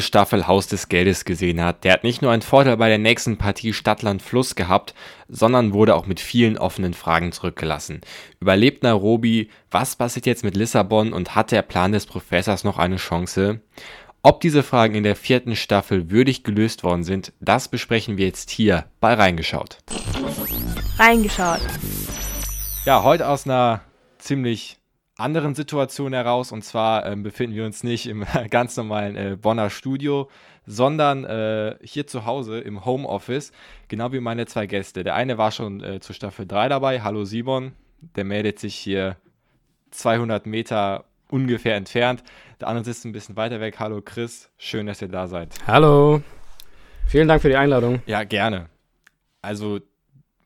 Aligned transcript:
Staffel 0.00 0.46
Haus 0.46 0.66
des 0.66 0.88
Geldes 0.88 1.24
gesehen 1.24 1.60
hat, 1.60 1.84
der 1.84 1.92
hat 1.92 2.04
nicht 2.04 2.22
nur 2.22 2.30
einen 2.30 2.42
Vorteil 2.42 2.76
bei 2.76 2.88
der 2.88 2.98
nächsten 2.98 3.36
Partie 3.36 3.72
Stadtland 3.72 4.22
Fluss 4.22 4.54
gehabt, 4.54 4.94
sondern 5.28 5.72
wurde 5.72 5.94
auch 5.94 6.06
mit 6.06 6.20
vielen 6.20 6.56
offenen 6.56 6.94
Fragen 6.94 7.32
zurückgelassen. 7.32 8.00
Überlebt 8.40 8.82
Nairobi? 8.82 9.50
Was 9.70 9.96
passiert 9.96 10.26
jetzt 10.26 10.44
mit 10.44 10.56
Lissabon 10.56 11.12
und 11.12 11.34
hat 11.34 11.52
der 11.52 11.62
Plan 11.62 11.92
des 11.92 12.06
Professors 12.06 12.64
noch 12.64 12.78
eine 12.78 12.96
Chance? 12.96 13.60
Ob 14.22 14.40
diese 14.40 14.62
Fragen 14.62 14.94
in 14.94 15.02
der 15.02 15.16
vierten 15.16 15.56
Staffel 15.56 16.10
würdig 16.10 16.44
gelöst 16.44 16.84
worden 16.84 17.02
sind, 17.02 17.32
das 17.40 17.68
besprechen 17.68 18.16
wir 18.16 18.26
jetzt 18.26 18.50
hier 18.50 18.84
bei 19.00 19.14
Reingeschaut. 19.14 19.78
Reingeschaut. 20.98 21.60
Ja, 22.84 23.02
heute 23.02 23.28
aus 23.28 23.46
einer 23.46 23.80
ziemlich 24.18 24.78
anderen 25.16 25.54
Situation 25.54 26.12
heraus. 26.12 26.52
Und 26.52 26.62
zwar 26.62 27.06
äh, 27.06 27.16
befinden 27.16 27.56
wir 27.56 27.64
uns 27.64 27.82
nicht 27.82 28.06
im 28.06 28.24
ganz 28.50 28.76
normalen 28.76 29.16
äh, 29.16 29.36
Bonner 29.40 29.70
Studio, 29.70 30.28
sondern 30.66 31.24
äh, 31.24 31.76
hier 31.82 32.06
zu 32.06 32.24
Hause 32.24 32.60
im 32.60 32.84
Homeoffice, 32.84 33.52
genau 33.88 34.12
wie 34.12 34.20
meine 34.20 34.46
zwei 34.46 34.66
Gäste. 34.66 35.04
Der 35.04 35.14
eine 35.14 35.38
war 35.38 35.50
schon 35.50 35.82
äh, 35.82 36.00
zur 36.00 36.14
Staffel 36.14 36.46
3 36.46 36.68
dabei. 36.68 37.02
Hallo 37.02 37.24
Simon, 37.24 37.72
der 38.16 38.24
meldet 38.24 38.58
sich 38.58 38.74
hier 38.74 39.16
200 39.90 40.46
Meter 40.46 41.04
ungefähr 41.28 41.76
entfernt. 41.76 42.22
Der 42.60 42.68
andere 42.68 42.84
sitzt 42.84 43.04
ein 43.04 43.12
bisschen 43.12 43.36
weiter 43.36 43.60
weg. 43.60 43.76
Hallo 43.78 44.00
Chris, 44.02 44.50
schön, 44.56 44.86
dass 44.86 45.02
ihr 45.02 45.08
da 45.08 45.26
seid. 45.26 45.54
Hallo, 45.66 46.22
vielen 47.06 47.28
Dank 47.28 47.42
für 47.42 47.48
die 47.48 47.56
Einladung. 47.56 48.00
Ja, 48.06 48.22
gerne. 48.24 48.68
Also 49.40 49.80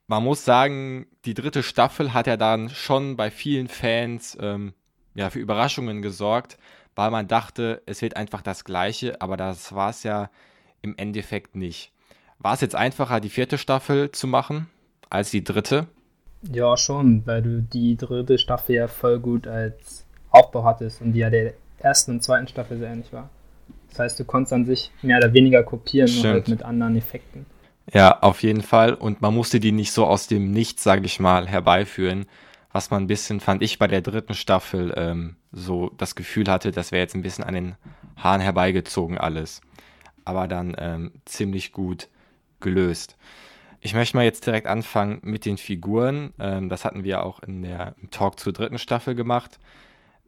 man 0.06 0.22
muss 0.22 0.44
sagen, 0.44 1.06
die 1.26 1.34
dritte 1.34 1.62
Staffel 1.62 2.14
hat 2.14 2.26
ja 2.26 2.36
dann 2.36 2.70
schon 2.70 3.16
bei 3.16 3.30
vielen 3.30 3.68
Fans 3.68 4.38
ähm, 4.40 4.72
ja, 5.14 5.28
für 5.30 5.40
Überraschungen 5.40 6.00
gesorgt, 6.00 6.56
weil 6.94 7.10
man 7.10 7.26
dachte, 7.26 7.82
es 7.86 8.00
wird 8.00 8.16
einfach 8.16 8.42
das 8.42 8.64
Gleiche, 8.64 9.20
aber 9.20 9.36
das 9.36 9.74
war 9.74 9.90
es 9.90 10.02
ja 10.04 10.30
im 10.82 10.94
Endeffekt 10.96 11.56
nicht. 11.56 11.92
War 12.38 12.54
es 12.54 12.60
jetzt 12.60 12.76
einfacher, 12.76 13.20
die 13.20 13.28
vierte 13.28 13.58
Staffel 13.58 14.12
zu 14.12 14.26
machen 14.26 14.68
als 15.10 15.30
die 15.30 15.42
dritte? 15.42 15.86
Ja, 16.52 16.76
schon, 16.76 17.26
weil 17.26 17.42
du 17.42 17.62
die 17.62 17.96
dritte 17.96 18.38
Staffel 18.38 18.76
ja 18.76 18.88
voll 18.88 19.18
gut 19.18 19.48
als 19.48 20.04
Aufbau 20.30 20.64
hattest 20.64 21.00
und 21.00 21.12
die 21.12 21.20
ja 21.20 21.30
der 21.30 21.54
ersten 21.78 22.12
und 22.12 22.22
zweiten 22.22 22.46
Staffel 22.46 22.78
sehr 22.78 22.90
ähnlich 22.90 23.12
war. 23.12 23.30
Das 23.88 23.98
heißt, 23.98 24.20
du 24.20 24.24
konntest 24.24 24.52
an 24.52 24.66
sich 24.66 24.92
mehr 25.02 25.18
oder 25.18 25.32
weniger 25.32 25.62
kopieren, 25.62 26.14
nur 26.14 26.24
halt 26.24 26.48
mit 26.48 26.62
anderen 26.62 26.96
Effekten. 26.96 27.46
Ja, 27.92 28.20
auf 28.20 28.42
jeden 28.42 28.62
Fall. 28.62 28.94
Und 28.94 29.20
man 29.20 29.34
musste 29.34 29.60
die 29.60 29.72
nicht 29.72 29.92
so 29.92 30.06
aus 30.06 30.26
dem 30.26 30.50
Nichts, 30.50 30.82
sage 30.82 31.06
ich 31.06 31.20
mal, 31.20 31.46
herbeiführen. 31.46 32.26
Was 32.72 32.90
man 32.90 33.04
ein 33.04 33.06
bisschen, 33.06 33.40
fand 33.40 33.62
ich 33.62 33.78
bei 33.78 33.86
der 33.86 34.02
dritten 34.02 34.34
Staffel, 34.34 34.92
ähm, 34.96 35.36
so 35.52 35.90
das 35.96 36.14
Gefühl 36.14 36.48
hatte, 36.48 36.72
das 36.72 36.92
wäre 36.92 37.00
jetzt 37.02 37.14
ein 37.14 37.22
bisschen 37.22 37.44
an 37.44 37.54
den 37.54 37.76
Haaren 38.16 38.40
herbeigezogen 38.40 39.18
alles. 39.18 39.60
Aber 40.24 40.48
dann 40.48 40.74
ähm, 40.78 41.12
ziemlich 41.24 41.72
gut 41.72 42.08
gelöst. 42.60 43.16
Ich 43.80 43.94
möchte 43.94 44.16
mal 44.16 44.24
jetzt 44.24 44.46
direkt 44.46 44.66
anfangen 44.66 45.20
mit 45.22 45.44
den 45.44 45.58
Figuren. 45.58 46.34
Ähm, 46.40 46.68
das 46.68 46.84
hatten 46.84 47.04
wir 47.04 47.24
auch 47.24 47.40
in 47.40 47.62
der 47.62 47.94
Talk 48.10 48.40
zur 48.40 48.52
dritten 48.52 48.78
Staffel 48.78 49.14
gemacht. 49.14 49.58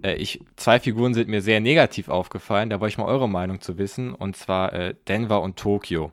Äh, 0.02 0.14
ich, 0.14 0.40
zwei 0.56 0.78
Figuren 0.78 1.12
sind 1.14 1.28
mir 1.28 1.42
sehr 1.42 1.60
negativ 1.60 2.08
aufgefallen. 2.08 2.70
Da 2.70 2.80
wollte 2.80 2.92
ich 2.92 2.98
mal 2.98 3.06
eure 3.06 3.28
Meinung 3.28 3.60
zu 3.60 3.78
wissen. 3.78 4.14
Und 4.14 4.36
zwar 4.36 4.72
äh, 4.72 4.94
Denver 5.08 5.42
und 5.42 5.56
Tokio. 5.56 6.12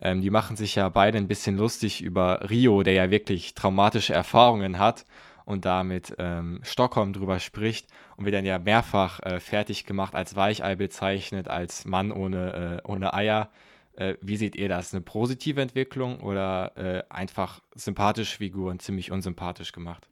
Ähm, 0.00 0.20
die 0.20 0.30
machen 0.30 0.56
sich 0.56 0.74
ja 0.74 0.88
beide 0.88 1.18
ein 1.18 1.28
bisschen 1.28 1.56
lustig 1.56 2.02
über 2.02 2.48
Rio, 2.50 2.82
der 2.82 2.94
ja 2.94 3.10
wirklich 3.10 3.54
traumatische 3.54 4.14
Erfahrungen 4.14 4.78
hat 4.78 5.04
und 5.44 5.64
damit 5.64 6.14
ähm, 6.18 6.60
Stockholm 6.62 7.12
drüber 7.12 7.38
spricht 7.38 7.88
und 8.16 8.24
wird 8.24 8.34
dann 8.34 8.46
ja 8.46 8.58
mehrfach 8.58 9.20
äh, 9.20 9.40
fertig 9.40 9.84
gemacht, 9.84 10.14
als 10.14 10.36
Weichei 10.36 10.76
bezeichnet, 10.76 11.48
als 11.48 11.84
Mann 11.84 12.12
ohne, 12.12 12.80
äh, 12.84 12.88
ohne 12.88 13.14
Eier. 13.14 13.50
Äh, 13.94 14.14
wie 14.22 14.36
seht 14.36 14.56
ihr 14.56 14.68
das? 14.68 14.94
Eine 14.94 15.02
positive 15.02 15.60
Entwicklung 15.60 16.20
oder 16.20 16.76
äh, 16.76 17.02
einfach 17.10 17.60
sympathische 17.74 18.38
Figuren 18.38 18.78
ziemlich 18.78 19.10
unsympathisch 19.10 19.72
gemacht? 19.72 20.08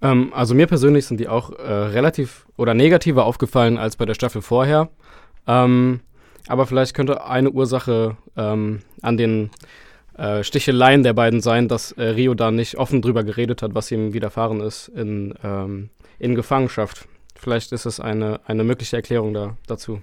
Ähm, 0.00 0.32
also 0.34 0.54
mir 0.54 0.66
persönlich 0.66 1.06
sind 1.06 1.20
die 1.20 1.28
auch 1.28 1.50
äh, 1.50 1.62
relativ 1.62 2.46
oder 2.56 2.74
negativer 2.74 3.24
aufgefallen 3.24 3.78
als 3.78 3.96
bei 3.96 4.04
der 4.04 4.14
Staffel 4.14 4.42
vorher. 4.42 4.88
Ähm, 5.46 6.00
aber 6.48 6.66
vielleicht 6.66 6.94
könnte 6.94 7.24
eine 7.24 7.50
Ursache 7.50 8.16
ähm, 8.36 8.80
an 9.00 9.16
den 9.16 9.50
äh, 10.16 10.44
Sticheleien 10.44 11.02
der 11.02 11.14
beiden 11.14 11.40
sein, 11.40 11.68
dass 11.68 11.92
äh, 11.92 12.02
Rio 12.02 12.34
da 12.34 12.50
nicht 12.50 12.76
offen 12.76 13.02
drüber 13.02 13.24
geredet 13.24 13.62
hat, 13.62 13.74
was 13.74 13.90
ihm 13.90 14.12
widerfahren 14.12 14.60
ist 14.60 14.88
in, 14.88 15.34
ähm, 15.42 15.90
in 16.18 16.34
Gefangenschaft. 16.34 17.08
Vielleicht 17.34 17.72
ist 17.72 17.86
es 17.86 17.98
eine, 17.98 18.40
eine 18.46 18.64
mögliche 18.64 18.96
Erklärung 18.96 19.34
da, 19.34 19.56
dazu. 19.66 20.02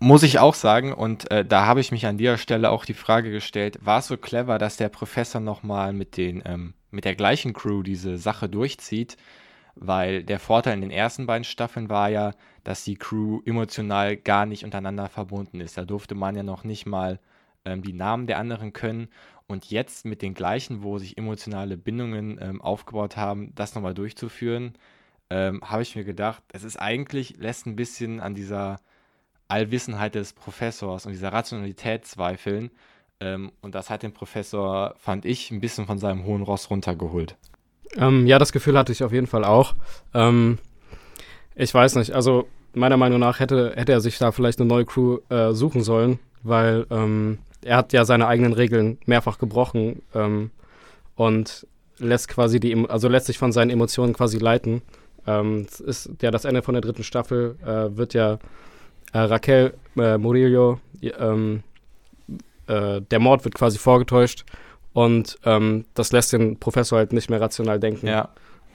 Muss 0.00 0.22
ich 0.22 0.38
auch 0.38 0.54
sagen, 0.54 0.92
und 0.92 1.28
äh, 1.30 1.44
da 1.44 1.66
habe 1.66 1.80
ich 1.80 1.90
mich 1.90 2.06
an 2.06 2.18
dieser 2.18 2.38
Stelle 2.38 2.70
auch 2.70 2.84
die 2.84 2.94
Frage 2.94 3.32
gestellt, 3.32 3.78
war 3.82 3.98
es 3.98 4.06
so 4.06 4.16
clever, 4.16 4.58
dass 4.58 4.76
der 4.76 4.88
Professor 4.88 5.40
nochmal 5.40 5.92
mit, 5.92 6.16
ähm, 6.18 6.74
mit 6.90 7.04
der 7.04 7.16
gleichen 7.16 7.52
Crew 7.52 7.82
diese 7.82 8.16
Sache 8.16 8.48
durchzieht? 8.48 9.16
Weil 9.74 10.22
der 10.22 10.38
Vorteil 10.38 10.74
in 10.74 10.82
den 10.82 10.90
ersten 10.90 11.26
beiden 11.26 11.44
Staffeln 11.44 11.88
war 11.88 12.10
ja, 12.10 12.32
dass 12.68 12.84
die 12.84 12.96
Crew 12.96 13.40
emotional 13.46 14.18
gar 14.18 14.44
nicht 14.44 14.62
untereinander 14.62 15.08
verbunden 15.08 15.58
ist. 15.62 15.78
Da 15.78 15.86
durfte 15.86 16.14
man 16.14 16.36
ja 16.36 16.42
noch 16.42 16.64
nicht 16.64 16.84
mal 16.84 17.18
ähm, 17.64 17.80
die 17.80 17.94
Namen 17.94 18.26
der 18.26 18.36
anderen 18.36 18.74
können. 18.74 19.08
Und 19.46 19.70
jetzt 19.70 20.04
mit 20.04 20.20
den 20.20 20.34
gleichen, 20.34 20.82
wo 20.82 20.98
sich 20.98 21.16
emotionale 21.16 21.78
Bindungen 21.78 22.38
ähm, 22.38 22.60
aufgebaut 22.60 23.16
haben, 23.16 23.54
das 23.54 23.74
nochmal 23.74 23.94
durchzuführen, 23.94 24.74
ähm, 25.30 25.62
habe 25.64 25.80
ich 25.80 25.96
mir 25.96 26.04
gedacht, 26.04 26.42
es 26.52 26.62
ist 26.62 26.76
eigentlich, 26.76 27.38
lässt 27.38 27.64
ein 27.64 27.74
bisschen 27.74 28.20
an 28.20 28.34
dieser 28.34 28.80
Allwissenheit 29.48 30.14
des 30.14 30.34
Professors 30.34 31.06
und 31.06 31.12
dieser 31.12 31.32
Rationalität 31.32 32.04
zweifeln. 32.04 32.70
Ähm, 33.18 33.50
und 33.62 33.74
das 33.74 33.88
hat 33.88 34.02
den 34.02 34.12
Professor, 34.12 34.94
fand 34.98 35.24
ich, 35.24 35.50
ein 35.50 35.60
bisschen 35.60 35.86
von 35.86 35.98
seinem 35.98 36.26
hohen 36.26 36.42
Ross 36.42 36.68
runtergeholt. 36.68 37.34
Ähm, 37.96 38.26
ja, 38.26 38.38
das 38.38 38.52
Gefühl 38.52 38.76
hatte 38.76 38.92
ich 38.92 39.02
auf 39.02 39.12
jeden 39.12 39.26
Fall 39.26 39.44
auch. 39.44 39.74
Ähm, 40.12 40.58
ich 41.54 41.72
weiß 41.72 41.94
nicht, 41.94 42.12
also 42.12 42.46
meiner 42.74 42.96
Meinung 42.96 43.20
nach 43.20 43.40
hätte, 43.40 43.72
hätte 43.76 43.92
er 43.92 44.00
sich 44.00 44.18
da 44.18 44.32
vielleicht 44.32 44.60
eine 44.60 44.68
neue 44.68 44.84
Crew 44.84 45.18
äh, 45.28 45.52
suchen 45.52 45.82
sollen, 45.82 46.18
weil 46.42 46.86
ähm, 46.90 47.38
er 47.62 47.76
hat 47.76 47.92
ja 47.92 48.04
seine 48.04 48.26
eigenen 48.26 48.52
Regeln 48.52 48.98
mehrfach 49.06 49.38
gebrochen 49.38 50.02
ähm, 50.14 50.50
und 51.16 51.66
lässt 51.98 52.28
quasi 52.28 52.60
die, 52.60 52.86
also 52.88 53.08
lässt 53.08 53.26
sich 53.26 53.38
von 53.38 53.52
seinen 53.52 53.70
Emotionen 53.70 54.12
quasi 54.12 54.38
leiten. 54.38 54.82
Ähm, 55.26 55.66
ist 55.84 56.10
ja 56.22 56.30
das 56.30 56.44
Ende 56.44 56.62
von 56.62 56.74
der 56.74 56.80
dritten 56.80 57.02
Staffel, 57.02 57.56
äh, 57.64 57.96
wird 57.96 58.14
ja 58.14 58.38
äh, 59.12 59.18
Raquel 59.18 59.74
äh, 59.96 60.16
Murillo, 60.16 60.78
ähm, 61.02 61.62
äh, 62.66 63.00
der 63.00 63.18
Mord 63.18 63.44
wird 63.44 63.54
quasi 63.54 63.78
vorgetäuscht 63.78 64.44
und 64.92 65.38
ähm, 65.44 65.84
das 65.94 66.12
lässt 66.12 66.32
den 66.32 66.58
Professor 66.58 66.98
halt 66.98 67.12
nicht 67.12 67.30
mehr 67.30 67.40
rational 67.40 67.80
denken. 67.80 68.06
Ja. 68.06 68.30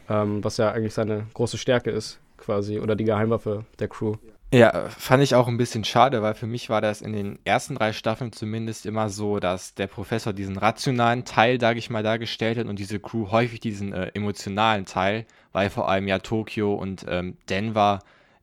Ähm, 0.10 0.44
was 0.44 0.58
ja 0.58 0.72
eigentlich 0.72 0.94
seine 0.94 1.28
große 1.34 1.58
Stärke 1.58 1.90
ist 1.90 2.20
quasi 2.44 2.80
oder 2.80 2.96
die 2.96 3.06
Geheimwaffe 3.06 3.66
der 3.80 3.88
Crew. 3.88 4.16
Ja, 4.54 4.88
fand 4.90 5.24
ich 5.24 5.34
auch 5.34 5.48
ein 5.48 5.58
bisschen 5.58 5.84
schade, 5.84 6.22
weil 6.22 6.36
für 6.36 6.46
mich 6.46 6.70
war 6.70 6.80
das 6.80 7.02
in 7.02 7.12
den 7.12 7.40
ersten 7.44 7.74
drei 7.74 7.92
Staffeln 7.92 8.32
zumindest 8.32 8.86
immer 8.86 9.10
so, 9.10 9.40
dass 9.40 9.74
der 9.74 9.88
Professor 9.88 10.32
diesen 10.32 10.58
rationalen 10.58 11.26
Teil, 11.26 11.60
sage 11.60 11.80
ich 11.80 11.90
mal, 11.90 12.04
dargestellt 12.04 12.60
hat 12.60 12.68
und 12.68 12.78
diese 12.78 13.00
Crew 13.00 13.32
häufig 13.32 13.62
diesen 13.62 13.94
äh, 13.94 14.12
emotionalen 14.14 14.86
Teil, 14.86 15.26
weil 15.54 15.72
vor 15.72 15.90
allem 15.90 16.08
ja 16.08 16.20
Tokio 16.20 16.76
und 16.76 17.04
ähm, 17.10 17.36
Denver 17.50 18.02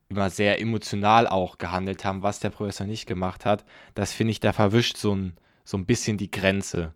immer 0.09 0.29
sehr 0.29 0.59
emotional 0.59 1.27
auch 1.27 1.57
gehandelt 1.57 2.03
haben, 2.03 2.23
was 2.23 2.41
der 2.41 2.49
Professor 2.49 2.85
nicht 2.85 3.05
gemacht 3.05 3.45
hat. 3.45 3.63
Das 3.95 4.11
finde 4.11 4.31
ich, 4.31 4.41
da 4.41 4.51
verwischt 4.51 4.97
so 4.97 5.15
ein, 5.15 5.37
so 5.63 5.77
ein 5.77 5.85
bisschen 5.85 6.17
die 6.17 6.29
Grenze, 6.29 6.93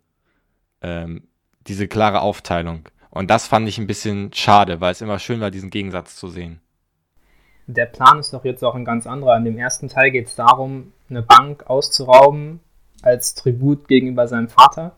ähm, 0.82 1.26
diese 1.66 1.88
klare 1.88 2.20
Aufteilung. 2.20 2.86
Und 3.08 3.30
das 3.30 3.46
fand 3.46 3.66
ich 3.66 3.78
ein 3.78 3.86
bisschen 3.86 4.30
schade, 4.34 4.82
weil 4.82 4.92
es 4.92 5.00
immer 5.00 5.18
schön 5.18 5.40
war, 5.40 5.50
diesen 5.50 5.70
Gegensatz 5.70 6.16
zu 6.16 6.28
sehen 6.28 6.60
der 7.66 7.86
Plan 7.86 8.18
ist 8.18 8.32
doch 8.32 8.44
jetzt 8.44 8.62
auch 8.64 8.74
ein 8.74 8.84
ganz 8.84 9.06
anderer. 9.06 9.36
In 9.36 9.44
dem 9.44 9.58
ersten 9.58 9.88
Teil 9.88 10.10
geht 10.10 10.28
es 10.28 10.36
darum, 10.36 10.92
eine 11.10 11.22
Bank 11.22 11.68
auszurauben 11.68 12.60
als 13.02 13.34
Tribut 13.34 13.88
gegenüber 13.88 14.28
seinem 14.28 14.48
Vater. 14.48 14.94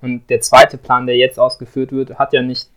Und 0.00 0.28
der 0.30 0.40
zweite 0.40 0.78
Plan, 0.78 1.06
der 1.06 1.16
jetzt 1.16 1.38
ausgeführt 1.38 1.92
wird, 1.92 2.18
hat 2.18 2.32
ja 2.32 2.42
nicht 2.42 2.68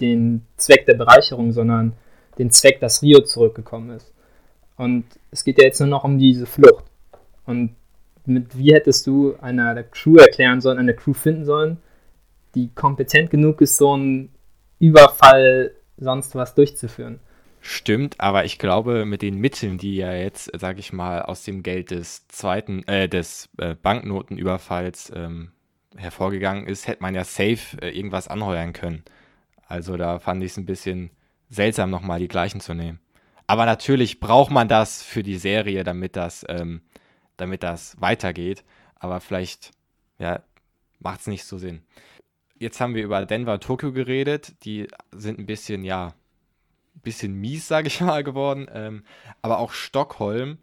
den 0.00 0.46
Zweck 0.56 0.86
der 0.86 0.94
Bereicherung, 0.94 1.52
sondern 1.52 1.94
den 2.38 2.50
Zweck, 2.50 2.80
dass 2.80 3.02
Rio 3.02 3.20
zurückgekommen 3.20 3.90
ist. 3.90 4.12
Und 4.76 5.04
es 5.30 5.44
geht 5.44 5.58
ja 5.58 5.64
jetzt 5.64 5.80
nur 5.80 5.88
noch 5.88 6.04
um 6.04 6.18
diese 6.18 6.46
Flucht. 6.46 6.84
Und 7.46 7.74
mit 8.26 8.56
wie 8.56 8.74
hättest 8.74 9.06
du 9.06 9.34
einer 9.40 9.82
Crew 9.82 10.16
erklären 10.16 10.60
sollen, 10.60 10.78
eine 10.78 10.94
Crew 10.94 11.12
finden 11.12 11.44
sollen, 11.44 11.78
die 12.54 12.70
kompetent 12.74 13.30
genug 13.30 13.60
ist, 13.60 13.76
so 13.76 13.92
einen 13.92 14.30
Überfall 14.78 15.72
sonst 15.96 16.34
was 16.34 16.54
durchzuführen? 16.54 17.20
Stimmt, 17.66 18.20
aber 18.20 18.44
ich 18.44 18.58
glaube, 18.58 19.06
mit 19.06 19.22
den 19.22 19.38
Mitteln, 19.38 19.78
die 19.78 19.96
ja 19.96 20.12
jetzt, 20.12 20.50
sage 20.54 20.80
ich 20.80 20.92
mal, 20.92 21.22
aus 21.22 21.44
dem 21.44 21.62
Geld 21.62 21.90
des 21.90 22.28
zweiten, 22.28 22.86
äh, 22.86 23.08
des 23.08 23.48
äh, 23.56 23.74
Banknotenüberfalls 23.74 25.10
ähm, 25.16 25.50
hervorgegangen 25.96 26.66
ist, 26.66 26.86
hätte 26.86 27.00
man 27.00 27.14
ja 27.14 27.24
safe 27.24 27.80
äh, 27.80 27.88
irgendwas 27.88 28.28
anheuern 28.28 28.74
können. 28.74 29.02
Also 29.66 29.96
da 29.96 30.18
fand 30.18 30.42
ich 30.42 30.50
es 30.50 30.58
ein 30.58 30.66
bisschen 30.66 31.08
seltsam, 31.48 31.88
nochmal 31.88 32.18
die 32.18 32.28
gleichen 32.28 32.60
zu 32.60 32.74
nehmen. 32.74 33.00
Aber 33.46 33.64
natürlich 33.64 34.20
braucht 34.20 34.50
man 34.50 34.68
das 34.68 35.02
für 35.02 35.22
die 35.22 35.38
Serie, 35.38 35.84
damit 35.84 36.16
das, 36.16 36.44
ähm, 36.50 36.82
damit 37.38 37.62
das 37.62 37.98
weitergeht. 37.98 38.62
Aber 38.96 39.20
vielleicht, 39.20 39.70
ja, 40.18 40.42
macht 40.98 41.20
es 41.20 41.28
nicht 41.28 41.44
so 41.44 41.56
Sinn. 41.56 41.80
Jetzt 42.58 42.78
haben 42.82 42.94
wir 42.94 43.04
über 43.04 43.24
Denver, 43.24 43.58
Tokio 43.58 43.90
geredet. 43.90 44.52
Die 44.66 44.86
sind 45.12 45.38
ein 45.38 45.46
bisschen, 45.46 45.82
ja, 45.82 46.12
bisschen 47.02 47.34
mies, 47.34 47.68
sage 47.68 47.88
ich 47.88 48.00
mal, 48.02 48.24
geworden. 48.24 48.68
Ähm, 48.72 49.04
aber 49.42 49.58
auch 49.58 49.72
Stockholm 49.72 50.58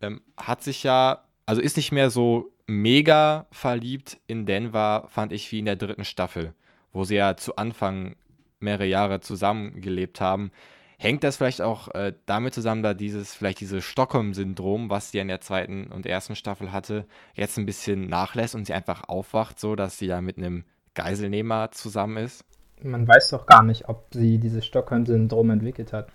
ähm, 0.00 0.20
hat 0.36 0.62
sich 0.62 0.82
ja, 0.82 1.24
also 1.46 1.60
ist 1.60 1.76
nicht 1.76 1.92
mehr 1.92 2.10
so 2.10 2.52
mega 2.66 3.46
verliebt 3.50 4.18
in 4.26 4.46
Denver, 4.46 5.06
fand 5.08 5.32
ich, 5.32 5.50
wie 5.52 5.58
in 5.58 5.64
der 5.64 5.76
dritten 5.76 6.04
Staffel, 6.04 6.54
wo 6.92 7.04
sie 7.04 7.16
ja 7.16 7.36
zu 7.36 7.56
Anfang 7.56 8.14
mehrere 8.60 8.86
Jahre 8.86 9.20
zusammengelebt 9.20 10.20
haben. 10.20 10.52
Hängt 10.98 11.24
das 11.24 11.38
vielleicht 11.38 11.62
auch 11.62 11.88
äh, 11.94 12.12
damit 12.26 12.52
zusammen, 12.52 12.82
da 12.82 12.92
dieses, 12.92 13.34
vielleicht 13.34 13.60
dieses 13.60 13.84
Stockholm-Syndrom, 13.84 14.90
was 14.90 15.10
sie 15.10 15.18
in 15.18 15.28
der 15.28 15.40
zweiten 15.40 15.86
und 15.86 16.04
ersten 16.04 16.36
Staffel 16.36 16.72
hatte, 16.72 17.06
jetzt 17.34 17.58
ein 17.58 17.64
bisschen 17.64 18.08
nachlässt 18.08 18.54
und 18.54 18.66
sie 18.66 18.74
einfach 18.74 19.08
aufwacht, 19.08 19.58
so 19.58 19.76
dass 19.76 19.98
sie 19.98 20.06
ja 20.06 20.20
mit 20.20 20.36
einem 20.36 20.64
Geiselnehmer 20.94 21.70
zusammen 21.70 22.18
ist? 22.18 22.44
Man 22.82 23.06
weiß 23.06 23.30
doch 23.30 23.46
gar 23.46 23.62
nicht, 23.62 23.88
ob 23.88 24.04
sie 24.12 24.38
dieses 24.38 24.64
Stockholm-Syndrom 24.64 25.50
entwickelt 25.50 25.92
hat. 25.92 26.08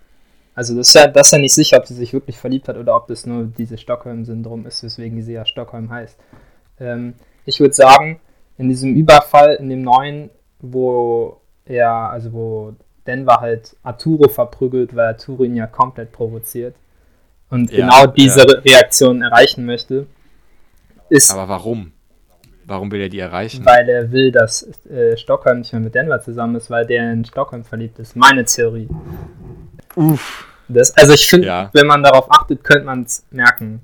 Also 0.54 0.74
das 0.74 0.88
ist, 0.88 0.94
ja, 0.94 1.06
das 1.06 1.28
ist 1.28 1.32
ja 1.32 1.38
nicht 1.38 1.54
sicher, 1.54 1.76
ob 1.76 1.86
sie 1.86 1.94
sich 1.94 2.12
wirklich 2.12 2.38
verliebt 2.38 2.68
hat 2.68 2.76
oder 2.76 2.96
ob 2.96 3.08
das 3.08 3.26
nur 3.26 3.44
dieses 3.44 3.80
Stockholm-Syndrom 3.80 4.66
ist, 4.66 4.82
weswegen 4.82 5.22
sie 5.22 5.34
ja 5.34 5.44
Stockholm 5.44 5.90
heißt. 5.90 6.18
Ähm, 6.80 7.14
ich 7.44 7.60
würde 7.60 7.74
sagen, 7.74 8.20
in 8.56 8.68
diesem 8.68 8.94
Überfall, 8.94 9.54
in 9.56 9.68
dem 9.68 9.82
neuen, 9.82 10.30
wo 10.60 11.40
er, 11.66 11.90
also 11.90 12.32
wo 12.32 12.74
Denver 13.06 13.40
halt 13.40 13.76
Arturo 13.82 14.28
verprügelt, 14.28 14.96
weil 14.96 15.08
Arturo 15.08 15.44
ihn 15.44 15.56
ja 15.56 15.66
komplett 15.66 16.12
provoziert 16.12 16.74
und 17.50 17.70
ja, 17.70 17.86
genau 17.86 18.12
diese 18.12 18.46
ja. 18.46 18.58
Reaktion 18.60 19.22
erreichen 19.22 19.64
möchte. 19.66 20.06
Ist 21.08 21.30
Aber 21.32 21.48
warum? 21.48 21.92
Warum 22.66 22.90
will 22.90 23.00
er 23.00 23.08
die 23.08 23.20
erreichen? 23.20 23.64
Weil 23.64 23.88
er 23.88 24.10
will, 24.10 24.32
dass 24.32 24.68
äh, 24.86 25.16
Stockholm 25.16 25.58
nicht 25.60 25.72
mehr 25.72 25.80
mit 25.80 25.94
Denver 25.94 26.20
zusammen 26.20 26.56
ist, 26.56 26.68
weil 26.68 26.84
der 26.84 27.12
in 27.12 27.24
Stockholm 27.24 27.64
verliebt 27.64 27.98
ist. 28.00 28.16
Meine 28.16 28.44
Theorie. 28.44 28.88
Uff. 29.94 30.46
Das, 30.68 30.96
also 30.96 31.12
ich 31.12 31.28
finde, 31.28 31.46
ja. 31.46 31.70
wenn 31.72 31.86
man 31.86 32.02
darauf 32.02 32.28
achtet, 32.28 32.64
könnte 32.64 32.84
man 32.84 33.04
es 33.04 33.24
merken. 33.30 33.82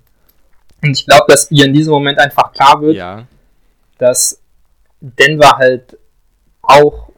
Und 0.82 0.90
ich 0.90 1.06
glaube, 1.06 1.26
dass 1.28 1.48
ihr 1.52 1.64
in 1.64 1.72
diesem 1.72 1.92
Moment 1.92 2.18
einfach 2.18 2.52
klar 2.52 2.82
wird, 2.82 3.00
dass 3.98 4.40
Denver 5.00 5.52
halt 5.58 5.96
auch 6.60 7.10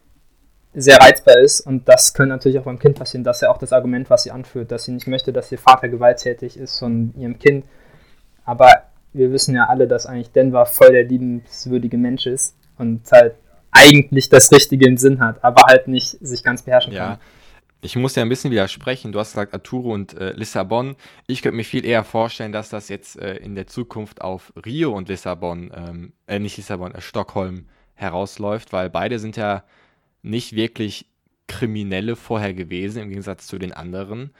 sehr 0.74 0.98
reizbar 0.98 1.38
ist 1.38 1.60
und 1.60 1.88
das 1.88 2.12
könnte 2.12 2.34
natürlich 2.34 2.58
auch 2.58 2.64
beim 2.64 2.78
Kind 2.78 2.98
passieren. 2.98 3.24
Das 3.24 3.38
ist 3.38 3.42
ja 3.42 3.50
auch 3.50 3.58
das 3.58 3.72
Argument, 3.72 4.10
was 4.10 4.24
sie 4.24 4.32
anführt, 4.32 4.70
dass 4.70 4.84
sie 4.84 4.92
nicht 4.92 5.06
möchte, 5.06 5.32
dass 5.32 5.50
ihr 5.50 5.58
Vater 5.58 5.88
gewalttätig 5.88 6.58
ist 6.58 6.78
von 6.78 7.14
ihrem 7.16 7.38
Kind. 7.38 7.64
Aber 8.44 8.82
wir 9.14 9.32
wissen 9.32 9.54
ja 9.54 9.66
alle, 9.68 9.88
dass 9.88 10.06
eigentlich 10.06 10.32
Denver 10.32 10.66
voll 10.66 10.92
der 10.92 11.04
liebenswürdige 11.04 11.96
Mensch 11.96 12.26
ist 12.26 12.56
und 12.76 13.00
halt 13.10 13.36
eigentlich 13.70 14.28
das 14.28 14.52
Richtige 14.52 14.86
im 14.86 14.96
Sinn 14.96 15.20
hat, 15.20 15.42
aber 15.42 15.62
halt 15.66 15.88
nicht 15.88 16.18
sich 16.20 16.42
ganz 16.42 16.62
beherrschen 16.62 16.92
ja. 16.92 17.06
kann. 17.06 17.18
Ich 17.80 17.96
muss 17.96 18.14
ja 18.14 18.22
ein 18.22 18.28
bisschen 18.28 18.50
widersprechen. 18.50 19.12
Du 19.12 19.18
hast 19.18 19.32
gesagt 19.32 19.52
Arturo 19.52 19.92
und 19.92 20.14
äh, 20.14 20.32
Lissabon. 20.32 20.96
Ich 21.26 21.42
könnte 21.42 21.56
mir 21.56 21.64
viel 21.64 21.84
eher 21.84 22.02
vorstellen, 22.02 22.52
dass 22.52 22.70
das 22.70 22.88
jetzt 22.88 23.18
äh, 23.18 23.36
in 23.36 23.54
der 23.54 23.66
Zukunft 23.66 24.22
auf 24.22 24.54
Rio 24.64 24.92
und 24.92 25.08
Lissabon, 25.08 25.70
ähm, 25.74 26.12
äh, 26.26 26.38
nicht 26.38 26.56
Lissabon, 26.56 26.94
äh, 26.94 27.02
Stockholm 27.02 27.66
herausläuft, 27.94 28.72
weil 28.72 28.88
beide 28.88 29.18
sind 29.18 29.36
ja 29.36 29.64
nicht 30.22 30.54
wirklich 30.54 31.06
Kriminelle 31.46 32.16
vorher 32.16 32.54
gewesen, 32.54 33.02
im 33.02 33.08
Gegensatz 33.10 33.46
zu 33.46 33.58
den 33.58 33.72
anderen, 33.72 34.30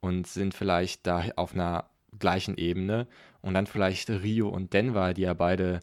und 0.00 0.26
sind 0.26 0.54
vielleicht 0.54 1.06
da 1.06 1.24
auf 1.36 1.54
einer 1.54 1.84
gleichen 2.18 2.56
Ebene. 2.56 3.06
Und 3.40 3.54
dann 3.54 3.66
vielleicht 3.66 4.10
Rio 4.10 4.48
und 4.48 4.72
Denver, 4.72 5.14
die 5.14 5.22
ja 5.22 5.34
beide 5.34 5.80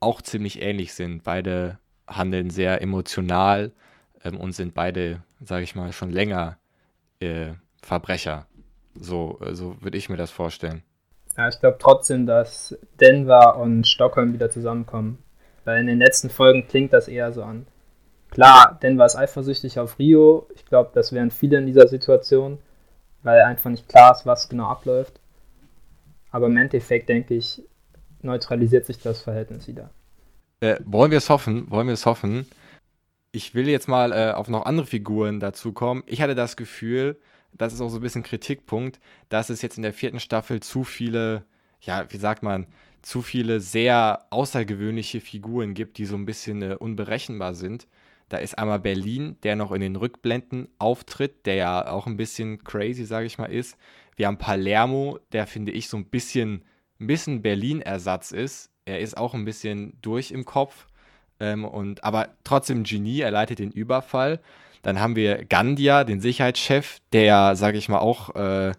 auch 0.00 0.20
ziemlich 0.20 0.60
ähnlich 0.60 0.94
sind. 0.94 1.22
Beide 1.22 1.78
handeln 2.06 2.50
sehr 2.50 2.82
emotional 2.82 3.72
ähm, 4.24 4.38
und 4.38 4.52
sind 4.52 4.74
beide, 4.74 5.22
sage 5.40 5.64
ich 5.64 5.74
mal, 5.74 5.92
schon 5.92 6.10
länger 6.10 6.58
äh, 7.20 7.52
Verbrecher. 7.82 8.46
So, 8.94 9.38
so 9.52 9.76
würde 9.80 9.98
ich 9.98 10.08
mir 10.08 10.16
das 10.16 10.30
vorstellen. 10.30 10.82
Ja, 11.36 11.48
ich 11.48 11.58
glaube 11.60 11.78
trotzdem, 11.80 12.26
dass 12.26 12.76
Denver 13.00 13.56
und 13.56 13.86
Stockholm 13.86 14.34
wieder 14.34 14.50
zusammenkommen. 14.50 15.18
Weil 15.64 15.80
in 15.80 15.86
den 15.86 15.98
letzten 15.98 16.28
Folgen 16.28 16.66
klingt 16.66 16.92
das 16.92 17.08
eher 17.08 17.32
so 17.32 17.42
an. 17.42 17.66
Klar, 18.30 18.78
Denver 18.82 19.06
ist 19.06 19.16
eifersüchtig 19.16 19.78
auf 19.78 19.98
Rio. 19.98 20.48
Ich 20.54 20.64
glaube, 20.66 20.90
das 20.94 21.12
wären 21.12 21.30
viele 21.30 21.58
in 21.58 21.66
dieser 21.66 21.86
Situation, 21.86 22.58
weil 23.22 23.42
einfach 23.42 23.70
nicht 23.70 23.88
klar 23.88 24.12
ist, 24.12 24.26
was 24.26 24.48
genau 24.48 24.66
abläuft. 24.66 25.20
Aber 26.32 26.46
im 26.46 26.56
Endeffekt, 26.56 27.08
denke 27.08 27.34
ich, 27.34 27.62
neutralisiert 28.22 28.86
sich 28.86 28.98
das 28.98 29.20
Verhältnis 29.20 29.68
wieder. 29.68 29.90
Äh, 30.60 30.80
wollen 30.84 31.10
wir 31.10 31.18
es 31.18 31.28
hoffen? 31.30 31.70
Wollen 31.70 31.86
wir 31.86 31.94
es 31.94 32.06
hoffen? 32.06 32.46
Ich 33.32 33.54
will 33.54 33.68
jetzt 33.68 33.88
mal 33.88 34.12
äh, 34.12 34.32
auf 34.32 34.48
noch 34.48 34.64
andere 34.64 34.86
Figuren 34.86 35.40
dazu 35.40 35.72
kommen. 35.72 36.02
Ich 36.06 36.20
hatte 36.20 36.34
das 36.34 36.56
Gefühl, 36.56 37.18
das 37.52 37.72
ist 37.72 37.80
auch 37.80 37.88
so 37.88 37.98
ein 37.98 38.02
bisschen 38.02 38.22
Kritikpunkt, 38.22 39.00
dass 39.28 39.50
es 39.50 39.62
jetzt 39.62 39.76
in 39.76 39.82
der 39.82 39.92
vierten 39.92 40.20
Staffel 40.20 40.60
zu 40.60 40.84
viele, 40.84 41.44
ja, 41.80 42.06
wie 42.10 42.16
sagt 42.16 42.42
man, 42.42 42.66
zu 43.02 43.20
viele 43.20 43.60
sehr 43.60 44.26
außergewöhnliche 44.30 45.20
Figuren 45.20 45.74
gibt, 45.74 45.98
die 45.98 46.06
so 46.06 46.16
ein 46.16 46.24
bisschen 46.24 46.62
äh, 46.62 46.76
unberechenbar 46.78 47.54
sind. 47.54 47.86
Da 48.28 48.38
ist 48.38 48.56
einmal 48.56 48.78
Berlin, 48.78 49.36
der 49.42 49.56
noch 49.56 49.72
in 49.72 49.82
den 49.82 49.96
Rückblenden 49.96 50.68
auftritt, 50.78 51.44
der 51.44 51.56
ja 51.56 51.90
auch 51.90 52.06
ein 52.06 52.16
bisschen 52.16 52.64
crazy, 52.64 53.04
sage 53.04 53.26
ich 53.26 53.36
mal, 53.36 53.52
ist. 53.52 53.76
Wir 54.16 54.26
haben 54.26 54.38
Palermo, 54.38 55.18
der 55.32 55.46
finde 55.46 55.72
ich 55.72 55.88
so 55.88 55.96
ein 55.96 56.06
bisschen, 56.06 56.64
ein 57.00 57.06
bisschen 57.06 57.42
Berlin-Ersatz 57.42 58.32
ist. 58.32 58.70
Er 58.84 59.00
ist 59.00 59.16
auch 59.16 59.34
ein 59.34 59.44
bisschen 59.44 59.98
durch 60.02 60.30
im 60.30 60.44
Kopf, 60.44 60.86
ähm, 61.42 61.64
und, 61.64 62.04
aber 62.04 62.28
trotzdem 62.44 62.84
Genie, 62.84 63.20
er 63.20 63.32
leitet 63.32 63.58
den 63.58 63.72
Überfall. 63.72 64.40
Dann 64.82 65.00
haben 65.00 65.16
wir 65.16 65.44
Gandia, 65.44 66.04
den 66.04 66.20
Sicherheitschef, 66.20 67.00
der, 67.12 67.56
sage 67.56 67.78
ich 67.78 67.88
mal, 67.88 67.98
auch 67.98 68.34
äh, 68.36 68.72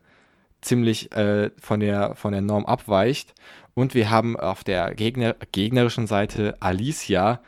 ziemlich 0.62 1.12
äh, 1.12 1.51
von, 1.59 1.81
der, 1.81 2.15
von 2.15 2.31
der 2.31 2.41
Norm 2.41 2.65
abweicht. 2.65 3.33
Und 3.74 3.95
wir 3.95 4.09
haben 4.09 4.39
auf 4.39 4.63
der 4.63 4.95
Gegner, 4.95 5.36
gegnerischen 5.51 6.07
Seite 6.07 6.56
Alicia, 6.62 7.41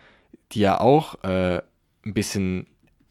die 0.51 0.59
ja 0.59 0.81
auch 0.81 1.23
äh, 1.23 1.61
ein 2.05 2.13
bisschen 2.13 2.67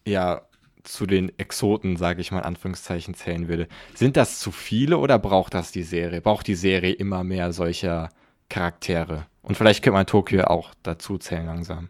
ja 0.06 0.42
zu 0.84 1.06
den 1.06 1.36
Exoten, 1.38 1.96
sage 1.96 2.20
ich 2.20 2.30
mal 2.30 2.40
Anführungszeichen, 2.40 3.14
zählen 3.14 3.48
würde. 3.48 3.68
Sind 3.94 4.16
das 4.16 4.38
zu 4.38 4.52
viele 4.52 4.98
oder 4.98 5.18
braucht 5.18 5.54
das 5.54 5.72
die 5.72 5.82
Serie? 5.82 6.20
Braucht 6.20 6.46
die 6.46 6.54
Serie 6.54 6.92
immer 6.92 7.24
mehr 7.24 7.52
solcher 7.52 8.10
Charaktere? 8.48 9.26
Und 9.42 9.56
vielleicht 9.56 9.82
könnte 9.82 9.96
man 9.96 10.06
Tokio 10.06 10.44
auch 10.44 10.72
dazu 10.82 11.18
zählen 11.18 11.46
langsam. 11.46 11.88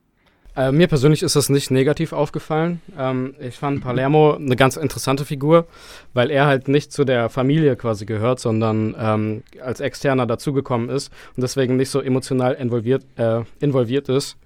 Äh, 0.56 0.70
mir 0.70 0.86
persönlich 0.86 1.22
ist 1.22 1.34
das 1.34 1.48
nicht 1.48 1.70
negativ 1.72 2.12
aufgefallen. 2.12 2.80
Ähm, 2.96 3.34
ich 3.40 3.56
fand 3.56 3.82
Palermo 3.82 4.34
eine 4.34 4.54
ganz 4.54 4.76
interessante 4.76 5.24
Figur, 5.24 5.66
weil 6.12 6.30
er 6.30 6.46
halt 6.46 6.68
nicht 6.68 6.92
zu 6.92 7.04
der 7.04 7.28
Familie 7.28 7.74
quasi 7.74 8.06
gehört, 8.06 8.38
sondern 8.38 8.94
ähm, 8.96 9.42
als 9.60 9.80
Externer 9.80 10.26
dazugekommen 10.26 10.90
ist 10.90 11.12
und 11.36 11.42
deswegen 11.42 11.76
nicht 11.76 11.90
so 11.90 12.00
emotional 12.00 12.54
involviert, 12.54 13.04
äh, 13.16 13.42
involviert 13.58 14.08
ist. 14.08 14.36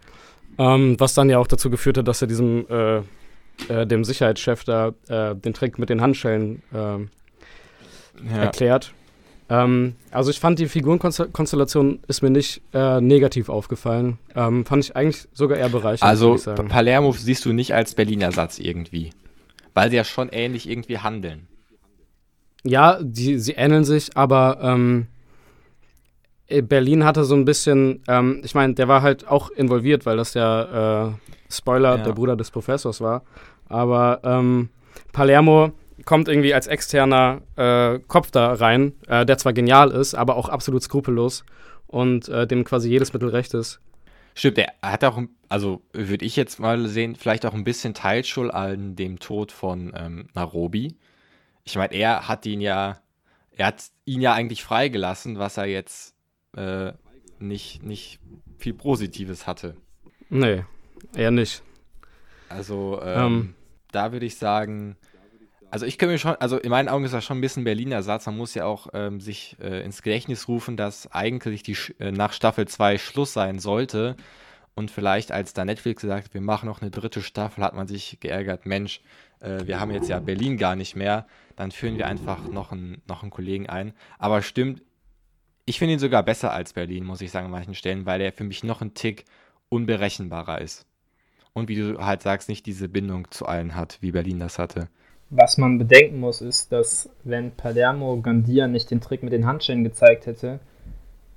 Ähm, 0.58 0.96
was 0.98 1.12
dann 1.14 1.28
ja 1.28 1.38
auch 1.38 1.46
dazu 1.46 1.68
geführt 1.68 1.98
hat, 1.98 2.08
dass 2.08 2.22
er 2.22 2.28
diesem 2.28 2.66
äh, 2.68 3.02
äh, 3.68 3.86
dem 3.86 4.04
Sicherheitschef 4.04 4.64
da 4.64 4.92
äh, 5.08 5.34
den 5.34 5.54
Trick 5.54 5.78
mit 5.78 5.90
den 5.90 6.00
Handschellen 6.00 6.62
ähm, 6.74 7.10
ja. 8.28 8.44
erklärt. 8.44 8.92
Ähm, 9.50 9.94
also 10.10 10.30
ich 10.30 10.40
fand 10.40 10.58
die 10.58 10.68
Figurenkonstellation 10.68 12.00
ist 12.06 12.22
mir 12.22 12.30
nicht 12.30 12.62
äh, 12.72 13.00
negativ 13.00 13.48
aufgefallen. 13.48 14.18
Ähm, 14.34 14.64
fand 14.66 14.84
ich 14.84 14.96
eigentlich 14.96 15.26
sogar 15.32 15.58
eher 15.58 15.70
bereichernd. 15.70 16.02
Also 16.02 16.36
Palermo 16.68 17.12
siehst 17.12 17.44
du 17.44 17.52
nicht 17.52 17.74
als 17.74 17.94
Berliner 17.94 18.32
Satz 18.32 18.58
irgendwie, 18.58 19.10
weil 19.74 19.90
sie 19.90 19.96
ja 19.96 20.04
schon 20.04 20.28
ähnlich 20.28 20.68
irgendwie 20.68 20.98
handeln. 20.98 21.46
Ja, 22.64 22.98
die, 23.00 23.38
sie 23.38 23.52
ähneln 23.52 23.84
sich, 23.84 24.16
aber 24.16 24.58
ähm, 24.62 25.06
äh, 25.06 25.17
Berlin 26.48 27.04
hatte 27.04 27.24
so 27.24 27.34
ein 27.34 27.44
bisschen, 27.44 28.02
ähm, 28.08 28.40
ich 28.42 28.54
meine, 28.54 28.74
der 28.74 28.88
war 28.88 29.02
halt 29.02 29.28
auch 29.28 29.50
involviert, 29.50 30.06
weil 30.06 30.16
das 30.16 30.34
ja, 30.34 31.08
äh, 31.08 31.12
Spoiler, 31.50 31.96
ja. 31.96 32.04
der 32.04 32.12
Bruder 32.12 32.36
des 32.36 32.50
Professors 32.50 33.00
war. 33.00 33.22
Aber 33.68 34.20
ähm, 34.24 34.70
Palermo 35.12 35.72
kommt 36.04 36.28
irgendwie 36.28 36.54
als 36.54 36.66
externer 36.66 37.42
äh, 37.56 37.98
Kopf 38.06 38.30
da 38.30 38.54
rein, 38.54 38.94
äh, 39.08 39.26
der 39.26 39.36
zwar 39.38 39.52
genial 39.52 39.90
ist, 39.90 40.14
aber 40.14 40.36
auch 40.36 40.48
absolut 40.48 40.82
skrupellos 40.82 41.44
und 41.86 42.28
äh, 42.28 42.46
dem 42.46 42.64
quasi 42.64 42.88
jedes 42.88 43.12
Mittel 43.12 43.28
recht 43.28 43.52
ist. 43.52 43.80
Stimmt, 44.34 44.58
er 44.58 44.72
hat 44.82 45.04
auch, 45.04 45.20
also 45.48 45.82
würde 45.92 46.24
ich 46.24 46.36
jetzt 46.36 46.60
mal 46.60 46.86
sehen, 46.86 47.16
vielleicht 47.16 47.44
auch 47.44 47.54
ein 47.54 47.64
bisschen 47.64 47.92
Teilschuld 47.92 48.54
an 48.54 48.94
dem 48.94 49.18
Tod 49.18 49.52
von 49.52 49.92
ähm, 49.96 50.28
Nairobi. 50.34 50.96
Ich 51.64 51.76
meine, 51.76 51.92
er 51.92 52.28
hat 52.28 52.46
ihn 52.46 52.60
ja, 52.60 53.00
er 53.56 53.66
hat 53.66 53.84
ihn 54.04 54.20
ja 54.20 54.32
eigentlich 54.32 54.62
freigelassen, 54.62 55.38
was 55.38 55.56
er 55.56 55.66
jetzt 55.66 56.14
äh, 56.56 56.92
nicht, 57.38 57.82
nicht 57.82 58.20
viel 58.58 58.74
Positives 58.74 59.46
hatte. 59.46 59.76
Nee, 60.28 60.64
eher 61.14 61.30
nicht. 61.30 61.62
Also 62.48 63.00
ähm, 63.02 63.18
ähm. 63.18 63.54
da 63.92 64.12
würde 64.12 64.26
ich 64.26 64.36
sagen, 64.36 64.96
Also 65.70 65.84
ich 65.84 65.98
kann 65.98 66.08
mir 66.08 66.18
schon, 66.18 66.34
also 66.36 66.58
in 66.58 66.70
meinen 66.70 66.88
Augen 66.88 67.04
ist 67.04 67.12
das 67.12 67.24
schon 67.24 67.38
ein 67.38 67.42
bisschen 67.42 67.64
Berliner 67.64 68.02
Satz. 68.02 68.26
Man 68.26 68.36
muss 68.36 68.54
ja 68.54 68.64
auch 68.64 68.88
ähm, 68.94 69.20
sich 69.20 69.56
äh, 69.60 69.84
ins 69.84 70.02
Gedächtnis 70.02 70.48
rufen, 70.48 70.76
dass 70.76 71.12
eigentlich 71.12 71.62
die 71.62 71.76
äh, 71.98 72.10
nach 72.10 72.32
Staffel 72.32 72.66
2 72.66 72.98
Schluss 72.98 73.32
sein 73.34 73.58
sollte. 73.58 74.16
Und 74.74 74.90
vielleicht, 74.90 75.32
als 75.32 75.54
da 75.54 75.64
Netflix 75.64 76.02
gesagt, 76.02 76.34
wir 76.34 76.40
machen 76.40 76.66
noch 76.66 76.80
eine 76.80 76.90
dritte 76.90 77.20
Staffel, 77.20 77.64
hat 77.64 77.74
man 77.74 77.88
sich 77.88 78.18
geärgert, 78.20 78.64
Mensch, 78.64 79.00
äh, 79.40 79.66
wir 79.66 79.80
haben 79.80 79.90
jetzt 79.90 80.08
ja 80.08 80.20
Berlin 80.20 80.56
gar 80.56 80.76
nicht 80.76 80.94
mehr, 80.94 81.26
dann 81.56 81.72
führen 81.72 81.98
wir 81.98 82.06
einfach 82.06 82.48
noch 82.48 82.70
einen, 82.72 83.02
noch 83.06 83.22
einen 83.22 83.30
Kollegen 83.30 83.68
ein. 83.68 83.92
Aber 84.18 84.40
stimmt, 84.40 84.82
ich 85.68 85.78
finde 85.78 85.92
ihn 85.94 85.98
sogar 85.98 86.22
besser 86.22 86.52
als 86.52 86.72
Berlin, 86.72 87.04
muss 87.04 87.20
ich 87.20 87.30
sagen, 87.30 87.46
an 87.46 87.52
manchen 87.52 87.74
Stellen, 87.74 88.06
weil 88.06 88.22
er 88.22 88.32
für 88.32 88.44
mich 88.44 88.64
noch 88.64 88.80
ein 88.80 88.94
Tick 88.94 89.26
unberechenbarer 89.68 90.62
ist. 90.62 90.86
Und 91.52 91.68
wie 91.68 91.76
du 91.76 91.98
halt 91.98 92.22
sagst, 92.22 92.48
nicht 92.48 92.64
diese 92.64 92.88
Bindung 92.88 93.30
zu 93.30 93.44
allen 93.44 93.74
hat, 93.74 93.98
wie 94.00 94.12
Berlin 94.12 94.40
das 94.40 94.58
hatte. 94.58 94.88
Was 95.28 95.58
man 95.58 95.76
bedenken 95.76 96.20
muss, 96.20 96.40
ist, 96.40 96.72
dass 96.72 97.10
wenn 97.22 97.50
Palermo 97.50 98.18
Gandia 98.22 98.66
nicht 98.66 98.90
den 98.90 99.02
Trick 99.02 99.22
mit 99.22 99.34
den 99.34 99.44
Handschellen 99.44 99.84
gezeigt 99.84 100.24
hätte, 100.24 100.58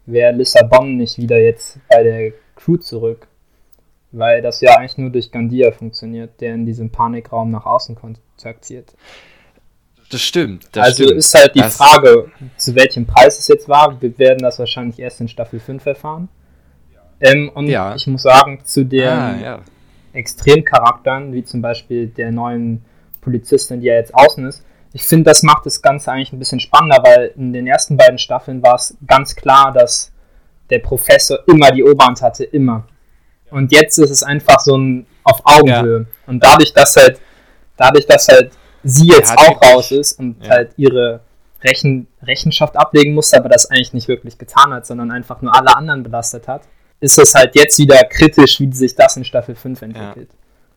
wäre 0.06 0.32
Lissabon 0.32 0.96
nicht 0.96 1.18
wieder 1.18 1.38
jetzt 1.38 1.80
bei 1.90 2.02
der 2.02 2.32
Crew 2.56 2.78
zurück. 2.78 3.28
Weil 4.14 4.42
das 4.42 4.62
ja 4.62 4.78
eigentlich 4.78 4.98
nur 4.98 5.10
durch 5.10 5.32
Gandia 5.32 5.72
funktioniert, 5.72 6.40
der 6.40 6.54
in 6.54 6.66
diesem 6.66 6.90
Panikraum 6.90 7.52
nach 7.52 7.66
außen 7.66 7.96
kontaktiert. 7.96 8.94
Das 10.12 10.22
stimmt. 10.22 10.68
Das 10.74 10.86
also 10.88 11.04
stimmt. 11.04 11.18
ist 11.20 11.34
halt 11.34 11.56
die 11.56 11.60
Das- 11.60 11.78
Frage, 11.78 12.32
zu 12.58 12.76
welchem 12.76 13.06
Preis 13.06 13.40
es 13.40 13.48
jetzt 13.48 13.68
war. 13.70 14.00
Wir 14.02 14.18
werden 14.20 14.40
das 14.40 14.60
wahrscheinlich 14.60 15.00
erst 15.00 15.22
in 15.22 15.28
Staffel 15.28 15.60
5 15.60 15.86
erfahren. 15.86 16.30
Ähm, 17.20 17.50
und 17.54 17.68
Ja. 17.68 17.96
ich 17.96 18.08
muss 18.08 18.24
sagen, 18.24 18.60
zu 18.64 18.84
den 18.84 19.08
Ah, 19.08 19.36
ja. 19.42 19.60
Extremcharakteren, 20.14 21.34
wie 21.34 21.44
zum 21.44 21.62
Beispiel 21.62 22.08
der 22.08 22.32
neuen 22.32 22.84
Polizistin, 23.22 23.82
die 23.82 23.88
ja 23.88 23.94
jetzt 23.96 24.14
außen 24.14 24.46
ist, 24.48 24.64
ich 24.94 25.04
finde, 25.04 25.26
das 25.30 25.44
macht 25.44 25.66
das 25.66 25.82
Ganze 25.82 26.12
eigentlich 26.12 26.34
ein 26.34 26.40
bisschen 26.40 26.60
spannender, 26.60 27.02
weil 27.04 27.32
in 27.38 27.54
den 27.54 27.68
ersten 27.68 27.96
beiden 27.96 28.18
Staffeln 28.18 28.62
war 28.62 28.76
es 28.76 28.98
ganz 29.08 29.36
klar, 29.36 29.72
dass 29.72 30.12
der 30.70 30.80
Professor 30.80 31.40
immer 31.48 31.72
die 31.72 31.84
Oberhand 31.84 32.22
hatte, 32.22 32.44
immer. 32.44 32.86
Und 33.52 33.72
jetzt 33.72 33.98
ist 34.00 34.10
es 34.10 34.24
einfach 34.24 34.60
so 34.60 34.78
ein 34.78 35.06
auf 35.24 35.42
Augenhöhe. 35.44 36.08
Und 36.28 36.44
dadurch, 36.44 36.74
dass 36.74 36.96
halt, 36.98 37.20
dadurch, 37.78 38.06
dass 38.08 38.28
halt 38.28 38.52
sie 38.84 39.08
jetzt 39.08 39.38
auch 39.38 39.62
raus 39.62 39.92
ist 39.92 40.20
und 40.20 40.44
ja. 40.44 40.50
halt 40.50 40.72
ihre 40.78 41.22
Rechen, 41.64 42.08
Rechenschaft 42.24 42.76
ablegen 42.76 43.14
musste, 43.14 43.38
aber 43.38 43.50
das 43.50 43.70
eigentlich 43.70 43.94
nicht 43.94 44.08
wirklich 44.08 44.38
getan 44.38 44.74
hat, 44.74 44.86
sondern 44.86 45.12
einfach 45.12 45.42
nur 45.42 45.56
alle 45.56 45.76
anderen 45.76 46.04
belastet 46.04 46.48
hat, 46.48 46.64
ist 47.00 47.18
es 47.18 47.34
halt 47.36 47.56
jetzt 47.56 47.78
wieder 47.80 48.04
kritisch, 48.06 48.60
wie 48.60 48.72
sich 48.72 48.96
das 48.96 49.18
in 49.18 49.26
Staffel 49.26 49.56
5 49.56 49.82
entwickelt. 49.82 50.30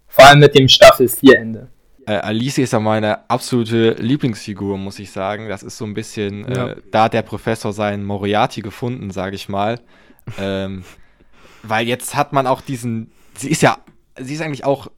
Vor 0.08 0.26
allem 0.26 0.40
mit 0.40 0.54
dem 0.54 0.68
Staffel 0.68 1.08
4 1.08 1.38
Ende. 1.38 1.68
Äh, 2.06 2.16
Alice 2.16 2.58
ist 2.58 2.72
ja 2.72 2.80
meine 2.80 3.28
absolute 3.30 3.92
Lieblingsfigur, 3.92 4.76
muss 4.76 4.98
ich 4.98 5.10
sagen. 5.10 5.48
Das 5.48 5.62
ist 5.62 5.78
so 5.78 5.86
ein 5.86 5.94
bisschen, 5.94 6.46
Ja. 6.52 6.68
äh, 6.68 6.76
da 6.90 7.04
hat 7.04 7.14
der 7.14 7.22
Professor 7.22 7.72
seinen 7.72 8.04
Moriarty 8.04 8.60
gefunden, 8.60 9.10
sage 9.10 9.36
ich 9.36 9.48
mal. 9.48 9.80
ähm, 10.38 10.84
weil 11.62 11.88
jetzt 11.88 12.14
hat 12.14 12.32
man 12.32 12.46
auch 12.46 12.60
diesen, 12.60 13.10
sie 13.36 13.48
ist 13.48 13.62
ja, 13.62 13.78
sie 14.18 14.34
ist 14.34 14.42
eigentlich 14.42 14.64
auch 14.64 14.88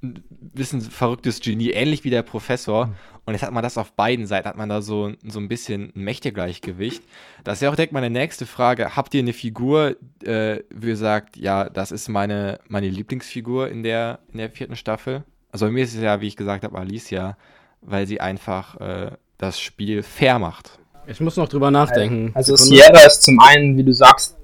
bisschen 0.00 0.80
verrücktes 0.80 1.40
Genie, 1.40 1.70
ähnlich 1.70 2.04
wie 2.04 2.10
der 2.10 2.22
Professor. 2.22 2.90
Und 3.24 3.34
jetzt 3.34 3.42
hat 3.42 3.52
man 3.52 3.62
das 3.62 3.76
auf 3.76 3.92
beiden 3.92 4.26
Seiten, 4.26 4.48
hat 4.48 4.56
man 4.56 4.68
da 4.68 4.82
so, 4.82 5.12
so 5.26 5.40
ein 5.40 5.48
bisschen 5.48 5.92
ein 5.96 6.04
Mächtegleichgewicht. 6.04 7.02
Das 7.42 7.58
ist 7.58 7.62
ja 7.62 7.70
auch 7.70 7.74
direkt 7.74 7.92
meine 7.92 8.10
nächste 8.10 8.46
Frage. 8.46 8.94
Habt 8.94 9.14
ihr 9.14 9.20
eine 9.20 9.32
Figur, 9.32 9.96
äh, 10.22 10.60
wo 10.72 10.86
ihr 10.86 10.96
sagt, 10.96 11.36
ja, 11.36 11.68
das 11.68 11.90
ist 11.90 12.08
meine, 12.08 12.60
meine 12.68 12.88
Lieblingsfigur 12.88 13.68
in 13.68 13.82
der, 13.82 14.20
in 14.32 14.38
der 14.38 14.50
vierten 14.50 14.76
Staffel? 14.76 15.24
Also 15.50 15.66
bei 15.66 15.72
mir 15.72 15.84
ist 15.84 15.94
es 15.94 16.02
ja, 16.02 16.20
wie 16.20 16.28
ich 16.28 16.36
gesagt 16.36 16.62
habe, 16.62 16.78
Alicia, 16.78 17.36
weil 17.80 18.06
sie 18.06 18.20
einfach 18.20 18.80
äh, 18.80 19.10
das 19.38 19.58
Spiel 19.58 20.02
fair 20.02 20.38
macht. 20.38 20.78
Ich 21.08 21.20
muss 21.20 21.36
noch 21.36 21.48
drüber 21.48 21.70
nachdenken. 21.70 22.32
Also 22.34 22.56
Sekunde. 22.56 22.84
Sierra 22.84 23.06
ist 23.06 23.22
zum 23.22 23.40
einen, 23.40 23.76
wie 23.76 23.84
du 23.84 23.92
sagst, 23.92 24.36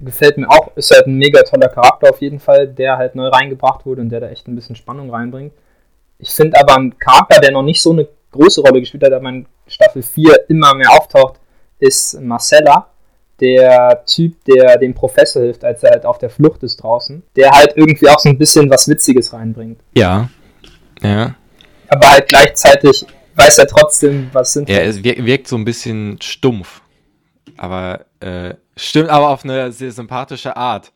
gefällt 0.00 0.38
mir 0.38 0.48
auch, 0.48 0.76
ist 0.76 0.90
halt 0.94 1.06
ein 1.06 1.16
mega 1.16 1.42
toller 1.42 1.68
Charakter 1.68 2.10
auf 2.10 2.20
jeden 2.20 2.38
Fall, 2.40 2.68
der 2.68 2.96
halt 2.98 3.14
neu 3.14 3.28
reingebracht 3.28 3.84
wurde 3.86 4.00
und 4.02 4.08
der 4.10 4.20
da 4.20 4.28
echt 4.28 4.46
ein 4.48 4.54
bisschen 4.54 4.76
Spannung 4.76 5.10
reinbringt. 5.10 5.52
Ich 6.18 6.30
finde 6.30 6.58
aber 6.60 6.76
einen 6.76 6.98
Charakter, 6.98 7.40
der 7.40 7.52
noch 7.52 7.62
nicht 7.62 7.80
so 7.82 7.92
eine 7.92 8.08
große 8.32 8.60
Rolle 8.60 8.80
gespielt 8.80 9.02
hat, 9.04 9.12
aber 9.12 9.28
in 9.28 9.46
Staffel 9.66 10.02
4 10.02 10.48
immer 10.48 10.74
mehr 10.74 10.90
auftaucht, 10.92 11.40
ist 11.78 12.20
Marcella, 12.20 12.88
der 13.40 14.02
Typ, 14.04 14.44
der 14.44 14.78
dem 14.78 14.94
Professor 14.94 15.42
hilft, 15.42 15.64
als 15.64 15.82
er 15.84 15.90
halt 15.92 16.04
auf 16.06 16.18
der 16.18 16.28
Flucht 16.30 16.62
ist 16.64 16.82
draußen, 16.82 17.22
der 17.36 17.50
halt 17.50 17.72
irgendwie 17.76 18.08
auch 18.08 18.18
so 18.18 18.28
ein 18.28 18.38
bisschen 18.38 18.68
was 18.68 18.88
Witziges 18.88 19.32
reinbringt. 19.32 19.80
Ja. 19.94 20.28
Ja. 21.02 21.34
Aber 21.88 22.10
halt 22.10 22.26
gleichzeitig 22.28 23.06
weiß 23.36 23.58
er 23.58 23.66
trotzdem, 23.68 24.28
was 24.32 24.52
sind 24.52 24.68
Er 24.68 24.82
ist, 24.84 25.04
wir- 25.04 25.24
wirkt 25.24 25.46
so 25.46 25.56
ein 25.56 25.64
bisschen 25.64 26.20
stumpf. 26.20 26.82
Aber 27.56 28.06
äh, 28.20 28.54
stimmt 28.78 29.10
aber 29.10 29.28
auf 29.28 29.44
eine 29.44 29.72
sehr 29.72 29.92
sympathische 29.92 30.56
Art. 30.56 30.92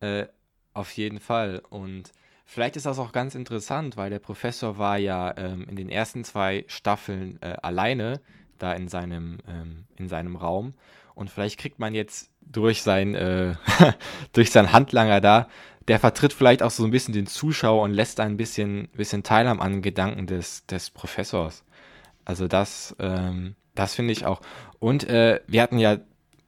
Äh, 0.00 0.26
auf 0.74 0.92
jeden 0.92 1.20
Fall. 1.20 1.62
Und 1.70 2.12
vielleicht 2.44 2.76
ist 2.76 2.86
das 2.86 2.98
auch 2.98 3.12
ganz 3.12 3.34
interessant, 3.34 3.96
weil 3.96 4.10
der 4.10 4.18
Professor 4.18 4.78
war 4.78 4.98
ja 4.98 5.34
ähm, 5.36 5.66
in 5.68 5.76
den 5.76 5.88
ersten 5.88 6.24
zwei 6.24 6.64
Staffeln 6.68 7.40
äh, 7.42 7.56
alleine 7.62 8.20
da 8.58 8.72
in 8.72 8.88
seinem, 8.88 9.38
ähm, 9.48 9.84
in 9.96 10.08
seinem 10.08 10.36
Raum. 10.36 10.74
Und 11.14 11.30
vielleicht 11.30 11.58
kriegt 11.58 11.78
man 11.78 11.94
jetzt 11.94 12.30
durch 12.42 12.82
sein, 12.82 13.14
äh, 13.14 13.54
durch 14.32 14.50
seinen 14.50 14.72
Handlanger 14.72 15.20
da, 15.20 15.48
der 15.88 15.98
vertritt 15.98 16.32
vielleicht 16.32 16.62
auch 16.62 16.70
so 16.70 16.84
ein 16.84 16.90
bisschen 16.90 17.14
den 17.14 17.26
Zuschauer 17.26 17.82
und 17.82 17.92
lässt 17.92 18.20
ein 18.20 18.36
bisschen, 18.36 18.88
bisschen 18.88 19.22
teilhaben 19.22 19.60
an 19.60 19.82
Gedanken 19.82 20.26
des, 20.26 20.66
des 20.66 20.90
Professors. 20.90 21.64
Also 22.24 22.48
das, 22.48 22.94
ähm, 22.98 23.54
das 23.74 23.94
finde 23.94 24.12
ich 24.12 24.26
auch. 24.26 24.40
Und 24.78 25.04
äh, 25.04 25.40
wir 25.46 25.62
hatten 25.62 25.78
ja 25.78 25.98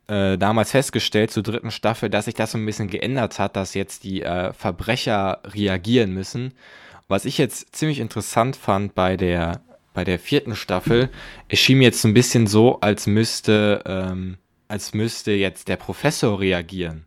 äh, 0.08 0.38
damals 0.38 0.70
festgestellt 0.70 1.30
zur 1.30 1.42
dritten 1.42 1.70
Staffel, 1.70 2.10
dass 2.10 2.24
sich 2.24 2.34
das 2.34 2.52
so 2.52 2.58
ein 2.58 2.66
bisschen 2.66 2.88
geändert 2.88 3.38
hat, 3.38 3.56
dass 3.56 3.74
jetzt 3.74 4.04
die 4.04 4.22
äh, 4.22 4.52
Verbrecher 4.52 5.40
reagieren 5.44 6.12
müssen. 6.12 6.54
Was 7.08 7.24
ich 7.24 7.38
jetzt 7.38 7.76
ziemlich 7.76 8.00
interessant 8.00 8.56
fand 8.56 8.94
bei 8.94 9.16
der, 9.16 9.62
bei 9.94 10.04
der 10.04 10.18
vierten 10.18 10.56
Staffel, 10.56 11.10
es 11.48 11.58
schien 11.58 11.78
mir 11.78 11.84
jetzt 11.84 12.02
so 12.02 12.08
ein 12.08 12.14
bisschen 12.14 12.46
so, 12.46 12.80
als 12.80 13.06
müsste, 13.06 13.82
ähm, 13.86 14.38
als 14.66 14.94
müsste 14.94 15.32
jetzt 15.32 15.68
der 15.68 15.76
Professor 15.76 16.40
reagieren 16.40 17.06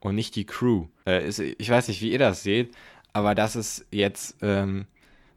und 0.00 0.14
nicht 0.14 0.36
die 0.36 0.46
Crew. 0.46 0.86
Äh, 1.06 1.26
ist, 1.26 1.38
ich 1.40 1.68
weiß 1.70 1.88
nicht, 1.88 2.00
wie 2.02 2.12
ihr 2.12 2.18
das 2.18 2.42
seht, 2.42 2.74
aber 3.12 3.34
das 3.34 3.56
ist 3.56 3.86
jetzt, 3.90 4.36
ähm, 4.42 4.86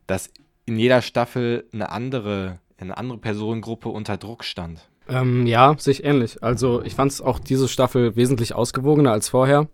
dass 0.05 0.31
in 0.65 0.77
jeder 0.77 1.01
Staffel 1.01 1.65
eine 1.73 1.91
andere, 1.91 2.59
eine 2.77 2.97
andere 2.97 3.17
Personengruppe 3.17 3.89
unter 3.89 4.17
Druck 4.17 4.43
stand. 4.43 4.89
Ähm, 5.09 5.47
ja, 5.47 5.75
sich 5.77 6.03
ähnlich. 6.03 6.43
Also 6.43 6.83
ich 6.83 6.95
fand 6.95 7.11
es 7.11 7.21
auch 7.21 7.39
diese 7.39 7.67
Staffel 7.67 8.15
wesentlich 8.15 8.53
ausgewogener 8.53 9.11
als 9.11 9.29
vorher, 9.29 9.67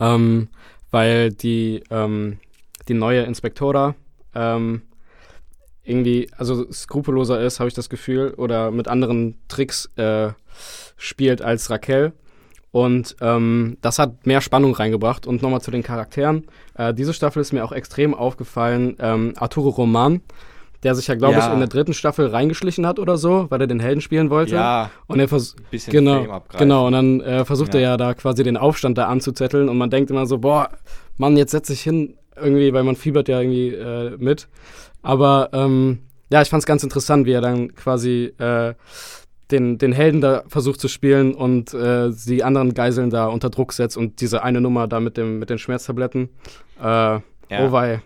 ähm, 0.00 0.48
weil 0.90 1.30
die, 1.30 1.82
ähm, 1.90 2.38
die 2.88 2.94
neue 2.94 3.22
Inspektora 3.22 3.94
ähm, 4.34 4.82
irgendwie, 5.84 6.30
also 6.36 6.70
skrupelloser 6.72 7.40
ist, 7.40 7.60
habe 7.60 7.68
ich 7.68 7.74
das 7.74 7.90
Gefühl, 7.90 8.34
oder 8.36 8.70
mit 8.70 8.88
anderen 8.88 9.38
Tricks 9.48 9.90
äh, 9.96 10.30
spielt 10.96 11.42
als 11.42 11.68
Raquel. 11.70 12.12
Und 12.70 13.14
ähm, 13.20 13.76
das 13.82 14.00
hat 14.00 14.26
mehr 14.26 14.40
Spannung 14.40 14.74
reingebracht. 14.74 15.28
Und 15.28 15.42
nochmal 15.42 15.60
zu 15.60 15.70
den 15.70 15.84
Charakteren. 15.84 16.46
Äh, 16.76 16.92
diese 16.92 17.14
Staffel 17.14 17.40
ist 17.40 17.52
mir 17.52 17.64
auch 17.64 17.70
extrem 17.70 18.14
aufgefallen. 18.14 18.96
Ähm, 18.98 19.34
Arturo 19.36 19.68
Roman, 19.68 20.22
der 20.84 20.94
sich 20.94 21.06
ja, 21.08 21.14
glaube 21.16 21.34
Ja. 21.34 21.46
ich, 21.46 21.52
in 21.52 21.58
der 21.58 21.68
dritten 21.68 21.94
Staffel 21.94 22.26
reingeschlichen 22.28 22.86
hat 22.86 22.98
oder 22.98 23.16
so, 23.16 23.46
weil 23.48 23.60
er 23.60 23.66
den 23.66 23.80
Helden 23.80 24.00
spielen 24.00 24.30
wollte. 24.30 24.54
Ja, 24.54 24.90
Und 25.06 25.18
er 25.18 25.26
vers 25.28 25.56
ein 25.58 25.64
bisschen 25.70 25.92
genau, 25.92 26.42
genau. 26.56 26.86
Und 26.86 26.92
dann 26.92 27.20
äh, 27.22 27.44
versucht 27.44 27.74
Ja. 27.74 27.80
er 27.80 27.86
ja 27.90 27.96
da 27.96 28.14
quasi 28.14 28.42
den 28.44 28.56
Aufstand 28.56 28.96
da 28.98 29.06
anzuzetteln. 29.06 29.68
Und 29.68 29.78
man 29.78 29.90
denkt 29.90 30.10
immer 30.10 30.26
so, 30.26 30.38
boah, 30.38 30.68
Mann, 31.16 31.36
jetzt 31.36 31.50
setz 31.52 31.68
dich 31.68 31.80
hin 31.80 32.14
irgendwie, 32.36 32.72
weil 32.72 32.84
man 32.84 32.96
fiebert 32.96 33.28
ja 33.28 33.40
irgendwie 33.40 33.68
äh, 33.68 34.16
mit. 34.18 34.48
Aber 35.02 35.50
ähm, 35.52 36.00
ja, 36.30 36.42
ich 36.42 36.48
fand 36.50 36.62
es 36.62 36.66
ganz 36.66 36.82
interessant, 36.82 37.26
wie 37.26 37.32
er 37.32 37.40
dann 37.40 37.74
quasi 37.74 38.32
äh, 38.38 38.74
den, 39.50 39.78
den 39.78 39.92
Helden 39.92 40.20
da 40.20 40.42
versucht 40.48 40.80
zu 40.80 40.88
spielen 40.88 41.34
und 41.34 41.74
äh, 41.74 42.10
die 42.26 42.42
anderen 42.42 42.74
Geiseln 42.74 43.10
da 43.10 43.26
unter 43.26 43.50
Druck 43.50 43.72
setzt 43.72 43.96
und 43.96 44.20
diese 44.20 44.42
eine 44.42 44.60
Nummer 44.60 44.88
da 44.88 45.00
mit, 45.00 45.16
dem, 45.16 45.38
mit 45.38 45.50
den 45.50 45.58
Schmerztabletten. 45.58 46.28
Äh, 46.82 46.84
Ja. 46.84 47.20
Oh 47.60 47.72
wei. 47.72 48.00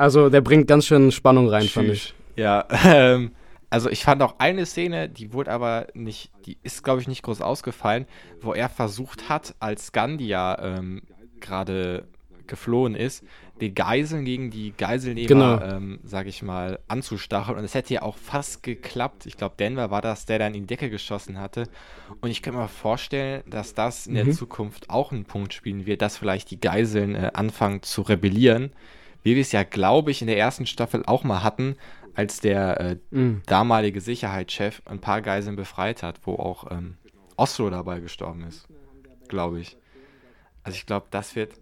Also 0.00 0.30
der 0.30 0.40
bringt 0.40 0.66
ganz 0.66 0.86
schön 0.86 1.12
Spannung 1.12 1.48
rein, 1.50 1.64
fand 1.68 1.88
Tschüss. 1.88 1.96
ich. 1.96 2.14
Ja, 2.36 2.66
ähm, 2.86 3.32
also 3.68 3.90
ich 3.90 4.02
fand 4.02 4.22
auch 4.22 4.36
eine 4.38 4.64
Szene, 4.64 5.10
die 5.10 5.34
wurde 5.34 5.50
aber 5.52 5.88
nicht, 5.92 6.30
die 6.46 6.56
ist, 6.62 6.82
glaube 6.82 7.02
ich, 7.02 7.06
nicht 7.08 7.22
groß 7.22 7.42
ausgefallen, 7.42 8.06
wo 8.40 8.54
er 8.54 8.70
versucht 8.70 9.28
hat, 9.28 9.54
als 9.60 9.92
Gandia 9.92 10.58
ähm, 10.78 11.02
gerade 11.40 12.08
geflohen 12.46 12.94
ist, 12.94 13.22
die 13.60 13.74
Geiseln 13.74 14.24
gegen 14.24 14.50
die 14.50 14.72
Geiselnehmer, 14.72 15.28
Genau. 15.28 15.60
ähm, 15.62 16.00
sage 16.02 16.30
ich 16.30 16.42
mal, 16.42 16.78
anzustacheln. 16.88 17.58
Und 17.58 17.64
es 17.64 17.74
hätte 17.74 17.92
ja 17.92 18.00
auch 18.02 18.16
fast 18.16 18.62
geklappt. 18.62 19.26
Ich 19.26 19.36
glaube, 19.36 19.54
Denver 19.58 19.90
war 19.90 20.00
das, 20.00 20.24
der 20.24 20.38
dann 20.38 20.54
in 20.54 20.62
die 20.62 20.66
Decke 20.66 20.88
geschossen 20.88 21.38
hatte. 21.38 21.64
Und 22.22 22.30
ich 22.30 22.40
kann 22.40 22.54
mir 22.54 22.68
vorstellen, 22.68 23.42
dass 23.46 23.74
das 23.74 24.06
in 24.06 24.14
der 24.14 24.24
Mhm. 24.24 24.32
Zukunft 24.32 24.88
auch 24.88 25.12
einen 25.12 25.26
Punkt 25.26 25.52
spielen 25.52 25.84
wird, 25.84 26.00
dass 26.00 26.16
vielleicht 26.16 26.50
die 26.50 26.58
Geiseln 26.58 27.14
äh, 27.14 27.30
anfangen 27.34 27.82
zu 27.82 28.00
rebellieren 28.00 28.72
wie 29.22 29.34
wir 29.34 29.42
es 29.42 29.52
ja, 29.52 29.62
glaube 29.62 30.10
ich, 30.10 30.20
in 30.20 30.26
der 30.28 30.38
ersten 30.38 30.66
Staffel 30.66 31.02
auch 31.06 31.24
mal 31.24 31.42
hatten, 31.42 31.76
als 32.14 32.40
der 32.40 32.80
äh, 32.80 32.96
Mhm. 33.10 33.42
damalige 33.46 34.00
Sicherheitschef 34.00 34.82
ein 34.84 34.98
paar 35.00 35.22
Geiseln 35.22 35.56
befreit 35.56 36.02
hat, 36.02 36.16
wo 36.24 36.34
auch 36.34 36.70
ähm, 36.70 36.96
Oslo 37.36 37.70
dabei 37.70 38.00
gestorben 38.00 38.44
ist, 38.48 38.66
glaube 39.28 39.60
ich. 39.60 39.76
Also 40.62 40.76
ich 40.76 40.86
glaube, 40.86 41.06
das 41.10 41.36
wird, 41.36 41.52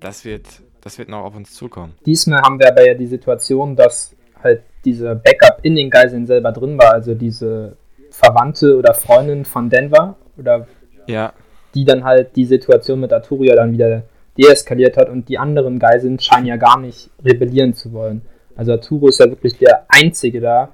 das 0.00 0.24
wird, 0.24 0.46
das 0.80 0.98
wird 0.98 1.08
noch 1.08 1.24
auf 1.24 1.34
uns 1.34 1.54
zukommen. 1.54 1.94
Diesmal 2.04 2.42
haben 2.42 2.58
wir 2.58 2.68
aber 2.68 2.86
ja 2.86 2.94
die 2.94 3.06
Situation, 3.06 3.76
dass 3.76 4.14
halt 4.42 4.62
diese 4.84 5.14
Backup 5.14 5.60
in 5.62 5.76
den 5.76 5.88
Geiseln 5.88 6.26
selber 6.26 6.52
drin 6.52 6.76
war, 6.76 6.92
also 6.92 7.14
diese 7.14 7.76
Verwandte 8.10 8.76
oder 8.76 8.92
Freundin 8.94 9.44
von 9.44 9.70
Denver 9.70 10.16
oder 10.36 10.66
Ja, 11.06 11.32
die 11.74 11.84
dann 11.84 12.04
halt 12.04 12.36
die 12.36 12.44
Situation 12.44 13.00
mit 13.00 13.12
Arturo 13.12 13.44
ja 13.44 13.54
dann 13.56 13.72
wieder 13.72 14.02
deeskaliert 14.38 14.96
hat 14.96 15.08
und 15.08 15.28
die 15.28 15.38
anderen 15.38 15.78
Geiseln 15.78 16.18
scheinen 16.18 16.46
ja 16.46 16.56
gar 16.56 16.78
nicht 16.78 17.10
rebellieren 17.24 17.74
zu 17.74 17.92
wollen. 17.92 18.22
Also 18.56 18.72
Arturo 18.72 19.08
ist 19.08 19.20
ja 19.20 19.28
wirklich 19.28 19.58
der 19.58 19.86
Einzige 19.88 20.40
da, 20.40 20.70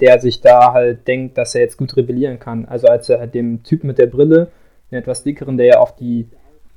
der 0.00 0.18
sich 0.18 0.40
da 0.40 0.72
halt 0.72 1.06
denkt, 1.06 1.38
dass 1.38 1.54
er 1.54 1.62
jetzt 1.62 1.76
gut 1.76 1.96
rebellieren 1.96 2.38
kann. 2.38 2.64
Also 2.64 2.88
als 2.88 3.08
er 3.08 3.20
halt 3.20 3.34
dem 3.34 3.62
Typ 3.62 3.84
mit 3.84 3.98
der 3.98 4.06
Brille, 4.06 4.48
den 4.90 4.98
etwas 4.98 5.22
dickeren, 5.22 5.56
der 5.56 5.66
ja 5.66 5.78
auch 5.78 5.92
die 5.92 6.28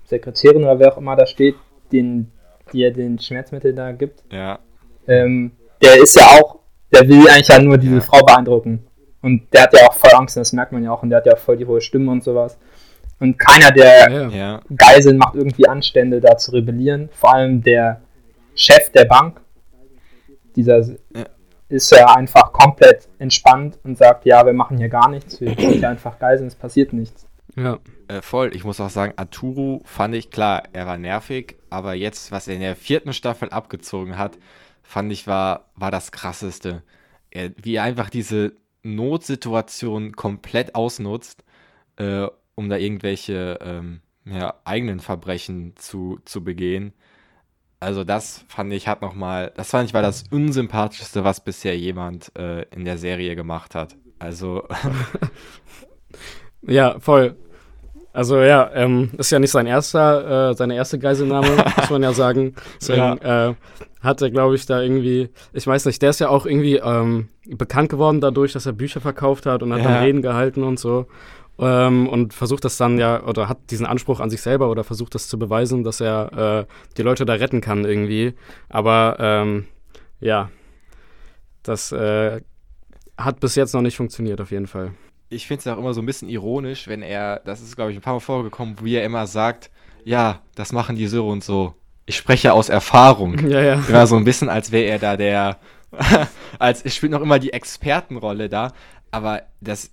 Sekretärin 0.05 0.63
oder 0.63 0.79
wer 0.79 0.93
auch 0.93 0.97
immer 0.97 1.15
da 1.15 1.25
steht, 1.25 1.55
den, 1.91 2.31
die 2.71 2.83
er 2.83 2.91
den 2.91 3.19
Schmerzmittel 3.19 3.73
da 3.73 3.91
gibt, 3.91 4.23
ja, 4.31 4.59
ähm, 5.07 5.51
der 5.81 6.01
ist 6.01 6.15
ja 6.15 6.23
auch, 6.39 6.59
der 6.93 7.07
will 7.07 7.27
eigentlich 7.27 7.47
ja 7.47 7.59
nur 7.59 7.77
diese 7.77 7.95
Ja. 7.95 8.01
Frau 8.01 8.23
beeindrucken. 8.23 8.85
Und 9.21 9.51
der 9.53 9.63
hat 9.63 9.73
ja 9.73 9.87
auch 9.87 9.93
voll 9.93 10.11
Angst, 10.13 10.37
das 10.37 10.53
merkt 10.53 10.71
man 10.71 10.83
ja 10.83 10.91
auch, 10.91 11.01
und 11.01 11.09
der 11.09 11.17
hat 11.17 11.25
ja 11.25 11.33
auch 11.33 11.39
voll 11.39 11.57
die 11.57 11.65
hohe 11.65 11.81
Stimme 11.81 12.11
und 12.11 12.23
sowas. 12.23 12.57
Und 13.19 13.37
keiner 13.39 13.71
der 13.71 14.09
Ja, 14.11 14.27
ja. 14.29 14.61
Geiseln 14.75 15.17
macht 15.17 15.35
irgendwie 15.35 15.67
Anstände, 15.67 16.19
da 16.21 16.37
zu 16.37 16.51
rebellieren. 16.51 17.09
Vor 17.13 17.33
allem 17.33 17.61
der 17.63 18.01
Chef 18.55 18.91
der 18.91 19.05
Bank, 19.05 19.39
dieser 20.55 20.79
Ja. 21.15 21.25
ist 21.69 21.91
ja 21.91 22.13
einfach 22.15 22.51
komplett 22.53 23.07
entspannt 23.19 23.79
und 23.83 23.97
sagt, 23.97 24.25
ja, 24.25 24.45
wir 24.45 24.53
machen 24.53 24.77
hier 24.77 24.89
gar 24.89 25.09
nichts, 25.09 25.39
wir 25.41 25.55
ziehen 25.57 25.73
hier 25.73 25.89
einfach 25.89 26.19
Geiseln, 26.19 26.47
es 26.47 26.55
passiert 26.55 26.93
nichts. 26.93 27.27
ja. 27.55 27.79
äh, 28.07 28.21
voll. 28.21 28.55
Ich 28.55 28.63
muss 28.63 28.79
auch 28.79 28.89
sagen, 28.89 29.13
Arturo 29.15 29.81
fand 29.85 30.13
ich, 30.15 30.29
klar, 30.29 30.63
er 30.73 30.85
war 30.87 30.97
nervig, 30.97 31.57
aber 31.69 31.93
jetzt, 31.93 32.31
was 32.31 32.47
er 32.47 32.55
in 32.55 32.61
der 32.61 32.75
vierten 32.75 33.13
Staffel 33.13 33.49
abgezogen 33.49 34.17
hat, 34.17 34.37
fand 34.83 35.11
ich, 35.11 35.25
war, 35.25 35.69
war 35.75 35.89
das 35.91 36.11
krasseste. 36.11 36.83
Er, 37.31 37.51
wie 37.61 37.75
er 37.75 37.83
einfach 37.83 38.09
diese 38.09 38.53
Notsituation 38.83 40.11
komplett 40.15 40.75
ausnutzt, 40.75 41.43
äh, 41.97 42.27
um 42.55 42.69
da 42.69 42.77
irgendwelche 42.77 43.59
ähm, 43.61 44.01
ja, 44.25 44.55
eigenen 44.65 44.99
Verbrechen 44.99 45.73
zu, 45.75 46.19
zu 46.25 46.43
begehen. 46.43 46.93
Also 47.79 48.03
das 48.03 48.43
fand 48.47 48.73
ich 48.73 48.87
hat 48.87 49.01
noch 49.01 49.13
mal, 49.13 49.51
das 49.55 49.69
fand 49.69 49.87
ich 49.87 49.93
war 49.93 50.01
das 50.01 50.23
unsympathischste, 50.31 51.23
was 51.23 51.43
bisher 51.43 51.77
jemand 51.77 52.31
äh, 52.37 52.63
in 52.73 52.85
der 52.85 52.97
Serie 52.97 53.35
gemacht 53.35 53.75
hat. 53.75 53.95
Also 54.17 54.63
Ja, 56.67 56.99
voll. 56.99 57.35
Also 58.13 58.39
ja, 58.39 58.71
ähm, 58.73 59.11
ist 59.17 59.31
ja 59.31 59.39
nicht 59.39 59.51
sein 59.51 59.67
erster, 59.67 60.51
äh, 60.51 60.53
seine 60.55 60.75
erste 60.75 60.97
Geiselnahme, 60.97 61.49
muss 61.77 61.89
man 61.89 62.01
ja 62.01 62.13
sagen. 62.13 62.55
Deswegen 62.79 63.17
äh, 63.17 63.53
hat 63.99 64.21
er, 64.21 64.31
glaube 64.31 64.55
ich, 64.55 64.65
da 64.65 64.81
irgendwie, 64.81 65.29
ich 65.51 65.67
weiß 65.67 65.85
nicht, 65.85 66.01
der 66.01 66.11
ist 66.11 66.21
ja 66.21 66.29
auch 66.29 66.45
irgendwie 66.45 66.77
ähm, 66.77 67.27
bekannt 67.45 67.89
geworden 67.89 68.21
dadurch, 68.21 68.53
dass 68.53 68.65
er 68.65 68.71
Bücher 68.73 69.01
verkauft 69.01 69.45
hat 69.45 69.63
und 69.63 69.73
hat 69.73 69.79
Ja. 69.81 69.89
dann 69.89 70.03
Reden 70.03 70.21
gehalten 70.21 70.63
und 70.63 70.79
so. 70.79 71.07
Ähm, 71.57 72.07
und 72.09 72.33
versucht 72.33 72.65
das 72.65 72.77
dann 72.77 72.97
ja, 72.97 73.23
oder 73.23 73.47
hat 73.47 73.71
diesen 73.71 73.85
Anspruch 73.85 74.19
an 74.19 74.29
sich 74.29 74.41
selber 74.41 74.69
oder 74.69 74.83
versucht 74.83 75.15
das 75.15 75.27
zu 75.29 75.39
beweisen, 75.39 75.83
dass 75.83 76.01
er 76.01 76.65
äh, 76.67 76.73
die 76.97 77.01
Leute 77.01 77.25
da 77.25 77.33
retten 77.33 77.61
kann 77.61 77.85
irgendwie. 77.85 78.33
Aber 78.69 79.15
ähm, 79.19 79.65
ja, 80.19 80.49
das 81.63 81.91
äh, 81.91 82.41
hat 83.17 83.39
bis 83.39 83.55
jetzt 83.55 83.73
noch 83.73 83.81
nicht 83.81 83.95
funktioniert, 83.95 84.41
auf 84.41 84.51
jeden 84.51 84.67
Fall. 84.67 84.91
ich 85.29 85.47
finde 85.47 85.61
es 85.61 85.67
auch 85.67 85.77
immer 85.77 85.93
so 85.93 86.01
ein 86.01 86.05
bisschen 86.05 86.29
ironisch, 86.29 86.87
wenn 86.87 87.01
er, 87.01 87.39
das 87.45 87.61
ist 87.61 87.75
glaube 87.75 87.91
ich 87.91 87.97
ein 87.97 88.01
paar 88.01 88.13
Mal 88.13 88.19
vorgekommen, 88.19 88.75
wie 88.81 88.95
er 88.95 89.05
immer 89.05 89.25
sagt, 89.27 89.71
ja, 90.03 90.41
das 90.55 90.71
machen 90.71 90.95
die 90.95 91.07
so 91.07 91.27
und 91.27 91.43
so. 91.43 91.73
Ich 92.05 92.17
spreche 92.17 92.53
aus 92.53 92.69
Erfahrung. 92.69 93.39
Ja, 93.49 93.61
ja. 93.61 93.83
Immer 93.87 94.07
so 94.07 94.15
ein 94.17 94.23
bisschen, 94.25 94.49
als 94.49 94.71
wäre 94.71 94.85
er 94.85 94.99
da 94.99 95.17
der, 95.17 95.57
als 96.59 96.93
spielt 96.93 97.11
noch 97.11 97.21
immer 97.21 97.39
die 97.39 97.53
Expertenrolle 97.53 98.49
da, 98.49 98.71
aber 99.11 99.43
das, 99.61 99.91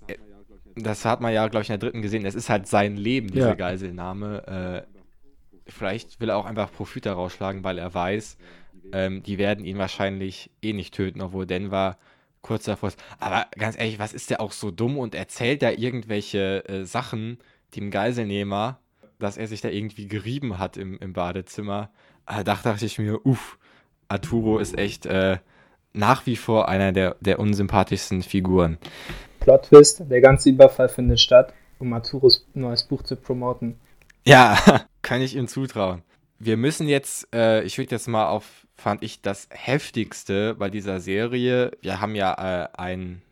das 0.77 1.05
hat 1.05 1.21
man 1.21 1.33
ja, 1.33 1.47
glaube 1.49 1.63
ich, 1.63 1.71
in 1.71 1.79
der 1.79 1.89
dritten 1.89 2.03
gesehen, 2.03 2.25
das 2.25 2.35
ist 2.35 2.49
halt 2.49 2.67
sein 2.67 2.97
Leben, 2.97 3.29
diese 3.29 3.49
Ja. 3.49 3.55
Geiselnahme. 3.55 4.87
Äh, 4.87 5.71
vielleicht 5.71 6.21
will 6.21 6.31
er 6.31 6.37
auch 6.37 6.47
einfach 6.47 6.73
Profit 6.73 7.07
daraus 7.07 7.33
schlagen, 7.33 7.65
weil 7.65 7.79
er 7.79 7.93
weiß, 7.95 8.37
ähm, 8.93 9.23
die 9.23 9.39
werden 9.39 9.65
ihn 9.65 9.79
wahrscheinlich 9.79 10.51
eh 10.63 10.73
nicht 10.73 10.95
töten, 10.95 11.21
obwohl 11.21 11.47
Denver 11.47 11.97
kurz 12.41 12.65
davor 12.65 12.89
ist. 12.89 13.03
Aber 13.21 13.47
ganz 13.57 13.79
ehrlich, 13.79 13.99
was 13.99 14.13
ist 14.13 14.31
der 14.31 14.41
auch 14.41 14.53
so 14.53 14.71
dumm 14.71 14.99
und 14.99 15.15
erzählt 15.15 15.63
da 15.63 15.71
irgendwelche 15.71 16.69
äh, 16.69 16.85
Sachen 16.85 17.39
dem 17.77 17.91
Geiselnehmer, 17.91 18.81
dass 19.19 19.37
er 19.37 19.47
sich 19.47 19.61
da 19.61 19.69
irgendwie 19.69 20.09
gerieben 20.09 20.59
hat 20.59 20.77
im, 20.77 20.99
im 20.99 21.13
Badezimmer. 21.13 21.91
Ah, 22.27 22.43
Da 22.43 22.55
dachte 22.55 22.85
ich 22.85 22.99
mir, 22.99 23.25
uff, 23.25 23.59
Arturo 24.09 24.59
ist 24.59 24.77
echt 24.77 25.07
äh, 25.07 25.39
nach 25.93 26.27
wie 26.27 26.37
vor 26.37 26.69
einer 26.69 26.93
der, 26.93 27.17
der 27.21 27.39
unsympathischsten 27.39 28.23
Figuren. 28.23 28.79
Plot 29.43 29.65
Twist, 29.65 30.03
der 30.09 30.21
ganze 30.21 30.51
Überfall 30.51 30.89
findet 30.89 31.19
statt, 31.19 31.53
um 31.81 31.93
Arturos 31.93 32.47
neues 32.55 32.85
Buch 32.85 33.03
zu 33.03 33.17
promoten. 33.17 33.77
Ja, 34.25 34.57
kann 35.03 35.21
ich 35.21 35.35
ihm 35.35 35.49
zutrauen. 35.49 36.03
Wir 36.39 36.57
müssen 36.57 36.87
jetzt, 36.87 37.27
äh, 37.35 37.63
ich 37.63 37.77
würde 37.77 37.91
jetzt 37.91 38.07
mal 38.07 38.29
auf, 38.29 38.67
fand 38.77 39.03
ich, 39.03 39.21
das 39.21 39.49
heftigste 39.51 40.55
bei 40.55 40.71
dieser 40.71 41.01
Serie. 41.01 41.73
Wir 41.81 42.01
haben 42.01 42.15
ja 42.15 42.35
äh, 42.35 42.69
einen 42.77 43.23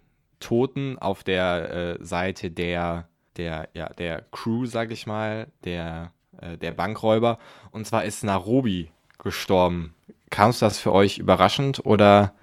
Toten 0.41 0.99
auf 0.99 1.23
der 1.23 1.99
äh, 2.01 2.05
Seite 2.05 2.51
der, 2.51 3.09
der, 3.37 3.69
ja, 3.75 3.89
der 3.91 4.25
Crew, 4.33 4.67
sag 4.67 4.91
ich 4.91 5.07
mal, 5.07 5.47
der, 5.65 6.13
äh, 6.41 6.57
der 6.57 6.73
Bankräuber. 6.73 7.39
Und 7.71 7.87
zwar 7.87 8.05
ist 8.05 8.25
Nairobi 8.25 8.91
gestorben. 9.19 9.95
Kam 10.31 10.53
das 10.59 10.79
für 10.79 10.93
euch 10.93 11.19
überraschend 11.19 11.85
oder 11.87 12.35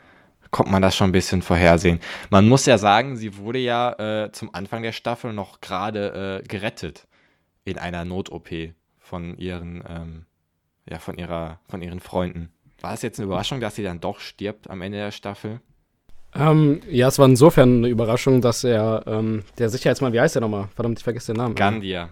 konnte 0.52 0.72
man 0.72 0.82
das 0.82 0.96
schon 0.96 1.10
ein 1.10 1.14
bisschen 1.14 1.42
vorhersehen? 1.42 2.00
Man 2.30 2.48
muss 2.48 2.66
ja 2.66 2.78
sagen, 2.78 3.18
sie 3.18 3.38
wurde 3.38 3.60
ja 3.60 4.26
äh, 4.26 4.32
zum 4.32 4.54
Anfang 4.54 4.84
der 4.84 4.92
Staffel 4.92 5.34
noch 5.34 5.62
gerade 5.62 6.42
äh, 6.44 6.48
gerettet 6.48 7.08
in 7.66 7.78
einer 7.78 8.06
Not-OP 8.06 8.50
von 9.00 9.38
ihren, 9.38 9.84
ähm, 9.88 10.26
ja, 10.90 11.00
von 11.00 11.18
ihrer, 11.18 11.60
von 11.70 11.82
ihren 11.82 12.00
Freunden. 12.00 12.50
War 12.82 12.94
es 12.94 13.02
jetzt 13.02 13.20
eine 13.20 13.26
Überraschung, 13.26 13.60
dass 13.60 13.76
sie 13.76 13.84
dann 13.84 14.00
doch 14.00 14.20
stirbt 14.20 14.70
am 14.70 14.82
Ende 14.82 14.98
der 14.98 15.12
Staffel? 15.12 15.60
Ähm, 16.36 16.82
ja, 16.90 17.08
es 17.08 17.18
war 17.18 17.26
insofern 17.26 17.78
eine 17.78 17.88
Überraschung, 17.88 18.42
dass 18.42 18.64
er, 18.64 19.04
ähm, 19.08 19.44
der 19.58 19.70
Sicherheitsmann, 19.70 20.14
wie 20.14 20.20
heißt 20.20 20.36
der 20.36 20.42
nochmal? 20.42 20.68
Verdammt, 20.76 21.00
ich 21.00 21.04
vergesse 21.04 21.34
den 21.34 21.38
Namen. 21.38 21.56
Gandia. 21.56 22.10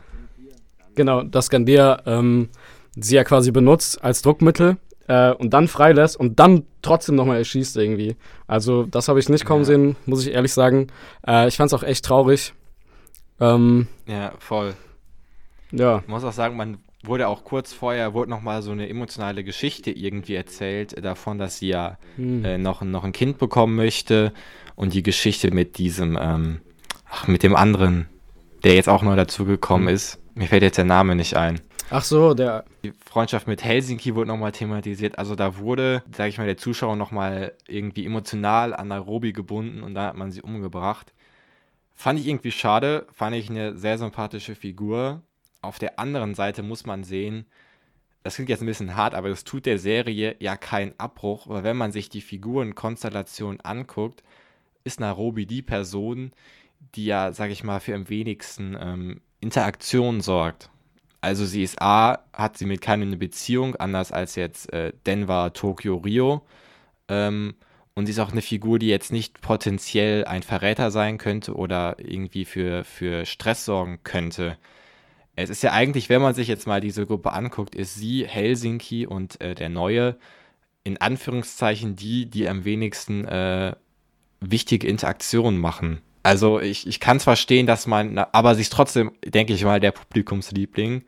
Genau, 0.95 1.24
dass 1.24 1.50
Gandia 1.50 2.02
ähm, 2.06 2.50
sie 2.95 3.15
ja 3.15 3.24
quasi 3.24 3.52
benutzt 3.52 4.04
als 4.04 4.21
Druckmittel 4.21 4.78
äh, 5.08 5.32
und 5.32 5.52
dann 5.54 5.68
freilässt 5.68 6.18
und 6.20 6.39
dann 6.39 6.63
trotzdem 6.82 7.15
nochmal 7.15 7.38
erschießt 7.38 7.78
irgendwie. 7.78 8.15
Also, 8.48 8.84
das 8.84 9.08
habe 9.08 9.20
ich 9.20 9.30
nicht 9.30 9.46
kommen 9.46 9.62
Ja. 9.62 9.65
sehen, 9.65 9.96
muss 10.06 10.26
ich 10.26 10.34
ehrlich 10.34 10.54
sagen. 10.54 10.88
Äh, 11.28 11.48
ich 11.48 11.58
fand 11.58 11.68
es 11.72 11.74
auch 11.74 11.84
echt 11.84 12.06
traurig. 12.06 12.54
Ähm, 13.39 13.88
Ja, 14.08 14.34
voll. 14.39 14.74
ja, 15.72 16.00
Ich 16.00 16.08
muss 16.08 16.24
auch 16.24 16.32
sagen, 16.32 16.56
man 16.56 16.78
wurde 17.04 17.28
auch 17.28 17.44
kurz 17.44 17.74
vorher, 17.74 18.13
wurde 18.13 18.30
nochmal 18.32 18.62
so 18.62 18.72
eine 18.72 18.89
emotionale 18.89 19.44
Geschichte 19.44 19.91
irgendwie 19.91 20.36
erzählt, 20.36 20.98
äh, 20.98 21.02
davon, 21.02 21.38
dass 21.38 21.60
sie 21.60 21.68
ja 21.68 21.98
hm. 22.15 22.44
äh, 22.46 22.58
noch, 22.58 22.82
noch 22.82 23.04
ein 23.04 23.12
Kind 23.12 23.38
bekommen 23.38 23.76
möchte 23.76 24.34
und 24.76 24.94
die 24.94 25.04
Geschichte 25.04 25.52
mit 25.52 25.78
diesem, 25.78 26.18
ähm, 26.20 26.62
ach, 27.10 27.28
mit 27.28 27.44
dem 27.44 27.56
anderen, 27.56 28.08
der 28.63 28.74
jetzt 28.76 28.89
auch 28.89 29.04
neu 29.04 29.15
dazugekommen 29.15 29.88
ist. 29.88 30.20
Mir 30.34 30.48
fällt 30.48 30.63
jetzt 30.63 30.78
der 30.78 30.86
Name 30.86 31.15
nicht 31.15 31.36
ein. 31.36 31.62
Ach 31.91 32.04
so, 32.04 32.34
der, 32.34 32.65
Die 32.84 32.91
Freundschaft 32.91 33.48
mit 33.48 33.63
Helsinki 33.63 34.15
wurde 34.15 34.28
nochmal 34.28 34.52
thematisiert. 34.52 35.19
Also 35.19 35.36
da 35.36 35.58
wurde, 35.58 36.04
sage 36.12 36.30
ich 36.30 36.38
mal, 36.38 36.48
der 36.48 36.58
Zuschauer 36.58 36.95
nochmal 36.95 37.54
irgendwie 37.67 38.06
emotional 38.06 38.74
an 38.74 38.88
Nairobi 38.88 39.34
gebunden 39.34 39.84
und 39.84 39.93
da 39.93 40.08
hat 40.08 40.17
man 40.17 40.32
sie 40.32 40.41
umgebracht. 40.41 41.13
Fand 41.93 42.19
ich 42.19 42.28
irgendwie 42.28 42.52
schade, 42.52 43.08
fand 43.13 43.36
ich 43.36 43.50
eine 43.50 43.78
sehr 43.78 43.98
sympathische 43.98 44.56
Figur. 44.56 45.21
Auf 45.62 45.80
der 45.80 46.00
anderen 46.00 46.36
Seite 46.36 46.63
muss 46.63 46.86
man 46.86 47.04
sehen, 47.04 47.45
das 48.24 48.36
klingt 48.36 48.50
jetzt 48.50 48.62
ein 48.62 48.67
bisschen 48.67 48.95
hart, 48.95 49.13
aber 49.13 49.30
das 49.30 49.43
tut 49.43 49.67
der 49.67 49.78
Serie 49.78 50.36
ja 50.39 50.58
keinen 50.58 51.00
Abbruch, 51.00 51.48
weil 51.48 51.63
wenn 51.63 51.78
man 51.78 51.91
sich 51.91 52.10
die 52.10 52.21
Figurenkonstellation 52.21 53.62
anguckt, 53.62 54.24
ist 54.84 55.00
Nairobi 55.00 55.45
die 55.45 55.62
Person, 55.62 56.32
die 56.95 57.06
ja, 57.06 57.32
sage 57.32 57.54
ich 57.54 57.63
mal, 57.63 57.80
für 57.80 57.93
am 57.93 58.10
wenigsten 58.10 58.76
ähm, 58.80 59.21
Interaktion 59.39 60.21
sorgt. 60.21 60.71
Also 61.26 61.44
sie 61.46 61.64
ist 61.64 61.82
A, 61.82 62.20
hat 62.34 62.56
sie 62.56 62.66
mit 62.66 62.82
keinem 62.82 63.08
eine 63.10 63.18
Beziehung, 63.18 63.76
anders 63.78 64.12
als 64.12 64.36
jetzt 64.36 64.72
äh, 64.72 64.94
Denver, 65.08 65.54
Tokio, 65.54 65.98
Rio. 65.98 66.44
Ähm, 67.08 67.56
und 67.96 68.06
sie 68.06 68.12
ist 68.12 68.20
auch 68.20 68.32
eine 68.32 68.44
Figur, 68.44 68.78
die 68.78 68.90
jetzt 68.90 69.12
nicht 69.12 69.42
potenziell 69.42 70.26
ein 70.26 70.44
Verräter 70.44 70.92
sein 70.92 71.18
könnte 71.18 71.56
oder 71.56 71.96
irgendwie 71.98 72.46
für, 72.46 72.84
für 72.84 73.26
Stress 73.26 73.66
sorgen 73.66 74.02
könnte. 74.04 74.60
Es 75.36 75.50
ist 75.50 75.64
ja 75.64 75.72
eigentlich, 75.72 76.10
wenn 76.10 76.22
man 76.22 76.36
sich 76.36 76.48
jetzt 76.48 76.68
mal 76.68 76.80
diese 76.80 77.08
Gruppe 77.08 77.34
anguckt, 77.34 77.74
ist 77.74 77.96
sie, 77.96 78.28
Helsinki 78.28 79.08
und 79.08 79.42
äh, 79.42 79.56
der 79.56 79.70
Neue 79.70 80.18
in 80.84 81.02
Anführungszeichen 81.02 81.96
die, 81.96 82.28
die 82.28 82.48
am 82.48 82.66
wenigsten 82.66 83.26
äh, 83.26 83.76
wichtige 84.42 84.88
Interaktionen 84.88 85.60
machen. 85.60 86.02
Also 86.26 86.60
ich, 86.60 86.88
ich 86.88 87.00
kann 87.00 87.18
es 87.18 87.24
verstehen, 87.24 87.68
dass 87.68 87.86
man, 87.86 88.18
aber 88.18 88.56
sie 88.56 88.62
ist 88.62 88.74
trotzdem, 88.74 89.12
denke 89.24 89.54
ich 89.54 89.64
mal, 89.64 89.80
der 89.80 89.92
Publikumsliebling. 89.92 91.04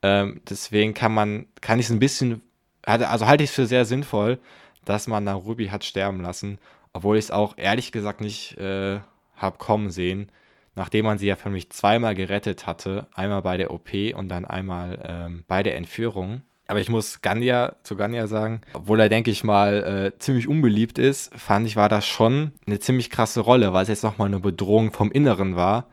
Ähm, 0.00 0.40
deswegen 0.48 0.94
kann 0.94 1.12
man, 1.12 1.44
kann 1.60 1.78
ich 1.78 1.84
es 1.84 1.92
ein 1.92 1.98
bisschen, 1.98 2.40
also 2.80 3.26
halte 3.26 3.44
ich 3.44 3.50
es 3.50 3.54
für 3.54 3.66
sehr 3.66 3.84
sinnvoll, 3.84 4.38
dass 4.86 5.08
man 5.08 5.24
Narubi 5.24 5.66
hat 5.66 5.84
sterben 5.84 6.22
lassen, 6.22 6.58
obwohl 6.94 7.18
ich 7.18 7.26
es 7.26 7.30
auch 7.30 7.58
ehrlich 7.58 7.92
gesagt 7.92 8.22
nicht 8.22 8.56
äh, 8.56 9.00
habe 9.36 9.58
kommen 9.58 9.90
sehen, 9.90 10.32
nachdem 10.74 11.04
man 11.04 11.18
sie 11.18 11.26
ja 11.26 11.36
für 11.36 11.50
mich 11.50 11.68
zweimal 11.68 12.14
gerettet 12.14 12.66
hatte, 12.66 13.08
einmal 13.12 13.42
bei 13.42 13.58
der 13.58 13.72
OP 13.72 13.90
und 14.14 14.30
dann 14.30 14.46
einmal 14.46 14.98
ähm, 15.06 15.44
bei 15.48 15.62
der 15.62 15.76
Entführung. 15.76 16.40
Aber 16.72 16.80
ich 16.80 16.88
muss 16.88 17.20
Gandia 17.20 17.76
zu 17.82 17.96
Gandia 17.96 18.26
sagen, 18.26 18.62
obwohl 18.72 18.98
er, 18.98 19.10
denke 19.10 19.30
ich 19.30 19.44
mal, 19.44 20.14
äh, 20.14 20.18
ziemlich 20.18 20.48
unbeliebt 20.48 20.98
ist, 20.98 21.30
fand 21.38 21.66
ich, 21.66 21.76
war 21.76 21.90
das 21.90 22.06
schon 22.06 22.52
eine 22.66 22.78
ziemlich 22.78 23.10
krasse 23.10 23.40
Rolle, 23.40 23.74
weil 23.74 23.82
es 23.82 23.90
jetzt 23.90 24.02
nochmal 24.02 24.28
eine 24.28 24.40
Bedrohung 24.40 24.90
vom 24.90 25.12
Inneren 25.12 25.54
war, 25.54 25.84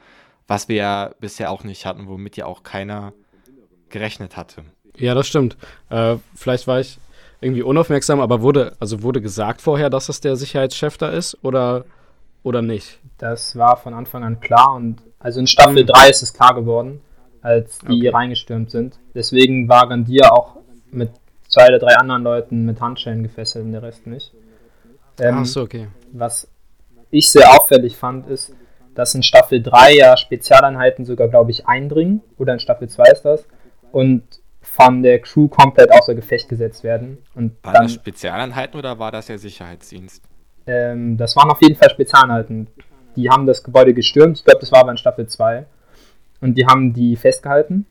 was 0.48 0.70
wir 0.70 0.78
ja 0.78 1.12
bisher 1.20 1.52
auch 1.52 1.65
nicht 1.65 1.86
hatten, 1.86 2.08
womit 2.08 2.38
ja 2.38 2.46
auch 2.46 2.63
keiner 2.63 3.12
gerechnet 3.89 4.38
hatte. 4.38 4.63
Ja, 4.96 5.13
das 5.15 5.28
stimmt. 5.28 5.58
Äh, 5.89 6.15
vielleicht 6.34 6.65
war 6.65 6.80
ich 6.80 6.98
irgendwie 7.42 7.63
unaufmerksam, 7.63 8.22
aber 8.22 8.42
wurde, 8.42 8.78
also 8.80 9.04
wurde 9.04 9.20
gesagt 9.20 9.60
vorher, 9.60 9.89
dass 9.89 10.06
das 10.06 10.22
der 10.22 10.38
Sicherheitschef 10.38 10.98
da 10.98 11.10
ist 11.10 11.38
oder, 11.44 11.84
oder 12.42 12.62
nicht? 12.62 13.00
Das 13.18 13.58
war 13.58 13.76
von 13.76 13.94
Anfang 13.94 14.24
an 14.24 14.39
klar 14.39 14.76
und 14.76 15.02
also 15.20 15.42
in 15.42 15.48
Staffel 15.48 15.86
3 15.86 16.04
hm. 16.04 16.10
ist 16.10 16.22
es 16.22 16.34
klar 16.34 16.56
geworden, 16.56 17.02
als 17.42 17.80
die 17.80 18.08
okay. 18.08 18.10
reingestürmt 18.12 18.72
sind. 18.72 18.98
Deswegen 19.13 19.68
war 19.68 19.89
Gandia 19.89 20.32
auch 20.32 20.56
mit 20.91 21.12
zwei 21.47 21.67
oder 21.67 21.80
drei 21.80 21.95
anderen 21.95 22.23
Leuten 22.23 22.65
mit 22.65 22.80
Handschellen 22.80 23.23
gefesselt 23.23 23.65
und 23.65 23.71
der 23.71 23.84
Rest 23.84 24.08
nicht. 24.08 24.34
Ähm, 25.19 25.39
Ach 25.39 25.45
so, 25.45 25.62
okay. 25.62 25.88
Was 26.13 26.47
ich 27.12 27.30
sehr 27.30 27.52
auffällig 27.52 27.97
fand, 27.97 28.28
ist, 28.28 28.54
dass 28.95 29.15
in 29.15 29.23
Staffel 29.23 29.62
3 29.62 29.95
ja 29.95 30.17
Spezialeinheiten 30.17 31.06
sogar, 31.06 31.28
glaube 31.28 31.52
ich, 31.52 31.67
eindringen, 31.67 32.21
oder 32.38 32.54
in 32.54 32.60
Staffel 32.60 32.88
2 32.88 33.04
ist 33.12 33.23
das, 33.23 33.45
und 33.91 34.23
von 34.62 35.02
der 35.02 35.19
Crew 35.19 35.47
komplett 35.47 35.91
außer 35.91 36.15
Gefecht 36.15 36.49
gesetzt 36.49 36.84
werden. 36.84 37.17
Und 37.34 37.56
waren 37.63 37.73
dann, 37.73 37.84
das 37.84 37.93
Spezialeinheiten 37.93 38.78
oder 38.78 38.99
war 38.99 39.12
das 39.12 39.28
der 39.28 39.39
Sicherheitsdienst? 39.39 40.21
Ähm, 40.67 41.17
das 41.17 41.36
waren 41.36 41.49
auf 41.49 41.62
jeden 41.62 41.75
Fall 41.75 41.89
Spezialeinheiten. 41.89 42.67
Die 43.15 43.30
haben 43.30 43.45
das 43.45 43.63
Gebäude 43.63 43.93
gestürmt, 43.93 44.38
ich 44.38 44.45
glaube, 44.45 44.60
das 44.60 44.71
war 44.71 44.82
aber 44.82 44.91
in 44.91 44.97
Staffel 44.97 45.28
2. 45.28 45.65
Und 46.41 46.56
die 46.58 46.65
haben 46.65 46.93
die 46.93 47.15
festgehalten 47.15 47.86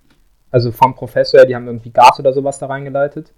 also 0.50 0.72
vom 0.72 0.94
Professor, 0.94 1.44
die 1.44 1.54
haben 1.54 1.66
irgendwie 1.66 1.90
Gas 1.90 2.18
oder 2.18 2.32
sowas 2.32 2.58
da 2.58 2.66
reingeleitet 2.66 3.32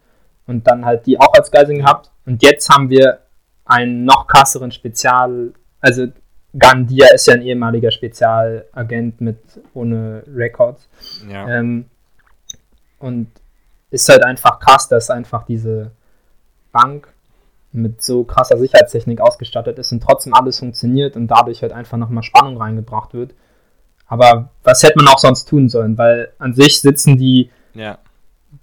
und 0.47 0.67
dann 0.67 0.85
halt 0.85 1.07
die 1.07 1.19
auch 1.19 1.33
als 1.35 1.51
Geiseln 1.51 1.79
gehabt. 1.79 2.11
Und 2.27 2.43
jetzt 2.43 2.69
haben 2.69 2.91
wir 2.91 3.21
einen 3.65 4.05
noch 4.05 4.27
krasseren 4.27 4.73
Spezial, 4.73 5.53
also 5.81 6.07
Gandia 6.59 7.07
ist 7.15 7.27
ja 7.27 7.35
ein 7.35 7.43
ehemaliger 7.43 7.91
Spezialagent 7.91 9.21
mit 9.21 9.39
ohne 9.75 10.25
Records. 10.35 10.89
Ja. 11.29 11.49
Ähm, 11.49 11.87
und 12.99 13.29
ist 13.91 14.09
halt 14.09 14.25
einfach 14.25 14.59
krass, 14.59 14.89
dass 14.89 15.11
einfach 15.11 15.45
diese 15.45 15.93
Bank 16.73 17.09
mit 17.73 18.03
so 18.03 18.25
krasser 18.25 18.59
Sicherheitstechnik 18.59 19.21
ausgestattet 19.21 19.79
ist 19.79 19.93
und 19.93 20.03
trotzdem 20.03 20.35
alles 20.35 20.59
funktioniert 20.59 21.17
und 21.17 21.29
dadurch 21.29 21.63
halt 21.63 21.73
einfach 21.73 21.99
nochmal 21.99 22.23
Spannung 22.23 22.57
reingebracht 22.57 23.15
wird. 23.15 23.33
Aber 24.11 24.51
was 24.65 24.83
hätte 24.83 24.97
man 24.97 25.07
auch 25.07 25.19
sonst 25.19 25.49
tun 25.49 25.69
sollen? 25.69 25.97
Weil 25.97 26.33
an 26.39 26.53
sich 26.53 26.81
sitzen 26.81 27.17
die 27.17 27.49
ja. 27.75 27.99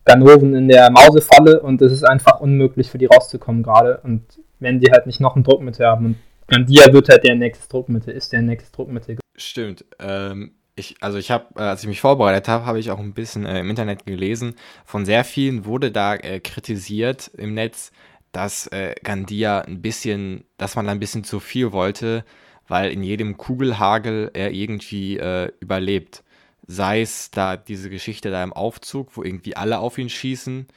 Ganoven 0.03 0.53
in 0.53 0.67
der 0.67 0.91
Mausefalle 0.91 1.61
und 1.61 1.81
es 1.81 1.93
ist 1.93 2.03
einfach 2.03 2.41
unmöglich 2.41 2.91
für 2.91 2.97
die 2.97 3.05
rauszukommen 3.05 3.63
gerade. 3.63 4.01
Und 4.03 4.23
wenn 4.59 4.81
die 4.81 4.91
halt 4.91 5.07
nicht 5.07 5.21
noch 5.21 5.37
ein 5.37 5.43
Druckmittel 5.43 5.85
haben 5.85 6.05
und 6.05 6.15
Gandia 6.47 6.91
wird 6.91 7.07
halt 7.07 7.23
der 7.23 7.35
nächste 7.35 7.67
Druckmittel, 7.69 8.13
ist 8.13 8.33
der 8.33 8.41
nächste 8.41 8.75
Druckmittel. 8.75 9.17
Stimmt. 9.37 9.85
Ähm, 9.99 10.51
ich, 10.75 10.95
also 10.99 11.17
ich 11.17 11.31
habe, 11.31 11.45
äh, 11.55 11.61
als 11.63 11.81
ich 11.81 11.87
mich 11.87 12.01
vorbereitet 12.01 12.49
habe, 12.49 12.65
habe 12.65 12.79
ich 12.79 12.91
auch 12.91 12.99
ein 12.99 13.13
bisschen 13.13 13.45
äh, 13.45 13.61
im 13.61 13.69
Internet 13.69 14.05
gelesen. 14.05 14.55
Von 14.83 15.05
sehr 15.05 15.23
vielen 15.23 15.63
wurde 15.63 15.91
da 15.91 16.15
äh, 16.15 16.41
kritisiert 16.41 17.31
im 17.37 17.53
Netz, 17.53 17.91
dass 18.33 18.67
äh, 18.67 18.95
Gandia 19.01 19.61
ein 19.61 19.81
bisschen, 19.81 20.43
dass 20.57 20.75
man 20.75 20.87
da 20.87 20.91
ein 20.91 20.99
bisschen 20.99 21.23
zu 21.23 21.39
viel 21.39 21.71
wollte 21.71 22.25
weil 22.67 22.91
in 22.91 23.03
jedem 23.03 23.37
Kugelhagel 23.37 24.31
er 24.33 24.51
irgendwie 24.51 25.17
äh, 25.17 25.51
überlebt. 25.59 26.23
Sei 26.67 27.01
es 27.01 27.31
da 27.31 27.55
diese 27.55 27.89
Geschichte 27.89 28.29
da 28.29 28.43
im 28.43 28.53
Aufzug, 28.53 29.15
wo 29.15 29.23
irgendwie 29.23 29.55
alle 29.55 29.79
auf 29.79 29.97
ihn 29.97 30.09
schießen 30.09 30.67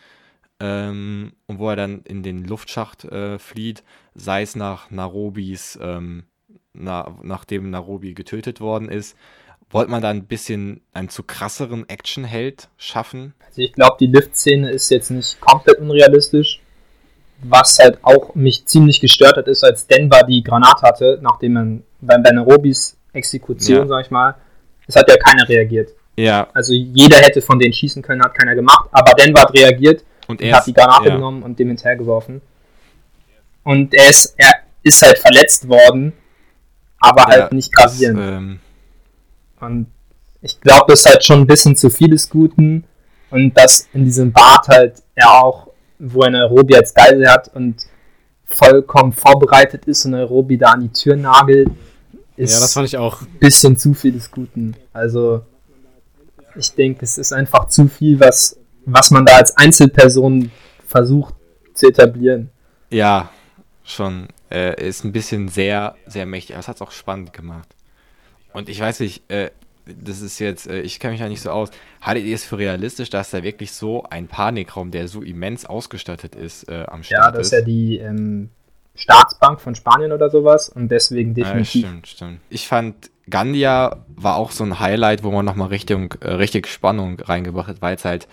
ähm, 0.60 1.32
und 1.46 1.58
wo 1.58 1.68
er 1.68 1.76
dann 1.76 2.02
in 2.02 2.22
den 2.22 2.44
Luftschacht 2.44 3.04
äh, 3.04 3.38
flieht, 3.38 3.82
sei 4.14 4.42
es 4.42 4.54
nach 4.54 4.90
Narobis, 4.90 5.78
ähm, 5.82 6.24
na, 6.72 7.18
nachdem 7.22 7.70
Narobi 7.70 8.14
getötet 8.14 8.60
worden 8.60 8.88
ist. 8.88 9.16
Wollte 9.72 9.90
man 9.90 10.02
da 10.02 10.10
ein 10.10 10.26
bisschen 10.26 10.80
einen 10.92 11.08
zu 11.08 11.22
krasseren 11.22 11.88
Actionheld 11.88 12.68
schaffen? 12.76 13.34
Also 13.46 13.62
ich 13.62 13.72
glaube, 13.72 13.96
die 14.00 14.06
Lift-Szene 14.06 14.70
ist 14.70 14.90
jetzt 14.90 15.10
nicht 15.10 15.40
komplett 15.40 15.78
unrealistisch 15.78 16.59
was 17.42 17.78
halt 17.78 17.98
auch 18.02 18.34
mich 18.34 18.66
ziemlich 18.66 19.00
gestört 19.00 19.36
hat, 19.36 19.48
ist, 19.48 19.64
als 19.64 19.86
Denver 19.86 20.22
die 20.24 20.42
Granate 20.42 20.82
hatte, 20.82 21.18
nachdem 21.22 21.52
man 21.54 21.82
bei 22.00 22.18
Benerobis 22.18 22.96
Exekution, 23.12 23.78
ja. 23.78 23.86
sag 23.86 24.04
ich 24.04 24.10
mal, 24.10 24.34
es 24.86 24.96
hat 24.96 25.08
ja 25.08 25.16
keiner 25.16 25.48
reagiert. 25.48 25.90
Ja. 26.16 26.48
Also 26.52 26.72
jeder 26.72 27.16
hätte 27.16 27.40
von 27.40 27.58
denen 27.58 27.72
schießen 27.72 28.02
können, 28.02 28.22
hat 28.22 28.34
keiner 28.34 28.54
gemacht, 28.54 28.88
aber 28.92 29.12
Denver 29.14 29.42
hat 29.42 29.54
reagiert 29.54 30.04
und, 30.26 30.42
und 30.42 30.52
hat 30.52 30.66
die 30.66 30.74
Granate 30.74 31.08
ja. 31.08 31.14
genommen 31.14 31.42
und 31.42 31.58
dem 31.58 31.68
hinterhergeworfen. 31.68 32.40
Und 33.64 33.94
er 33.94 34.08
ist, 34.10 34.34
er 34.36 34.52
ist 34.82 35.02
halt 35.02 35.18
verletzt 35.18 35.68
worden, 35.68 36.12
aber 36.98 37.22
ja, 37.22 37.28
halt 37.28 37.52
nicht 37.52 37.72
gravierend. 37.72 38.20
Ähm 38.20 38.60
und 39.60 39.86
ich 40.42 40.60
glaube, 40.60 40.86
das 40.88 41.00
ist 41.00 41.06
halt 41.06 41.24
schon 41.24 41.40
ein 41.40 41.46
bisschen 41.46 41.76
zu 41.76 41.90
viel 41.90 42.10
des 42.10 42.28
Guten 42.28 42.84
und 43.30 43.56
dass 43.56 43.88
in 43.92 44.04
diesem 44.04 44.32
Bad 44.32 44.68
halt 44.68 45.02
er 45.14 45.42
auch 45.42 45.69
wo 46.00 46.22
er 46.22 46.30
Nairobi 46.30 46.74
als 46.74 46.92
Geisel 46.94 47.30
hat 47.30 47.54
und 47.54 47.86
vollkommen 48.46 49.12
vorbereitet 49.12 49.84
ist 49.84 50.04
und 50.04 50.12
Nairobi 50.12 50.58
da 50.58 50.72
an 50.72 50.80
die 50.80 50.92
Tür 50.92 51.14
nagelt, 51.16 51.70
ist 52.36 52.54
ja, 52.54 52.60
das 52.60 52.72
fand 52.72 52.88
ich 52.88 52.96
auch. 52.96 53.20
ein 53.20 53.38
bisschen 53.38 53.76
zu 53.76 53.94
viel 53.94 54.12
des 54.12 54.30
Guten. 54.30 54.74
Also 54.92 55.42
ich 56.56 56.72
denke, 56.72 57.04
es 57.04 57.18
ist 57.18 57.32
einfach 57.32 57.68
zu 57.68 57.86
viel, 57.86 58.18
was, 58.18 58.58
was 58.86 59.10
man 59.10 59.24
da 59.26 59.36
als 59.36 59.56
Einzelperson 59.56 60.50
versucht 60.86 61.34
zu 61.74 61.88
etablieren. 61.88 62.50
Ja, 62.90 63.30
schon. 63.84 64.28
Äh, 64.50 64.88
ist 64.88 65.04
ein 65.04 65.12
bisschen 65.12 65.48
sehr, 65.48 65.94
sehr 66.06 66.26
mächtig, 66.26 66.56
aber 66.56 66.60
es 66.60 66.68
hat 66.68 66.76
es 66.76 66.82
auch 66.82 66.90
spannend 66.90 67.32
gemacht. 67.32 67.68
Und 68.52 68.68
ich 68.68 68.80
weiß 68.80 69.00
nicht, 69.00 69.30
äh, 69.30 69.50
das 69.98 70.20
ist 70.20 70.38
jetzt, 70.38 70.66
äh, 70.66 70.80
ich 70.80 71.00
kenne 71.00 71.12
mich 71.12 71.20
ja 71.20 71.28
nicht 71.28 71.40
so 71.40 71.50
aus. 71.50 71.70
Haltet 72.00 72.24
ihr 72.24 72.34
es 72.34 72.44
für 72.44 72.58
realistisch, 72.58 73.10
dass 73.10 73.30
da 73.30 73.42
wirklich 73.42 73.72
so 73.72 74.04
ein 74.04 74.28
Panikraum, 74.28 74.90
der 74.90 75.08
so 75.08 75.22
immens 75.22 75.66
ausgestattet 75.66 76.34
ist, 76.34 76.68
äh, 76.68 76.84
am 76.86 77.02
Start 77.02 77.04
ist? 77.04 77.10
Ja, 77.10 77.30
das 77.30 77.46
ist 77.46 77.52
ja 77.52 77.60
die 77.62 77.98
ähm, 77.98 78.50
Staatsbank 78.94 79.60
von 79.60 79.74
Spanien 79.74 80.12
oder 80.12 80.30
sowas 80.30 80.68
und 80.68 80.88
deswegen 80.88 81.34
definitiv. 81.34 81.82
Ja, 81.82 81.88
stimmt, 81.88 82.06
stimmt. 82.08 82.40
Ich 82.50 82.68
fand, 82.68 83.10
Gandia 83.28 84.04
war 84.08 84.36
auch 84.36 84.50
so 84.50 84.64
ein 84.64 84.78
Highlight, 84.80 85.22
wo 85.22 85.30
man 85.30 85.44
nochmal 85.44 85.68
Richtung, 85.68 86.14
äh, 86.20 86.32
richtig 86.32 86.66
Spannung 86.66 87.18
reingebracht 87.20 87.68
hat, 87.68 87.82
weil 87.82 87.96
es 87.96 88.04
halt 88.04 88.28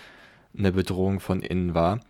eine 0.56 0.72
Bedrohung 0.72 1.20
von 1.20 1.40
innen 1.40 1.74
war. 1.74 2.00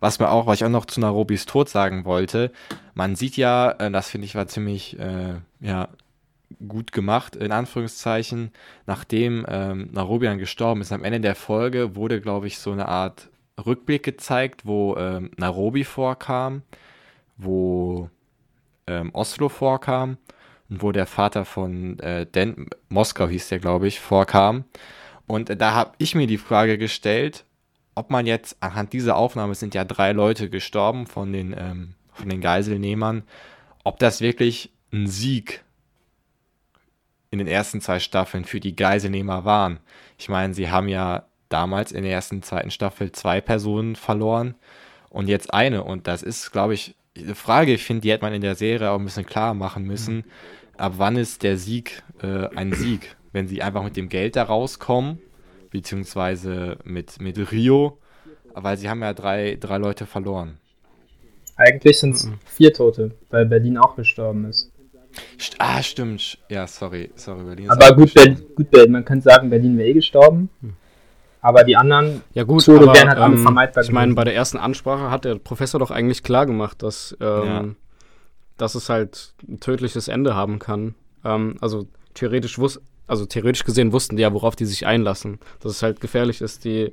Was 0.00 0.18
mir 0.18 0.30
auch, 0.30 0.46
was 0.46 0.60
ich 0.60 0.64
auch 0.64 0.70
noch 0.70 0.84
zu 0.86 1.00
Nairobis 1.00 1.46
Tod 1.46 1.68
sagen 1.68 2.04
wollte, 2.04 2.52
man 2.94 3.16
sieht 3.16 3.36
ja, 3.36 3.70
äh, 3.72 3.90
das 3.90 4.10
finde 4.10 4.26
ich 4.26 4.34
war 4.34 4.46
ziemlich, 4.46 4.98
äh, 4.98 5.34
ja, 5.60 5.88
gut 6.66 6.92
gemacht, 6.92 7.36
in 7.36 7.52
Anführungszeichen. 7.52 8.52
Nachdem 8.86 9.44
ähm, 9.48 9.90
Narobian 9.92 10.38
gestorben 10.38 10.80
ist, 10.80 10.92
am 10.92 11.04
Ende 11.04 11.20
der 11.20 11.34
Folge 11.34 11.96
wurde, 11.96 12.20
glaube 12.20 12.46
ich, 12.46 12.58
so 12.58 12.72
eine 12.72 12.88
Art 12.88 13.28
Rückblick 13.64 14.02
gezeigt, 14.02 14.66
wo 14.66 14.96
ähm, 14.96 15.30
Nairobi 15.36 15.84
vorkam, 15.84 16.62
wo 17.36 18.10
ähm, 18.86 19.10
Oslo 19.14 19.48
vorkam 19.48 20.18
und 20.68 20.82
wo 20.82 20.92
der 20.92 21.06
Vater 21.06 21.44
von 21.44 21.98
äh, 22.00 22.26
Den 22.26 22.68
Moskau 22.88 23.28
hieß 23.28 23.48
der, 23.48 23.58
glaube 23.58 23.88
ich, 23.88 24.00
vorkam. 24.00 24.64
Und 25.26 25.50
äh, 25.50 25.56
da 25.56 25.72
habe 25.74 25.92
ich 25.98 26.14
mir 26.14 26.26
die 26.26 26.38
Frage 26.38 26.78
gestellt, 26.78 27.44
ob 27.94 28.10
man 28.10 28.26
jetzt 28.26 28.56
anhand 28.60 28.92
dieser 28.92 29.16
Aufnahme, 29.16 29.54
sind 29.54 29.74
ja 29.74 29.84
drei 29.84 30.12
Leute 30.12 30.50
gestorben 30.50 31.06
von 31.06 31.32
den, 31.32 31.54
ähm, 31.58 31.94
von 32.12 32.28
den 32.28 32.40
Geiselnehmern, 32.40 33.22
ob 33.84 33.98
das 33.98 34.20
wirklich 34.20 34.70
ein 34.92 35.06
Sieg 35.06 35.64
in 37.30 37.38
den 37.38 37.48
ersten 37.48 37.80
zwei 37.80 37.98
Staffeln 37.98 38.44
für 38.44 38.60
die 38.60 38.76
Geiselnehmer 38.76 39.44
waren. 39.44 39.80
Ich 40.18 40.28
meine, 40.28 40.54
sie 40.54 40.70
haben 40.70 40.88
ja 40.88 41.26
damals 41.48 41.92
in 41.92 42.02
der 42.02 42.12
ersten, 42.12 42.42
zweiten 42.42 42.70
Staffel 42.70 43.12
zwei 43.12 43.40
Personen 43.40 43.96
verloren 43.96 44.54
und 45.10 45.28
jetzt 45.28 45.52
eine. 45.52 45.84
Und 45.84 46.06
das 46.06 46.22
ist, 46.22 46.52
glaube 46.52 46.74
ich, 46.74 46.94
eine 47.16 47.34
Frage, 47.34 47.74
ich 47.74 47.84
finde, 47.84 48.02
die 48.02 48.10
hätte 48.10 48.24
man 48.24 48.34
in 48.34 48.42
der 48.42 48.54
Serie 48.54 48.90
auch 48.90 48.98
ein 48.98 49.04
bisschen 49.04 49.26
klar 49.26 49.54
machen 49.54 49.84
müssen. 49.84 50.24
Ab 50.76 50.94
wann 50.96 51.16
ist 51.16 51.42
der 51.42 51.56
Sieg 51.56 52.02
äh, 52.22 52.48
ein 52.54 52.72
Sieg? 52.72 53.16
Wenn 53.32 53.48
sie 53.48 53.62
einfach 53.62 53.82
mit 53.82 53.96
dem 53.96 54.08
Geld 54.08 54.36
da 54.36 54.44
rauskommen, 54.44 55.18
beziehungsweise 55.70 56.78
mit, 56.84 57.20
mit 57.20 57.52
Rio, 57.52 57.98
weil 58.54 58.76
sie 58.76 58.88
haben 58.88 59.02
ja 59.02 59.12
drei, 59.12 59.56
drei 59.56 59.78
Leute 59.78 60.06
verloren. 60.06 60.58
Eigentlich 61.56 61.98
sind 61.98 62.14
es 62.14 62.30
vier 62.44 62.72
Tote, 62.72 63.12
weil 63.30 63.46
Berlin 63.46 63.78
auch 63.78 63.96
gestorben 63.96 64.44
ist. 64.46 64.70
St- 65.38 65.56
Ah, 65.58 65.82
stimmt. 65.82 66.38
Ja, 66.48 66.66
sorry, 66.66 67.10
sorry, 67.16 67.44
Berlin. 67.44 67.70
Aber 67.70 67.94
gut. 67.94 68.12
Berlin, 68.14 68.42
gut, 68.54 68.70
Berlin, 68.70 68.92
man 68.92 69.04
könnte 69.04 69.24
sagen, 69.24 69.50
Berlin 69.50 69.76
wäre 69.78 69.88
eh 69.88 69.92
gestorben. 69.94 70.50
Aber 71.40 71.62
die 71.64 71.76
anderen, 71.76 72.22
Ja 72.34 72.42
gut, 72.42 72.64
Tode 72.64 72.84
aber 72.84 72.94
wären 72.94 73.08
halt 73.08 73.18
alle 73.18 73.34
ähm, 73.36 73.42
vermeidbar 73.42 73.84
ich 73.84 73.92
meine, 73.92 74.14
bei 74.14 74.24
der 74.24 74.34
ersten 74.34 74.58
Ansprache 74.58 75.10
hat 75.10 75.24
der 75.24 75.36
Professor 75.36 75.78
doch 75.78 75.90
eigentlich 75.90 76.22
klar 76.22 76.44
gemacht, 76.46 76.82
dass, 76.82 77.16
ähm, 77.20 77.44
Ja. 77.46 77.64
dass 78.56 78.74
es 78.74 78.88
halt 78.88 79.34
ein 79.46 79.60
tödliches 79.60 80.08
Ende 80.08 80.34
haben 80.34 80.58
kann. 80.58 80.94
Ähm, 81.24 81.56
also 81.60 81.86
theoretisch 82.14 82.58
wus 82.58 82.80
also 83.08 83.24
theoretisch 83.24 83.62
gesehen 83.62 83.92
wussten 83.92 84.16
die 84.16 84.22
ja, 84.22 84.32
worauf 84.32 84.56
die 84.56 84.64
sich 84.64 84.84
einlassen. 84.86 85.38
Dass 85.60 85.70
es 85.70 85.82
halt 85.84 86.00
gefährlich 86.00 86.40
ist, 86.40 86.64
die 86.64 86.92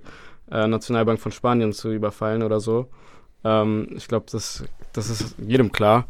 äh, 0.52 0.68
Nationalbank 0.68 1.20
von 1.20 1.32
Spanien 1.32 1.74
zu 1.74 1.92
überfallen 1.92 2.44
oder 2.44 2.60
so. 2.60 2.88
Ähm, 3.44 3.90
ich 3.96 4.08
glaube, 4.08 4.26
das, 4.32 4.64
das 4.94 5.10
ist 5.10 5.36
jedem 5.40 5.72
klar. 5.72 6.06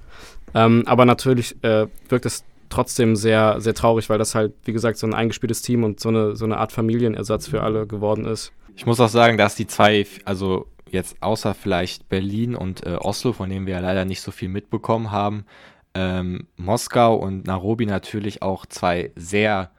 Ähm, 0.53 0.83
aber 0.85 1.05
natürlich 1.05 1.63
äh, 1.63 1.87
wirkt 2.09 2.25
es 2.25 2.43
trotzdem 2.69 3.15
sehr, 3.15 3.61
sehr 3.61 3.73
traurig, 3.73 4.09
weil 4.09 4.17
das 4.17 4.35
halt, 4.35 4.53
wie 4.65 4.73
gesagt, 4.73 4.97
so 4.97 5.07
ein 5.07 5.13
eingespieltes 5.13 5.61
Team 5.61 5.83
und 5.83 5.99
so 5.99 6.09
eine, 6.09 6.35
so 6.35 6.45
eine 6.45 6.57
Art 6.57 6.71
Familienersatz 6.71 7.47
für 7.47 7.61
alle 7.61 7.87
geworden 7.87 8.25
ist. 8.25 8.51
Ich 8.75 8.85
muss 8.85 8.99
auch 8.99 9.09
sagen, 9.09 9.37
dass 9.37 9.55
die 9.55 9.67
zwei, 9.67 10.05
also 10.25 10.67
jetzt 10.89 11.21
außer 11.21 11.53
vielleicht 11.53 12.09
Berlin 12.09 12.55
und 12.55 12.85
äh, 12.85 12.95
Oslo, 12.95 13.33
von 13.33 13.49
denen 13.49 13.67
wir 13.67 13.75
ja 13.75 13.79
leider 13.79 14.05
nicht 14.05 14.21
so 14.21 14.31
viel 14.31 14.49
mitbekommen 14.49 15.11
haben, 15.11 15.45
ähm, 15.93 16.47
Moskau 16.55 17.15
und 17.15 17.45
Nairobi 17.45 17.85
natürlich 17.85 18.41
auch 18.41 18.65
zwei 18.65 19.11
sehr 19.15 19.71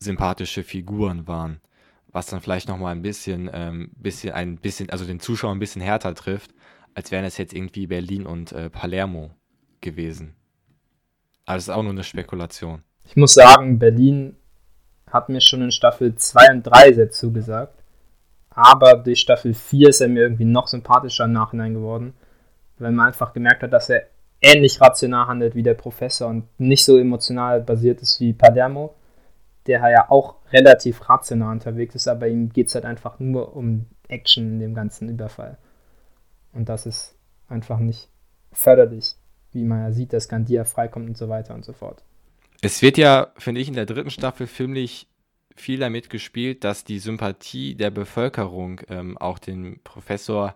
sympathische 0.00 0.64
Figuren 0.64 1.28
waren. 1.28 1.60
Was 2.10 2.26
dann 2.26 2.40
vielleicht 2.40 2.68
nochmal 2.68 2.92
ein 2.92 3.02
bisschen, 3.02 3.48
ähm, 3.52 3.90
bisschen, 3.96 4.32
ein 4.34 4.56
bisschen, 4.56 4.90
also 4.90 5.04
den 5.04 5.20
Zuschauer 5.20 5.52
ein 5.52 5.60
bisschen 5.60 5.80
härter 5.80 6.14
trifft, 6.14 6.52
als 6.94 7.10
wären 7.10 7.24
es 7.24 7.38
jetzt 7.38 7.54
irgendwie 7.54 7.86
Berlin 7.86 8.26
und 8.26 8.52
äh, 8.52 8.70
Palermo 8.70 9.30
gewesen. 9.80 10.34
Aber 11.44 11.56
das 11.56 11.64
ist 11.64 11.70
auch 11.70 11.82
nur 11.82 11.92
eine 11.92 12.04
Spekulation. 12.04 12.82
ich 13.04 13.16
muss 13.16 13.34
sagen, 13.34 13.78
Berlin 13.78 14.36
hat 15.10 15.28
mir 15.28 15.40
schon 15.40 15.62
in 15.62 15.70
Staffel 15.70 16.14
2 16.14 16.52
und 16.52 16.62
3 16.62 16.92
sehr 16.92 17.10
zugesagt. 17.10 17.82
Aber 18.50 18.94
durch 18.94 19.20
Staffel 19.20 19.54
4 19.54 19.88
ist 19.88 20.00
er 20.00 20.08
mir 20.08 20.22
irgendwie 20.22 20.44
noch 20.44 20.68
sympathischer 20.68 21.24
im 21.24 21.32
Nachhinein 21.32 21.74
geworden. 21.74 22.14
Weil 22.78 22.92
man 22.92 23.08
einfach 23.08 23.32
gemerkt 23.32 23.62
hat, 23.62 23.72
dass 23.72 23.90
er 23.90 24.06
ähnlich 24.40 24.80
rational 24.80 25.26
handelt 25.26 25.54
wie 25.54 25.62
der 25.62 25.74
Professor 25.74 26.28
und 26.28 26.48
nicht 26.58 26.84
so 26.84 26.98
emotional 26.98 27.60
basiert 27.60 28.02
ist 28.02 28.20
wie 28.20 28.32
Palermo, 28.32 28.94
der 29.66 29.88
ja 29.88 30.10
auch 30.10 30.36
relativ 30.52 31.08
rational 31.08 31.52
unterwegs 31.52 31.94
ist, 31.94 32.08
aber 32.08 32.26
ihm 32.26 32.52
geht 32.52 32.66
es 32.66 32.74
halt 32.74 32.84
einfach 32.84 33.20
nur 33.20 33.54
um 33.56 33.86
Action 34.08 34.54
in 34.54 34.58
dem 34.58 34.74
ganzen 34.74 35.08
Überfall. 35.08 35.58
Und 36.52 36.68
das 36.68 36.86
ist 36.86 37.16
einfach 37.48 37.78
nicht 37.78 38.08
förderlich, 38.52 39.14
wie 39.52 39.64
man 39.64 39.80
ja 39.80 39.92
sieht, 39.92 40.12
dass 40.12 40.28
Gandia 40.28 40.64
freikommt 40.64 41.08
und 41.08 41.16
so 41.16 41.28
weiter 41.28 41.54
und 41.54 41.64
so 41.64 41.72
fort. 41.72 42.02
Es 42.60 42.82
wird 42.82 42.96
ja, 42.96 43.32
finde 43.36 43.60
ich, 43.60 43.68
in 43.68 43.74
der 43.74 43.86
dritten 43.86 44.10
Staffel 44.10 44.46
filmlich 44.46 45.08
viel 45.56 45.78
damit 45.78 46.10
gespielt, 46.10 46.64
dass 46.64 46.84
die 46.84 46.98
Sympathie 46.98 47.74
der 47.74 47.90
Bevölkerung 47.90 48.80
ähm, 48.88 49.18
auch 49.18 49.38
den 49.38 49.80
Professor 49.82 50.54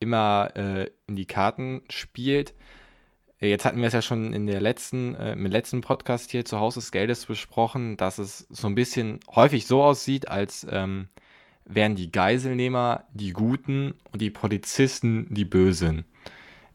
immer 0.00 0.50
äh, 0.54 0.90
in 1.06 1.16
die 1.16 1.26
Karten 1.26 1.82
spielt. 1.90 2.54
Jetzt 3.40 3.64
hatten 3.64 3.80
wir 3.80 3.86
es 3.86 3.94
ja 3.94 4.02
schon 4.02 4.32
in 4.32 4.46
der 4.46 4.60
letzten, 4.60 5.14
äh, 5.14 5.32
im 5.32 5.46
letzten 5.46 5.80
Podcast 5.80 6.30
hier 6.30 6.44
zu 6.44 6.58
Hause 6.58 6.80
des 6.80 6.90
Geldes 6.90 7.26
besprochen, 7.26 7.96
dass 7.96 8.18
es 8.18 8.46
so 8.50 8.66
ein 8.66 8.74
bisschen 8.74 9.20
häufig 9.34 9.66
so 9.66 9.82
aussieht, 9.82 10.28
als 10.28 10.66
ähm, 10.70 11.08
wären 11.68 11.94
die 11.94 12.10
Geiselnehmer 12.10 13.04
die 13.12 13.32
Guten 13.32 13.94
und 14.12 14.20
die 14.20 14.30
Polizisten 14.30 15.26
die 15.30 15.44
Bösen. 15.44 16.04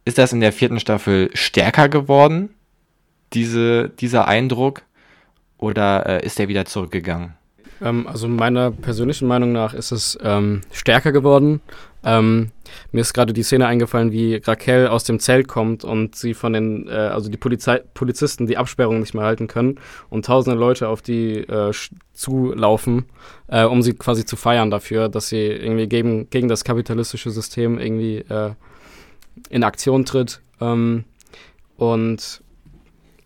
Ist 0.06 0.17
das 0.17 0.34
in 0.34 0.39
der 0.39 0.53
vierten 0.53 0.79
Staffel 0.79 1.29
stärker 1.34 1.89
geworden? 1.89 2.49
diese, 3.34 3.89
dieser 3.89 4.27
Eindruck 4.27 4.84
oder 5.58 6.06
äh, 6.06 6.25
ist 6.25 6.39
der 6.39 6.47
wieder 6.47 6.65
zurückgegangen? 6.65 7.34
Ähm, 7.81 8.07
also 8.07 8.27
meiner 8.27 8.71
persönlichen 8.71 9.27
Meinung 9.27 9.51
nach 9.51 9.73
ist 9.73 9.91
es 9.91 10.17
ähm, 10.21 10.62
stärker 10.71 11.12
geworden. 11.12 11.62
Ähm, 12.05 12.51
mir 12.91 13.01
ist 13.01 13.13
gerade 13.13 13.33
die 13.33 13.43
Szene 13.43 13.67
eingefallen, 13.67 14.12
wie 14.12 14.36
Raquel 14.36 14.88
aus 14.88 15.05
dem 15.05 15.19
Zelt 15.19 15.47
kommt 15.47 15.83
und 15.83 16.15
sie 16.15 16.33
von 16.33 16.53
den, 16.53 16.88
äh, 16.88 16.91
also 16.91 17.29
die 17.29 17.38
Polizei 17.38 17.81
Polizisten 17.93 18.45
die 18.45 18.57
Absperrung 18.57 18.99
nicht 18.99 19.13
mehr 19.13 19.23
halten 19.23 19.47
können 19.47 19.79
und 20.09 20.25
tausende 20.25 20.59
Leute 20.59 20.89
auf 20.89 21.01
die 21.01 21.38
äh, 21.38 21.71
zulaufen, 22.13 23.05
äh, 23.47 23.63
um 23.63 23.81
sie 23.81 23.93
quasi 23.93 24.25
zu 24.25 24.36
feiern 24.36 24.69
dafür, 24.69 25.07
dass 25.07 25.29
sie 25.29 25.45
irgendwie 25.45 25.88
gegen, 25.88 26.29
gegen 26.29 26.49
das 26.49 26.63
kapitalistische 26.63 27.31
System 27.31 27.79
irgendwie 27.79 28.17
äh, 28.17 28.51
in 29.49 29.63
Aktion 29.63 30.03
tritt. 30.03 30.41
Ähm, 30.59 31.05
und 31.77 32.43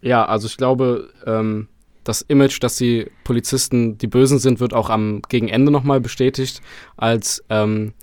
ja, 0.02 0.26
also 0.26 0.48
ich 0.48 0.58
glaube, 0.58 1.10
ähm, 1.26 1.68
das 2.08 2.22
Image, 2.22 2.64
dass 2.64 2.78
die 2.78 3.12
Polizisten 3.24 3.98
die 3.98 4.08
Bösen 4.08 4.40
sind, 4.40 4.60
wird 4.60 4.74
auch 4.74 4.90
am 4.90 5.22
Gegenende 5.28 5.72
nochmal 5.72 6.00
bestätigt, 6.00 6.62
als 6.96 7.44
ähm, 7.50 7.94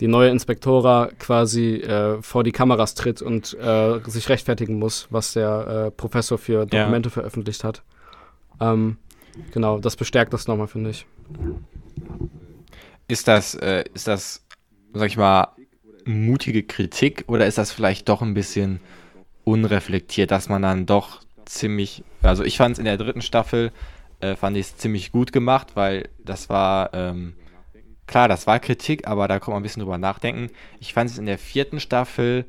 die 0.00 0.08
neue 0.08 0.30
Inspektora 0.30 1.10
quasi 1.18 1.76
äh, 1.76 2.20
vor 2.22 2.42
die 2.42 2.50
Kameras 2.50 2.94
tritt 2.94 3.22
und 3.22 3.56
äh, 3.60 4.00
sich 4.06 4.28
rechtfertigen 4.28 4.78
muss, 4.78 5.06
was 5.10 5.34
der 5.34 5.86
äh, 5.86 5.90
Professor 5.92 6.38
für 6.38 6.66
Dokumente 6.66 7.10
veröffentlicht 7.10 7.62
hat. 7.62 7.82
Ähm, 8.60 8.96
genau, 9.52 9.78
das 9.78 9.94
bestärkt 9.94 10.32
das 10.32 10.48
nochmal, 10.48 10.66
finde 10.66 10.90
ich. 10.90 11.06
Ist 13.06 13.28
das, 13.28 13.54
äh, 13.54 13.84
ist 13.94 14.08
das, 14.08 14.44
sag 14.92 15.06
ich 15.06 15.16
mal, 15.16 15.48
mutige 16.04 16.64
Kritik 16.64 17.24
oder 17.28 17.46
ist 17.46 17.58
das 17.58 17.70
vielleicht 17.70 18.08
doch 18.08 18.22
ein 18.22 18.34
bisschen 18.34 18.80
unreflektiert, 19.44 20.32
dass 20.32 20.48
man 20.48 20.62
dann 20.62 20.86
doch 20.86 21.20
ziemlich, 21.52 22.04
also 22.22 22.44
ich 22.44 22.56
fand 22.56 22.74
es 22.74 22.78
in 22.78 22.84
der 22.84 22.96
dritten 22.96 23.22
Staffel, 23.22 23.72
äh, 24.20 24.36
fand 24.36 24.56
ich 24.56 24.66
es 24.66 24.76
ziemlich 24.76 25.12
gut 25.12 25.32
gemacht, 25.32 25.68
weil 25.74 26.08
das 26.24 26.48
war, 26.48 26.92
ähm, 26.94 27.34
klar, 28.06 28.28
das 28.28 28.46
war 28.46 28.58
Kritik, 28.58 29.06
aber 29.06 29.28
da 29.28 29.38
kann 29.38 29.52
man 29.52 29.60
ein 29.60 29.62
bisschen 29.62 29.82
drüber 29.82 29.98
nachdenken. 29.98 30.50
Ich 30.80 30.94
fand 30.94 31.10
es 31.10 31.18
in 31.18 31.26
der 31.26 31.38
vierten 31.38 31.80
Staffel 31.80 32.44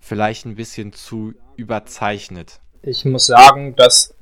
vielleicht 0.00 0.46
ein 0.46 0.56
bisschen 0.56 0.92
zu 0.92 1.34
überzeichnet. 1.56 2.60
Ich 2.82 3.04
muss 3.04 3.26
sagen, 3.26 3.74
dass, 3.76 4.14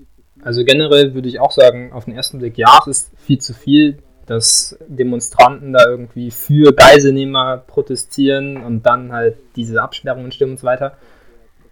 also 0.42 0.64
generell 0.64 1.14
würde 1.14 1.28
ich 1.28 1.40
auch 1.40 1.52
sagen, 1.52 1.92
auf 1.92 2.06
den 2.06 2.14
ersten 2.14 2.38
Blick, 2.38 2.56
ja, 2.56 2.78
es 2.82 2.86
ist 2.86 3.10
viel 3.18 3.38
zu 3.38 3.52
viel, 3.52 3.98
dass 4.26 4.78
Demonstranten 4.88 5.74
da 5.74 5.84
irgendwie 5.86 6.30
für 6.30 6.72
Geiselnehmer 6.72 7.58
protestieren 7.58 8.56
und 8.56 8.84
dann 8.84 9.12
halt 9.12 9.36
diese 9.56 9.82
Absperrungen 9.82 10.32
stimmen 10.32 10.52
und 10.52 10.60
so 10.60 10.66
weiter. 10.66 10.96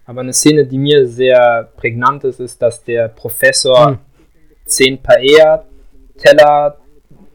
Aber 0.05 0.21
eine 0.21 0.33
Szene, 0.33 0.65
die 0.65 0.77
mir 0.77 1.07
sehr 1.07 1.69
prägnant 1.77 2.23
ist, 2.25 2.39
ist, 2.39 2.61
dass 2.61 2.83
der 2.83 3.07
Professor 3.07 3.87
Hm. 3.91 3.99
zehn 4.65 5.01
Paella-Teller 5.01 6.77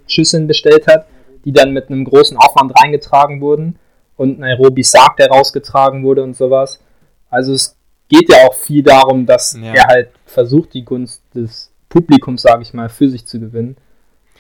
Schüsseln 0.06 0.46
bestellt 0.46 0.86
hat, 0.86 1.06
die 1.44 1.52
dann 1.52 1.72
mit 1.72 1.88
einem 1.90 2.04
großen 2.04 2.36
Aufwand 2.36 2.72
reingetragen 2.82 3.40
wurden 3.40 3.78
und 4.16 4.38
Nairobi 4.38 4.82
Sarg, 4.82 5.16
der 5.16 5.28
rausgetragen 5.28 6.02
wurde 6.02 6.22
und 6.22 6.34
sowas. 6.34 6.80
Also 7.30 7.52
es 7.52 7.76
geht 8.08 8.30
ja 8.30 8.46
auch 8.46 8.54
viel 8.54 8.82
darum, 8.82 9.26
dass 9.26 9.56
Ja. 9.60 9.74
er 9.74 9.86
halt 9.86 10.08
versucht, 10.26 10.72
die 10.74 10.84
Gunst 10.84 11.22
des 11.34 11.70
Publikums, 11.88 12.42
sage 12.42 12.62
ich 12.62 12.72
mal, 12.74 12.88
für 12.88 13.08
sich 13.08 13.26
zu 13.26 13.38
gewinnen. 13.38 13.76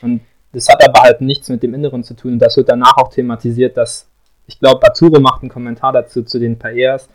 Und 0.02 0.20
das 0.52 0.68
hat 0.68 0.86
aber 0.86 1.02
halt 1.02 1.20
nichts 1.20 1.48
mit 1.48 1.62
dem 1.62 1.74
Inneren 1.74 2.02
zu 2.02 2.14
tun. 2.14 2.34
Und 2.34 2.38
das 2.38 2.56
wird 2.56 2.68
danach 2.70 2.96
auch 2.96 3.10
thematisiert, 3.10 3.76
dass, 3.76 4.06
ich 4.46 4.58
glaube, 4.58 4.82
Arturo 4.86 5.20
macht 5.20 5.42
einen 5.42 5.50
Kommentar 5.50 5.92
dazu, 5.92 6.22
zu 6.22 6.38
den 6.38 6.58
Paellas, 6.58 7.08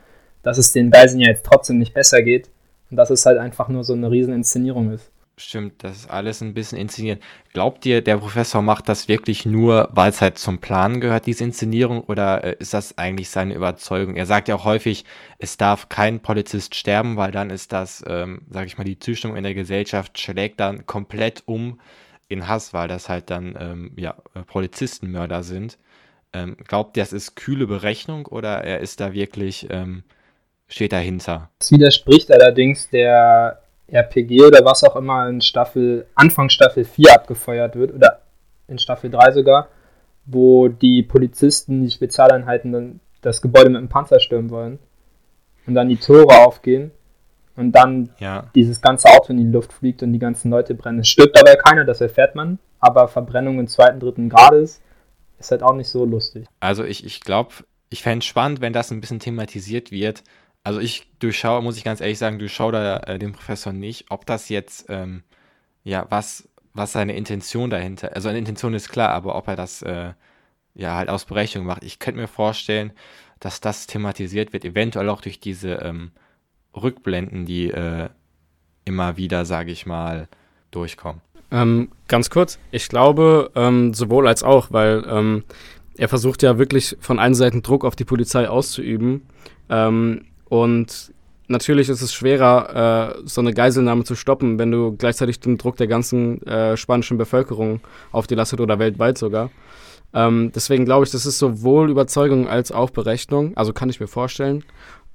dass 0.43 0.58
es 0.58 0.71
den 0.71 0.91
Geiseln 0.91 1.21
ja 1.21 1.29
jetzt 1.29 1.45
trotzdem 1.45 1.79
nicht 1.79 1.93
besser 1.93 2.21
geht. 2.21 2.49
Und 2.91 2.97
dass 2.97 3.10
es 3.10 3.25
halt 3.25 3.39
einfach 3.39 3.69
nur 3.69 3.84
so 3.84 3.93
eine 3.93 4.12
riesen 4.12 4.34
Inszenierung 4.34 4.91
ist. 4.91 5.10
Stimmt, 5.36 5.84
das 5.84 5.97
ist 5.97 6.12
alles 6.12 6.41
ein 6.41 6.53
bisschen 6.53 6.77
inszeniert. 6.77 7.23
Glaubt 7.53 7.88
ihr, 7.88 8.03
der 8.03 8.17
Professor 8.17 8.62
macht 8.62 8.88
das 8.88 9.08
wirklich 9.08 9.47
nur, 9.47 9.89
weil 9.91 10.12
es 10.12 10.21
halt 10.21 10.38
zum 10.38 10.60
Plan 10.60 11.01
gehört, 11.01 11.25
diese 11.25 11.43
Inszenierung, 11.43 12.01
oder 12.01 12.43
äh, 12.43 12.56
ist 12.60 12.75
das 12.75 12.99
eigentlich 12.99 13.32
seine 13.32 13.56
Überzeugung? 13.56 14.15
Er 14.15 14.27
sagt 14.27 14.47
ja 14.47 14.53
auch 14.53 14.65
häufig, 14.65 15.06
es 15.39 15.58
darf 15.58 15.89
kein 15.89 16.19
Polizist 16.19 16.75
sterben, 16.75 17.17
weil 17.17 17.32
dann 17.32 17.49
ist 17.49 17.73
das, 17.73 18.03
ähm, 18.06 18.43
sag 18.51 18.67
ich 18.67 18.77
mal, 18.77 18.84
die 18.84 18.99
Zustimmung 18.99 19.36
in 19.36 19.43
der 19.43 19.56
Gesellschaft 19.56 20.19
schlägt 20.19 20.60
dann 20.60 20.86
komplett 20.86 21.41
um 21.47 21.79
in 22.27 22.47
Hass, 22.47 22.71
weil 22.73 22.88
das 22.88 23.10
halt 23.10 23.32
dann 23.32 23.58
ähm, 23.60 23.91
ja, 23.97 24.15
Polizistenmörder 24.45 25.41
sind. 25.41 25.79
Ähm, 26.32 26.58
glaubt 26.67 26.95
ihr, 26.95 27.03
das 27.03 27.13
ist 27.13 27.36
kühle 27.36 27.65
Berechnung 27.65 28.27
oder 28.27 28.63
er 28.63 28.82
ist 28.82 28.99
da 28.99 29.13
wirklich, 29.13 29.67
ähm, 29.71 30.03
steht 30.73 30.91
dahinter? 30.91 31.49
Das 31.59 31.71
widerspricht 31.71 32.31
allerdings 32.31 32.89
der 32.89 33.59
RPG 33.88 34.41
oder 34.45 34.63
was 34.65 34.83
auch 34.83 34.95
immer 34.95 35.27
in 35.29 35.41
Staffel, 35.41 36.05
Anfang 36.15 36.49
Staffel 36.49 36.83
4 36.86 37.13
abgefeuert 37.13 37.75
wird 37.75 37.93
oder 37.93 38.21
in 38.67 38.79
Staffel 38.79 39.09
3 39.09 39.31
sogar, 39.31 39.67
wo 40.25 40.67
die 40.69 41.03
Polizisten, 41.03 41.83
die 41.83 41.91
Spezialeinheiten 41.91 42.71
dann 42.71 42.99
das 43.21 43.41
Gebäude 43.41 43.69
mit 43.69 43.81
dem 43.81 43.89
Panzer 43.89 44.19
stürmen 44.19 44.49
wollen 44.49 44.79
und 45.67 45.75
dann 45.75 45.89
die 45.89 45.97
Tore 45.97 46.45
aufgehen 46.45 46.91
und 47.55 47.71
dann 47.73 48.09
Ja. 48.19 48.49
dieses 48.55 48.81
ganze 48.81 49.09
Auto 49.09 49.31
in 49.31 49.38
die 49.38 49.43
Luft 49.51 49.73
fliegt 49.73 50.01
und 50.01 50.12
die 50.13 50.19
ganzen 50.19 50.49
Leute 50.49 50.73
brennen. 50.73 50.99
Es 50.99 51.07
stirbt 51.09 51.38
dabei 51.38 51.55
keiner, 51.55 51.86
das 51.86 52.01
erfährt 52.01 52.36
man, 52.36 52.57
aber 52.79 53.07
Verbrennung 53.07 53.59
im 53.59 53.67
zweiten, 53.67 53.99
dritten 53.99 54.29
Grades 54.29 54.81
ist 55.39 55.51
halt 55.51 55.62
auch 55.62 55.75
nicht 55.75 55.88
so 55.89 56.03
lustig. 56.05 56.45
Also 56.59 56.83
ich, 56.83 57.05
ich 57.05 57.21
glaube, 57.21 57.51
ich 57.89 58.01
fände 58.01 58.19
es 58.19 58.25
spannend, 58.25 58.59
wenn 58.62 58.73
das 58.73 58.91
ein 58.91 59.01
bisschen 59.01 59.19
thematisiert 59.19 59.91
wird, 59.91 60.23
Also 60.63 60.80
ich 60.80 61.08
durchschaue, 61.19 61.62
muss 61.62 61.78
ich 61.78 61.84
ganz 61.84 61.99
ehrlich 61.99 62.17
sagen, 62.17 62.39
durchschaue 62.39 62.71
da 62.71 62.97
äh, 62.99 63.19
den 63.19 63.34
Professor 63.34 63.73
nicht, 63.73 64.06
ob 64.10 64.26
das 64.26 64.49
jetzt, 64.49 64.86
ähm, 64.89 65.23
ja, 65.84 66.06
was, 66.10 66.47
was 66.73 66.93
seine 66.93 67.15
Intention 67.15 67.69
dahinter, 67.69 68.15
also 68.15 68.30
eine 68.30 68.38
Intention 68.38 68.73
ist 68.73 68.89
klar, 68.89 69.10
aber 69.10 69.36
ob 69.36 69.47
er 69.47 69.56
das, 69.56 69.82
äh, 69.82 70.13
ja, 70.73 70.95
halt 70.95 71.10
aus 71.10 71.26
Berechnung 71.26 71.65
macht. 71.65 71.84
Ich 71.84 71.99
könnte 71.99 72.19
mir 72.19 72.28
vorstellen, 72.28 72.93
dass 73.39 73.62
das 73.62 73.88
thematisiert 73.88 74.54
wird, 74.54 74.63
eventuell 74.63 75.10
auch 75.10 75.21
durch 75.21 75.39
diese 75.39 75.73
ähm, 75.73 76.12
Rückblenden, 76.76 77.45
die 77.45 77.69
äh, 77.69 78.10
immer 78.86 79.17
wieder, 79.17 79.45
sage 79.45 79.71
ich 79.71 79.86
mal, 79.86 80.28
durchkommen. 80.71 81.21
Ähm, 81.52 81.91
ganz 82.08 82.30
kurz, 82.30 82.58
ich 82.71 82.88
glaube 82.88 83.52
ähm, 83.56 83.93
sowohl 83.93 84.28
als 84.28 84.43
auch, 84.43 84.71
weil 84.71 85.06
ähm, 85.08 85.43
er 85.97 86.10
versucht 86.10 86.41
ja 86.41 86.58
wirklich 86.58 86.97
von 86.99 87.19
allen 87.19 87.36
Seiten 87.36 87.62
Druck 87.62 87.86
auf 87.86 87.95
die 87.95 88.06
Polizei 88.06 88.49
auszuüben. 88.49 89.28
Ähm, 89.69 90.26
und 90.53 91.11
natürlich 91.47 91.89
ist 91.89 92.03
es 92.03 92.13
schwerer, 92.13 93.15
äh, 93.15 93.21
so 93.25 93.41
eine 93.41 93.55
Geiselnahme 93.55 94.03
zu 94.03 94.13
stoppen, 94.13 94.59
wenn 94.59 94.69
du 94.69 94.95
gleichzeitig 94.95 95.39
den 95.39 95.57
Druck 95.57 95.77
der 95.77 95.87
ganzen 95.87 96.45
äh, 96.45 96.77
spanischen 96.77 97.17
Bevölkerung 97.17 97.79
auf 98.11 98.27
die 98.27 98.35
lastet 98.35 98.61
oder 98.61 98.77
weltweit 98.77 99.17
sogar. 99.17 99.49
Ähm, 100.13 100.51
deswegen 100.53 100.85
glaube 100.85 101.05
ich, 101.05 101.11
das 101.11 101.25
ist 101.25 101.39
sowohl 101.39 101.89
Überzeugung 101.89 102.47
als 102.47 102.71
auch 102.71 102.91
Berechnung. 102.91 103.57
Also 103.57 103.73
kann 103.73 103.89
ich 103.89 103.99
mir 103.99 104.05
vorstellen. 104.05 104.63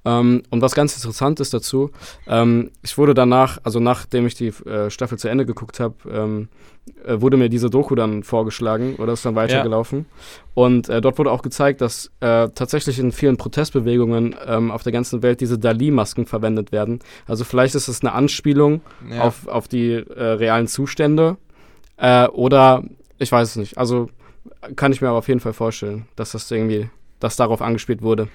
Ähm, 0.04 0.42
und 0.50 0.62
was 0.62 0.74
ganz 0.74 0.94
interessant 0.94 1.40
ist 1.40 1.52
dazu, 1.52 1.90
ähm, 2.26 2.70
ich 2.82 2.96
wurde 2.98 3.14
danach, 3.14 3.58
also 3.64 3.80
nachdem 3.80 4.26
ich 4.26 4.34
die 4.34 4.48
äh, 4.48 4.90
Staffel 4.90 5.18
zu 5.18 5.28
Ende 5.28 5.44
geguckt 5.44 5.80
habe, 5.80 5.94
ähm, 6.10 6.48
äh, 7.04 7.20
wurde 7.20 7.36
mir 7.36 7.48
diese 7.48 7.68
Doku 7.70 7.94
dann 7.94 8.22
vorgeschlagen 8.22 8.96
oder 8.96 9.12
ist 9.12 9.24
dann 9.24 9.34
weitergelaufen. 9.34 10.06
Ja. 10.08 10.42
Und 10.54 10.88
äh, 10.88 11.00
dort 11.00 11.18
wurde 11.18 11.30
auch 11.30 11.42
gezeigt, 11.42 11.80
dass 11.80 12.10
äh, 12.20 12.48
tatsächlich 12.54 12.98
in 12.98 13.12
vielen 13.12 13.36
Protestbewegungen 13.36 14.34
ähm, 14.46 14.70
auf 14.70 14.82
der 14.82 14.92
ganzen 14.92 15.22
Welt 15.22 15.40
diese 15.40 15.58
Dali-Masken 15.58 16.26
verwendet 16.26 16.72
werden. 16.72 17.00
Also 17.26 17.44
vielleicht 17.44 17.74
ist 17.74 17.88
es 17.88 18.00
eine 18.00 18.12
Anspielung 18.12 18.80
ja. 19.10 19.22
auf, 19.22 19.46
auf 19.46 19.68
die 19.68 19.92
äh, 19.92 20.22
realen 20.22 20.68
Zustände 20.68 21.36
äh, 21.96 22.26
oder 22.28 22.84
ich 23.18 23.30
weiß 23.30 23.50
es 23.50 23.56
nicht. 23.56 23.78
Also 23.78 24.08
kann 24.76 24.92
ich 24.92 25.00
mir 25.00 25.08
aber 25.08 25.18
auf 25.18 25.28
jeden 25.28 25.40
Fall 25.40 25.52
vorstellen, 25.52 26.06
dass 26.16 26.32
das 26.32 26.50
irgendwie, 26.50 26.88
dass 27.20 27.36
darauf 27.36 27.60
angespielt 27.60 28.02
wurde 28.02 28.28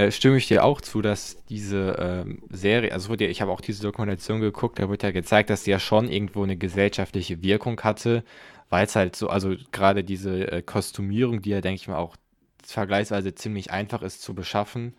äh, 0.00 0.10
stimme 0.12 0.38
ich 0.38 0.48
dir 0.48 0.64
auch 0.64 0.80
zu, 0.80 1.02
dass 1.02 1.44
diese 1.48 1.96
ähm, 1.98 2.42
Serie, 2.50 2.92
also 2.92 3.10
wurde 3.10 3.24
ja, 3.24 3.30
ich 3.30 3.42
habe 3.42 3.52
auch 3.52 3.60
diese 3.60 3.82
Dokumentation 3.82 4.40
geguckt, 4.40 4.78
da 4.78 4.88
wird 4.88 5.02
ja 5.02 5.10
gezeigt, 5.10 5.50
dass 5.50 5.64
sie 5.64 5.70
ja 5.70 5.78
schon 5.78 6.08
irgendwo 6.08 6.42
eine 6.42 6.56
gesellschaftliche 6.56 7.42
Wirkung 7.42 7.80
hatte, 7.82 8.24
weil 8.70 8.86
es 8.86 8.96
halt 8.96 9.14
so, 9.16 9.28
also 9.28 9.54
gerade 9.72 10.02
diese 10.04 10.50
äh, 10.50 10.62
Kostümierung, 10.62 11.42
die 11.42 11.50
ja, 11.50 11.60
denke 11.60 11.76
ich 11.76 11.88
mal, 11.88 11.96
auch 11.96 12.16
vergleichsweise 12.64 13.34
ziemlich 13.34 13.70
einfach 13.70 14.02
ist 14.02 14.22
zu 14.22 14.34
beschaffen, 14.34 14.94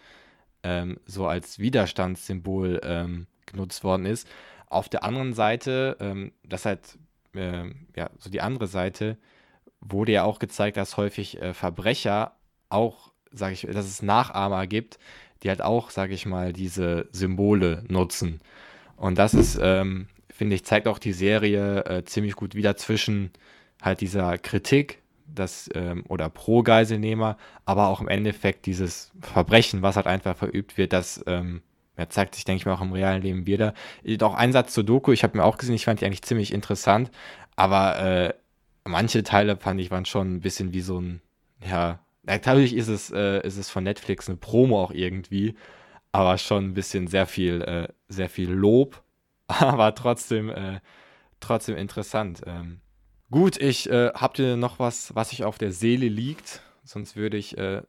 ähm, 0.64 1.00
so 1.06 1.26
als 1.26 1.58
Widerstandssymbol 1.58 2.82
ähm, 2.84 3.28
genutzt 3.48 3.84
worden 3.84 4.06
ist. 4.06 4.28
Auf 4.68 4.88
der 4.88 5.04
anderen 5.04 5.34
Seite, 5.34 5.98
ähm, 6.00 6.32
das 6.44 6.66
halt, 6.66 6.98
äh, 7.34 7.70
ja, 7.96 8.10
so 8.20 8.30
die 8.30 8.42
andere 8.42 8.68
Seite, 8.68 9.18
wurde 9.80 10.12
ja 10.12 10.24
auch 10.24 10.38
gezeigt, 10.38 10.78
dass 10.78 10.98
häufig 10.98 11.42
äh, 11.42 11.54
Verbrecher 11.54 12.36
auch 12.70 13.11
sage 13.32 13.54
ich, 13.54 13.62
dass 13.62 13.86
es 13.86 14.02
Nachahmer 14.02 14.68
gibt, 14.68 15.00
die 15.44 15.50
halt 15.50 15.62
auch, 15.62 15.90
sage 15.90 16.14
ich 16.14 16.26
mal, 16.26 16.54
diese 16.54 17.08
Symbole 17.12 17.84
nutzen. 17.88 18.40
Und 18.96 19.18
das 19.18 19.34
ist, 19.34 19.60
ähm, 19.62 20.08
finde 20.30 20.56
ich, 20.56 20.66
zeigt 20.66 20.88
auch 20.88 21.00
die 21.00 21.14
Serie 21.14 21.86
äh, 21.86 22.06
ziemlich 22.06 22.36
gut 22.36 22.56
wieder 22.56 22.76
zwischen 22.76 23.32
halt 23.82 24.02
dieser 24.02 24.38
Kritik 24.38 25.02
das, 25.26 25.70
ähm, 25.74 26.04
oder 26.08 26.30
pro 26.30 26.62
Geiselnehmer, 26.62 27.38
aber 27.66 27.88
auch 27.88 28.02
im 28.02 28.08
Endeffekt 28.08 28.66
dieses 28.66 29.12
Verbrechen, 29.20 29.82
was 29.82 29.96
halt 29.96 30.08
einfach 30.08 30.36
verübt 30.38 30.78
wird, 30.78 30.94
das 30.94 31.24
ähm, 31.26 31.62
ja, 31.98 32.10
zeigt 32.10 32.36
sich, 32.36 32.46
denke 32.46 32.58
ich 32.58 32.66
mal, 32.66 32.74
auch 32.74 32.82
im 32.82 32.94
realen 32.94 33.22
Leben 33.22 33.46
wieder. 33.46 33.74
Auch 34.22 34.36
ein 34.36 34.52
Satz 34.52 34.74
zur 34.74 34.84
Doku, 34.84 35.12
ich 35.12 35.24
habe 35.24 35.38
mir 35.38 35.44
auch 35.44 35.58
gesehen, 35.58 35.76
ich 35.76 35.86
fand 35.86 36.02
die 36.02 36.06
eigentlich 36.06 36.24
ziemlich 36.24 36.54
interessant, 36.54 37.12
aber 37.56 38.00
äh, 38.00 38.34
manche 38.86 39.24
Teile 39.24 39.58
fand 39.58 39.80
ich 39.80 39.92
waren 39.92 40.06
schon 40.06 40.36
ein 40.36 40.42
bisschen 40.42 40.74
wie 40.74 40.82
so 40.82 41.00
ein, 41.00 41.22
ja, 41.66 42.00
Natürlich 42.24 42.76
ist 42.76 42.88
es, 42.88 43.12
äh, 43.12 43.46
ist 43.46 43.58
es 43.58 43.70
von 43.70 43.84
Netflix 43.84 44.30
eine 44.30 44.38
Promo 44.38 44.82
auch 44.82 44.92
irgendwie, 44.92 45.56
aber 46.12 46.38
schon 46.38 46.66
ein 46.66 46.74
bisschen 46.74 47.08
sehr 47.08 47.26
viel, 47.26 47.62
äh, 47.62 47.88
sehr 48.10 48.30
viel 48.30 48.52
Lob, 48.52 49.02
aber 49.48 49.96
trotzdem, 49.96 50.50
äh, 50.50 50.80
trotzdem 51.40 51.78
interessant. 51.78 52.42
Ähm, 52.46 52.82
gut, 53.32 53.58
ich 53.58 53.90
äh, 53.90 54.12
habt 54.14 54.40
ihr 54.40 54.56
noch 54.56 54.80
was, 54.80 55.16
was 55.16 55.34
euch 55.34 55.44
auf 55.44 55.58
der 55.58 55.72
Seele 55.72 56.08
liegt? 56.08 56.62
Sonst 56.84 57.16
würde 57.16 57.38
ich, 57.38 57.58
äh, 57.58 57.82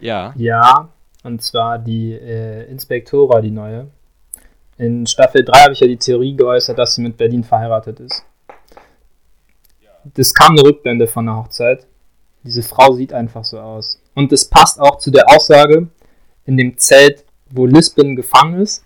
ja. 0.00 0.34
Ja, 0.36 0.90
und 1.22 1.42
zwar 1.42 1.78
die 1.78 2.12
äh, 2.12 2.70
Inspektora, 2.70 3.40
die 3.40 3.50
neue. 3.50 3.88
In 4.78 5.06
Staffel 5.06 5.44
3 5.44 5.58
habe 5.58 5.72
ich 5.72 5.80
ja 5.80 5.86
die 5.86 5.96
Theorie 5.96 6.36
geäußert, 6.36 6.78
dass 6.78 6.94
sie 6.94 7.02
mit 7.02 7.16
Berlin 7.16 7.44
verheiratet 7.44 8.00
ist. 8.00 8.26
Das 10.04 10.34
kam 10.34 10.52
eine 10.52 10.62
Rückblende 10.62 11.06
von 11.06 11.26
der 11.26 11.36
Hochzeit. 11.36 11.86
Diese 12.46 12.62
Frau 12.62 12.92
sieht 12.92 13.12
einfach 13.12 13.44
so 13.44 13.58
aus. 13.58 14.00
Und 14.14 14.32
es 14.32 14.48
passt 14.48 14.80
auch 14.80 14.98
zu 14.98 15.10
der 15.10 15.24
Aussage 15.28 15.88
in 16.44 16.56
dem 16.56 16.78
Zelt, 16.78 17.24
wo 17.50 17.66
Lisbon 17.66 18.16
gefangen 18.16 18.60
ist 18.60 18.84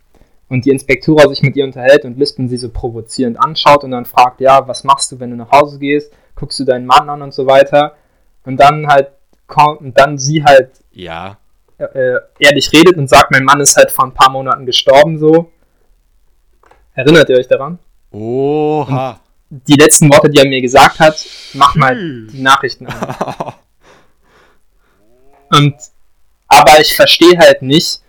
und 0.49 0.65
die 0.65 0.71
Inspektora 0.71 1.29
sich 1.29 1.43
mit 1.43 1.57
ihr 1.57 1.65
unterhält 1.65 2.05
und 2.05 2.19
Lisbon 2.19 2.49
sie 2.49 2.57
so 2.57 2.71
provozierend 2.71 3.39
anschaut 3.39 3.85
und 3.85 3.93
dann 3.93 4.07
fragt, 4.07 4.41
ja, 4.41 4.67
was 4.67 4.83
machst 4.85 5.13
du, 5.13 5.21
wenn 5.21 5.31
du 5.31 5.37
nach 5.37 5.53
Hause 5.53 5.79
gehst? 5.79 6.13
Guckst 6.35 6.59
du 6.59 6.65
deinen 6.65 6.87
Mann 6.87 7.09
an 7.09 7.23
und 7.23 7.33
so 7.33 7.47
weiter? 7.47 7.95
Und 8.45 8.57
dann 8.59 8.87
halt 8.87 9.13
kommt 9.47 9.81
und 9.81 9.99
dann 9.99 10.19
sie 10.19 10.43
halt 10.43 10.71
ja. 10.93 11.37
äh, 11.79 12.17
ehrlich 12.39 12.73
redet 12.73 12.97
und 12.97 13.09
sagt, 13.09 13.31
mein 13.31 13.45
Mann 13.45 13.61
ist 13.61 13.77
halt 13.77 13.91
vor 13.91 14.07
ein 14.07 14.15
paar 14.15 14.31
Monaten 14.31 14.67
gestorben 14.67 15.19
so. 15.19 15.53
Erinnert 16.95 17.29
ihr 17.29 17.37
euch 17.37 17.49
daran? 17.49 17.79
Oha. 18.11 19.11
Und 19.11 19.30
die 19.51 19.75
letzten 19.75 20.09
Worte, 20.13 20.31
die 20.31 20.39
er 20.39 20.49
mir 20.49 20.61
gesagt 20.61 21.01
hat, 21.01 21.27
mach 21.55 21.75
mal 21.75 21.97
die 21.97 22.41
Nachrichten 22.41 22.87
an. 22.87 23.55
Und, 25.53 25.75
aber 26.47 26.81
ich 26.81 26.95
verstehe 26.95 27.37
halt 27.37 27.61
nicht, 27.61 28.01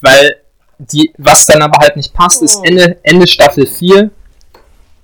weil 0.00 0.36
die, 0.78 1.12
was 1.18 1.46
dann 1.46 1.60
aber 1.62 1.78
halt 1.78 1.96
nicht 1.96 2.14
passt, 2.14 2.42
ist 2.42 2.56
oh. 2.56 2.62
Ende, 2.64 2.98
Ende 3.02 3.26
Staffel 3.26 3.66
4, 3.66 4.10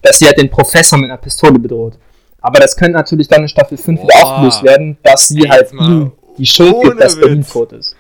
dass 0.03 0.21
sie 0.21 0.27
halt 0.27 0.39
den 0.39 0.49
Professor 0.49 0.99
mit 0.99 1.11
einer 1.11 1.19
Pistole 1.19 1.59
bedroht. 1.59 1.99
Aber 2.41 2.61
das 2.61 2.77
könnte 2.77 2.93
natürlich 2.93 3.27
dann 3.27 3.43
in 3.43 3.49
Staffel 3.49 3.77
5 3.77 4.03
wieder 4.03 4.25
aufgelöst 4.25 4.63
werden, 4.63 4.97
dass 5.03 5.29
sie 5.29 5.51
halt 5.51 5.73
ihm 5.73 6.13
die 6.39 6.47
Schuld 6.47 6.77
gibt, 6.83 7.01
dass 7.01 7.19
Berlin 7.19 7.45
tot 7.45 7.73
ist. 7.73 7.97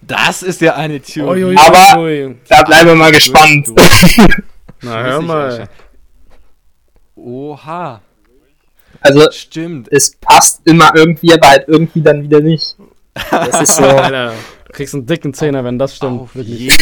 Das 0.00 0.42
ist 0.42 0.62
ja 0.62 0.74
eine 0.74 1.00
Theorie. 1.00 1.54
Aber 1.58 2.34
da 2.48 2.62
bleiben 2.62 2.88
wir 2.88 2.94
mal 2.94 3.12
gespannt. 3.12 3.68
Na, 4.80 5.02
hör 5.02 5.20
mal. 5.20 5.68
Oha. 7.18 8.00
Also, 9.00 9.30
stimmt. 9.30 9.88
Es 9.90 10.16
passt 10.16 10.62
immer 10.64 10.94
irgendwie, 10.94 11.32
aber 11.32 11.50
halt 11.50 11.68
irgendwie 11.68 12.02
dann 12.02 12.22
wieder 12.22 12.40
nicht. 12.40 12.76
Das 13.30 13.60
ist 13.62 13.76
so. 13.76 13.82
Alter, 13.84 14.34
du 14.64 14.72
kriegst 14.72 14.94
einen 14.94 15.06
dicken 15.06 15.34
Zehner, 15.34 15.64
wenn 15.64 15.78
das 15.78 15.96
stimmt. 15.96 16.20
Auf 16.22 16.34
wirklich. 16.34 16.76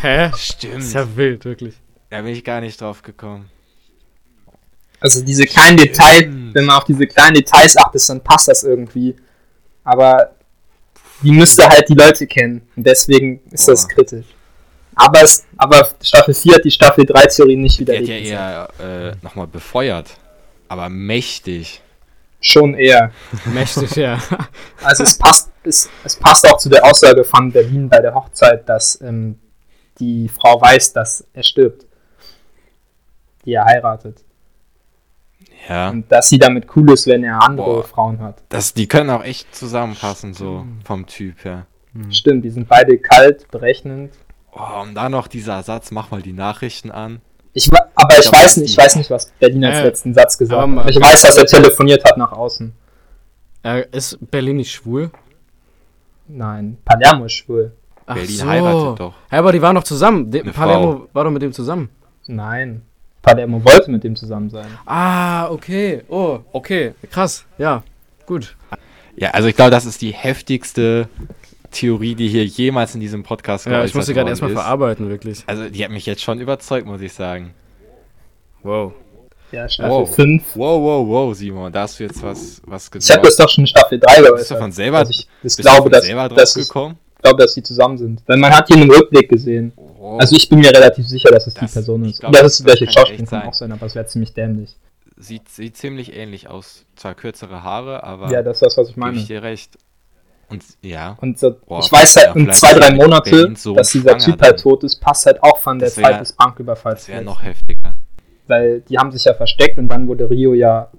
Hä? 0.00 0.30
Stimmt. 0.36 0.76
Das 0.76 0.84
ist 0.84 0.94
ja 0.94 1.16
wild, 1.16 1.44
wirklich. 1.44 1.74
Da 2.10 2.22
bin 2.22 2.32
ich 2.32 2.44
gar 2.44 2.60
nicht 2.60 2.80
drauf 2.80 3.02
gekommen. 3.02 3.48
Also 5.00 5.24
diese 5.24 5.44
kleinen 5.44 5.78
Details, 5.78 6.26
wenn 6.52 6.64
man 6.64 6.76
auf 6.76 6.84
diese 6.84 7.06
kleinen 7.06 7.34
Details 7.34 7.76
achtet, 7.76 8.08
dann 8.08 8.20
passt 8.20 8.48
das 8.48 8.62
irgendwie. 8.62 9.16
Aber 9.82 10.30
die 11.22 11.32
müsste 11.32 11.68
halt 11.68 11.88
die 11.88 11.94
Leute 11.94 12.26
kennen. 12.26 12.62
Und 12.76 12.86
deswegen 12.86 13.40
ist 13.50 13.66
Boah. 13.66 13.72
das 13.72 13.88
kritisch. 13.88 14.26
Aber, 15.02 15.22
es, 15.22 15.44
aber 15.56 15.88
Staffel 16.00 16.32
4 16.32 16.54
hat 16.54 16.64
die 16.64 16.70
Staffel 16.70 17.04
3 17.04 17.26
Theorie 17.26 17.56
nicht 17.56 17.80
widerlegt. 17.80 18.08
Die 18.08 18.14
hat 18.14 18.22
ja 18.22 18.68
eher 18.78 19.10
äh, 19.10 19.16
nochmal 19.22 19.48
befeuert. 19.48 20.16
Aber 20.68 20.88
mächtig. 20.88 21.82
Schon 22.40 22.74
eher. 22.74 23.10
mächtig, 23.46 23.96
ja. 23.96 24.18
Also 24.82 25.02
es 25.02 25.18
passt, 25.18 25.50
es, 25.64 25.90
es 26.04 26.16
passt 26.16 26.48
auch 26.48 26.58
zu 26.58 26.68
der 26.68 26.84
Aussage 26.84 27.24
von 27.24 27.50
Berlin 27.50 27.88
bei 27.88 28.00
der 28.00 28.14
Hochzeit, 28.14 28.68
dass 28.68 29.00
ähm, 29.00 29.38
die 29.98 30.28
Frau 30.28 30.60
weiß, 30.60 30.92
dass 30.92 31.24
er 31.32 31.42
stirbt. 31.42 31.84
Die 33.44 33.54
er 33.54 33.64
heiratet. 33.64 34.22
Ja. 35.68 35.90
Und 35.90 36.10
dass 36.10 36.28
sie 36.28 36.38
damit 36.38 36.66
cool 36.76 36.92
ist, 36.92 37.06
wenn 37.08 37.24
er 37.24 37.42
andere 37.42 37.74
Boah. 37.74 37.84
Frauen 37.84 38.20
hat. 38.20 38.42
Das, 38.48 38.72
die 38.72 38.86
können 38.86 39.10
auch 39.10 39.24
echt 39.24 39.54
zusammenpassen, 39.54 40.32
so 40.32 40.64
vom 40.84 41.06
Typ 41.06 41.44
her. 41.44 41.66
Stimmt, 42.10 42.44
die 42.44 42.50
sind 42.50 42.68
beide 42.68 42.98
kalt, 42.98 43.50
berechnend. 43.50 44.12
Oh, 44.52 44.82
und 44.82 44.94
dann 44.94 45.12
noch 45.12 45.28
dieser 45.28 45.62
Satz, 45.62 45.90
mach 45.90 46.10
mal 46.10 46.22
die 46.22 46.32
Nachrichten 46.32 46.90
an. 46.90 47.20
Ich, 47.54 47.70
aber 47.72 48.18
ich, 48.18 48.26
ich 48.26 48.32
weiß 48.32 48.56
nicht, 48.58 48.70
ich 48.70 48.76
weiß 48.76 48.96
nicht, 48.96 49.10
was 49.10 49.26
Berlin 49.38 49.64
als 49.64 49.78
äh, 49.78 49.84
letzten 49.84 50.14
Satz 50.14 50.38
gesagt 50.38 50.76
hat. 50.76 50.90
Ich 50.90 51.00
weiß, 51.00 51.22
dass 51.22 51.36
er 51.36 51.46
telefoniert 51.46 52.04
hat 52.04 52.16
nach 52.16 52.32
außen. 52.32 52.72
Äh, 53.62 53.84
ist 53.92 54.18
Berlin 54.30 54.56
nicht 54.56 54.72
schwul? 54.72 55.10
Nein, 56.28 56.78
Palermo 56.84 57.26
ist 57.26 57.32
schwul. 57.32 57.72
Ach 58.06 58.14
Berlin 58.14 58.36
so. 58.36 58.46
heiratet 58.46 59.00
doch. 59.00 59.14
Ja, 59.30 59.38
aber 59.38 59.52
die 59.52 59.62
waren 59.62 59.74
doch 59.74 59.84
zusammen. 59.84 60.30
De 60.30 60.42
Palermo 60.50 60.92
Frau. 60.92 61.08
war 61.12 61.24
doch 61.24 61.30
mit 61.30 61.42
dem 61.42 61.52
zusammen. 61.52 61.90
Nein. 62.26 62.82
Palermo 63.22 63.64
wollte 63.64 63.90
mit 63.90 64.02
dem 64.02 64.16
zusammen 64.16 64.50
sein. 64.50 64.66
Ah, 64.84 65.48
okay. 65.48 66.02
Oh, 66.08 66.40
okay. 66.52 66.94
Krass. 67.10 67.44
Ja, 67.56 67.84
gut. 68.26 68.56
Ja, 69.14 69.30
also 69.30 69.48
ich 69.48 69.54
glaube, 69.54 69.70
das 69.70 69.84
ist 69.84 70.02
die 70.02 70.12
heftigste 70.12 71.08
Theorie, 71.72 72.14
die 72.14 72.28
hier 72.28 72.44
jemals 72.44 72.94
in 72.94 73.00
diesem 73.00 73.22
Podcast 73.24 73.66
Ja, 73.66 73.84
ich 73.84 73.94
muss 73.94 74.06
sie 74.06 74.14
gerade 74.14 74.30
erstmal 74.30 74.50
ist. 74.50 74.56
verarbeiten, 74.58 75.08
wirklich. 75.08 75.42
Also, 75.46 75.68
die 75.68 75.84
hat 75.84 75.90
mich 75.90 76.06
jetzt 76.06 76.22
schon 76.22 76.40
überzeugt, 76.40 76.86
muss 76.86 77.00
ich 77.00 77.12
sagen. 77.12 77.54
Wow. 78.62 78.92
Ja, 79.50 79.68
Staffel 79.68 79.90
Wow. 79.90 80.14
5. 80.14 80.44
Wow, 80.54 80.80
wow, 80.82 81.06
wow, 81.08 81.34
Simon, 81.36 81.72
da 81.72 81.82
hast 81.82 81.98
du 82.00 82.04
jetzt 82.04 82.22
was, 82.22 82.62
was 82.64 82.84
Ich 82.86 82.90
habe 82.90 82.98
gesagt. 82.98 83.26
das 83.26 83.36
doch 83.36 83.48
schon 83.50 83.64
in 83.64 83.66
Staffel 83.68 83.98
3 83.98 84.06
Bist 84.14 84.18
du 84.28 84.32
geäußert. 84.34 84.58
von 84.58 84.72
selber, 84.72 85.00
dass 85.00 85.10
ich 85.10 85.28
du 85.42 85.62
glaube, 85.62 85.82
von 85.82 85.92
dass, 85.92 86.04
selber 86.06 86.28
drauf 86.28 86.38
dass, 86.38 86.56
ich 86.56 86.66
gekommen? 86.68 86.96
glaube, 87.20 87.42
dass 87.42 87.54
sie 87.54 87.62
zusammen 87.62 87.98
sind. 87.98 88.22
Weil 88.26 88.38
man 88.38 88.50
hat 88.56 88.66
hier 88.68 88.76
einen 88.76 88.90
Rückblick 88.90 89.28
gesehen. 89.28 89.72
Wow. 89.76 90.20
Also 90.20 90.36
ich 90.36 90.48
bin 90.48 90.60
mir 90.60 90.70
relativ 90.70 91.06
sicher, 91.06 91.30
dass 91.30 91.46
es 91.46 91.54
die 91.54 91.60
Das- 91.60 91.72
Person 91.72 92.04
ich 92.04 92.12
ist. 92.12 92.20
glaub, 92.20 92.30
Und 92.30 92.36
dass 92.42 92.44
das- 92.44 92.56
die 92.58 92.64
das 92.64 92.78
kann 92.78 92.88
Schauspielerin 92.92 93.26
kann 93.26 93.40
sein. 93.40 93.48
auch 93.48 93.54
sein, 93.54 93.72
aber 93.72 93.86
es 93.86 93.94
wäre 93.94 94.06
ziemlich 94.06 94.32
dämlich. 94.32 94.76
sieht, 95.18 95.48
sieht 95.50 95.76
ziemlich 95.76 96.16
ähnlich 96.16 96.48
aus. 96.48 96.84
Zwar 96.96 97.14
kürzere 97.14 97.62
Haare, 97.62 98.02
aber 98.02 98.30
Ja, 98.32 98.42
das 98.42 98.56
ist 98.56 98.62
das, 98.62 98.76
was 98.78 98.88
ich 98.88 98.96
meine. 98.96 99.18
ich 99.18 99.26
dir 99.26 99.42
recht. 99.42 99.76
Und 100.52 100.64
ja, 100.82 101.16
Und 101.20 101.38
so, 101.38 101.54
Boah, 101.66 101.80
ich 101.80 101.90
weiß 101.90 102.16
halt, 102.16 102.32
vielleicht 102.32 102.58
zwei, 102.60 102.74
drei 102.74 102.94
Monate, 102.94 103.54
so 103.56 103.74
dass 103.74 103.90
dieser 103.90 104.16
Typ 104.18 104.40
halt 104.40 104.52
dann. 104.54 104.56
tot 104.58 104.84
ist, 104.84 104.96
passt 105.00 105.26
halt 105.26 105.42
auch 105.42 105.58
von 105.58 105.78
der 105.78 105.94
wär- 105.96 106.04
Zeit 106.04 106.20
des 106.20 106.32
Banküberfalls. 106.32 107.00
das 107.00 107.08
wäre 107.08 107.22
noch 107.22 107.42
heftiger. 107.42 107.94
Weil 108.46 108.80
die 108.82 108.98
haben 108.98 109.12
sich 109.12 109.24
ja 109.24 109.34
versteckt 109.34 109.78
und 109.78 109.88
dann 109.88 110.08
wurde 110.08 110.28
Rio 110.30 110.54
ja 110.54 110.90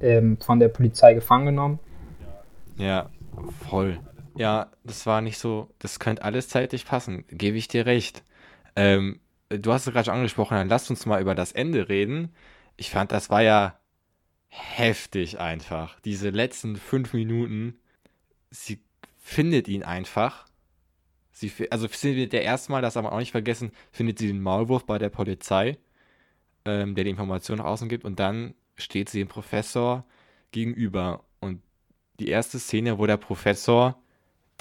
ähm, 0.00 0.38
von 0.44 0.58
der 0.60 0.68
Polizei 0.68 1.14
gefangen 1.14 1.46
genommen. 1.46 1.78
Ja, 2.78 3.10
voll. 3.68 3.98
Ja, 4.36 4.70
das 4.84 5.06
war 5.06 5.20
nicht 5.22 5.38
so, 5.38 5.68
das 5.78 5.98
könnte 5.98 6.22
alles 6.22 6.48
zeitlich 6.48 6.84
passen, 6.86 7.24
gebe 7.28 7.56
ich 7.56 7.68
dir 7.68 7.86
recht. 7.86 8.22
Ähm, 8.76 9.20
du 9.48 9.72
hast 9.72 9.86
es 9.86 9.92
gerade 9.92 10.06
schon 10.06 10.14
angesprochen, 10.14 10.56
dann 10.56 10.68
lass 10.68 10.90
uns 10.90 11.06
mal 11.06 11.20
über 11.22 11.34
das 11.34 11.52
Ende 11.52 11.88
reden. 11.88 12.34
Ich 12.76 12.90
fand, 12.90 13.12
das 13.12 13.30
war 13.30 13.40
ja 13.42 13.74
heftig 14.48 15.40
einfach. 15.40 15.98
Diese 16.00 16.30
letzten 16.30 16.76
fünf 16.76 17.12
Minuten, 17.14 17.78
sie 18.50 18.80
findet 19.26 19.66
ihn 19.66 19.82
einfach. 19.82 20.46
Sie, 21.32 21.50
also 21.70 21.88
findet 21.88 22.32
der 22.32 22.42
erstmal, 22.42 22.80
das 22.80 22.96
aber 22.96 23.10
auch 23.12 23.18
nicht 23.18 23.32
vergessen, 23.32 23.72
findet 23.90 24.20
sie 24.20 24.28
den 24.28 24.40
Maulwurf 24.40 24.86
bei 24.86 24.98
der 24.98 25.08
Polizei, 25.08 25.78
ähm, 26.64 26.94
der 26.94 27.02
die 27.02 27.10
Informationen 27.10 27.58
nach 27.58 27.66
außen 27.66 27.88
gibt 27.88 28.04
und 28.04 28.20
dann 28.20 28.54
steht 28.76 29.08
sie 29.08 29.18
dem 29.18 29.26
Professor 29.26 30.04
gegenüber 30.52 31.24
und 31.40 31.60
die 32.20 32.28
erste 32.28 32.60
Szene, 32.60 32.98
wo 32.98 33.06
der 33.06 33.16
Professor 33.16 34.00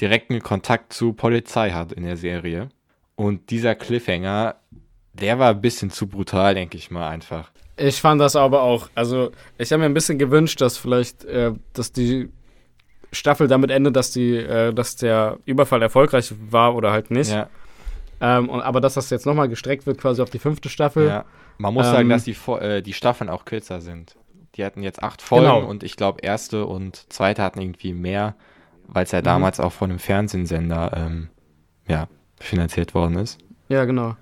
direkten 0.02 0.42
Kontakt 0.42 0.94
zu 0.94 1.14
Polizei 1.14 1.70
hat 1.70 1.94
in 1.94 2.04
der 2.04 2.18
Serie. 2.18 2.70
Und 3.16 3.52
dieser 3.52 3.76
Cliffhanger, 3.76 4.56
der 5.14 5.38
war 5.38 5.52
ein 5.52 5.62
bisschen 5.62 5.92
zu 5.92 6.08
brutal, 6.08 6.56
denke 6.56 6.78
ich 6.78 6.90
mal 6.90 7.08
einfach. 7.08 7.52
Ich 7.78 8.02
fand 8.02 8.20
das 8.20 8.36
aber 8.36 8.64
auch. 8.64 8.90
Also, 8.96 9.32
ich 9.60 9.72
habe 9.72 9.82
mir 9.82 9.86
ein 9.86 9.94
bisschen 9.94 10.18
gewünscht, 10.18 10.60
dass 10.60 10.78
vielleicht, 10.78 11.24
äh, 11.26 11.54
dass 11.74 11.92
die 11.92 12.30
Staffel 13.16 13.48
damit 13.48 13.72
endet, 13.72 13.96
dass 13.96 14.12
die, 14.12 14.36
äh, 14.38 14.74
dass 14.74 14.96
der 14.96 15.38
Überfall 15.46 15.82
erfolgreich 15.82 16.34
war 16.50 16.76
oder 16.76 16.92
halt 16.92 17.10
nicht. 17.12 17.32
Ja, 17.32 17.48
Ähm, 18.22 18.50
und, 18.50 18.62
aber 18.62 18.80
dass 18.82 18.94
das 18.94 19.10
jetzt 19.10 19.26
nochmal 19.26 19.50
gestreckt 19.50 19.86
wird, 19.88 19.98
quasi 20.00 20.22
auf 20.22 20.30
die 20.30 20.40
fünfte 20.40 20.70
Staffel. 20.70 21.08
ja. 21.08 21.26
Man 21.58 21.74
muss 21.74 21.86
sagen, 21.86 22.04
Ähm, 22.04 22.10
dass 22.10 22.24
die, 22.26 22.36
äh, 22.60 22.82
die 22.82 22.94
Staffeln 22.94 23.30
auch 23.30 23.46
kürzer 23.46 23.80
sind. 23.82 24.16
Die 24.56 24.64
hatten 24.66 24.84
jetzt 24.84 25.02
acht 25.04 25.22
Folgen 25.22 25.46
Genau. 25.46 25.66
und 25.66 25.84
ich 25.84 25.96
glaube, 25.98 26.22
erste 26.22 26.66
und 26.66 27.12
zweite 27.12 27.42
hatten 27.44 27.60
irgendwie 27.62 27.94
mehr, 27.94 28.36
weil 28.88 29.04
es 29.04 29.12
ja 29.12 29.20
Mhm. 29.20 29.24
damals 29.26 29.60
auch 29.60 29.72
von 29.74 29.90
einem 29.90 30.00
Fernsehsender 30.00 30.92
ähm, 30.96 31.30
ja, 31.88 32.08
finanziert 32.40 32.94
worden 32.94 33.18
ist. 33.18 33.38
Ja, 33.70 33.84
genau. 33.86 34.16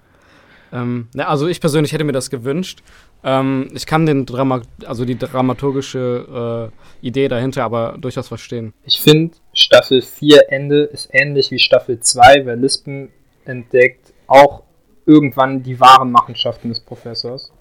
Ähm, 0.72 1.08
na, 1.14 1.28
also 1.28 1.48
ich 1.48 1.60
persönlich 1.62 1.92
hätte 1.94 2.04
mir 2.04 2.12
das 2.14 2.30
gewünscht. 2.32 2.82
Ähm, 3.24 3.70
ich 3.74 3.86
kann 3.86 4.06
den 4.06 4.26
Drama, 4.26 4.62
also 4.86 5.06
die 5.06 5.18
dramaturgische 5.18 6.72
äh, 7.02 7.06
Idee 7.08 7.28
dahinter 7.28 7.64
aber 7.64 7.96
durchaus 8.00 8.28
verstehen. 8.28 8.74
Ich 8.86 9.00
finde, 9.00 9.36
Staffel 9.54 10.02
4 10.02 10.52
Ende 10.52 10.84
ist 10.84 11.10
ähnlich 11.14 11.52
wie 11.52 11.60
Staffel 11.60 12.00
2, 12.00 12.46
weil 12.46 12.60
Lispen 12.60 13.10
entdeckt 13.46 14.14
auch 14.28 14.64
irgendwann 15.06 15.64
die 15.64 15.80
wahren 15.80 16.12
Machenschaften 16.12 16.70
des 16.70 16.80
Professors. 16.80 17.52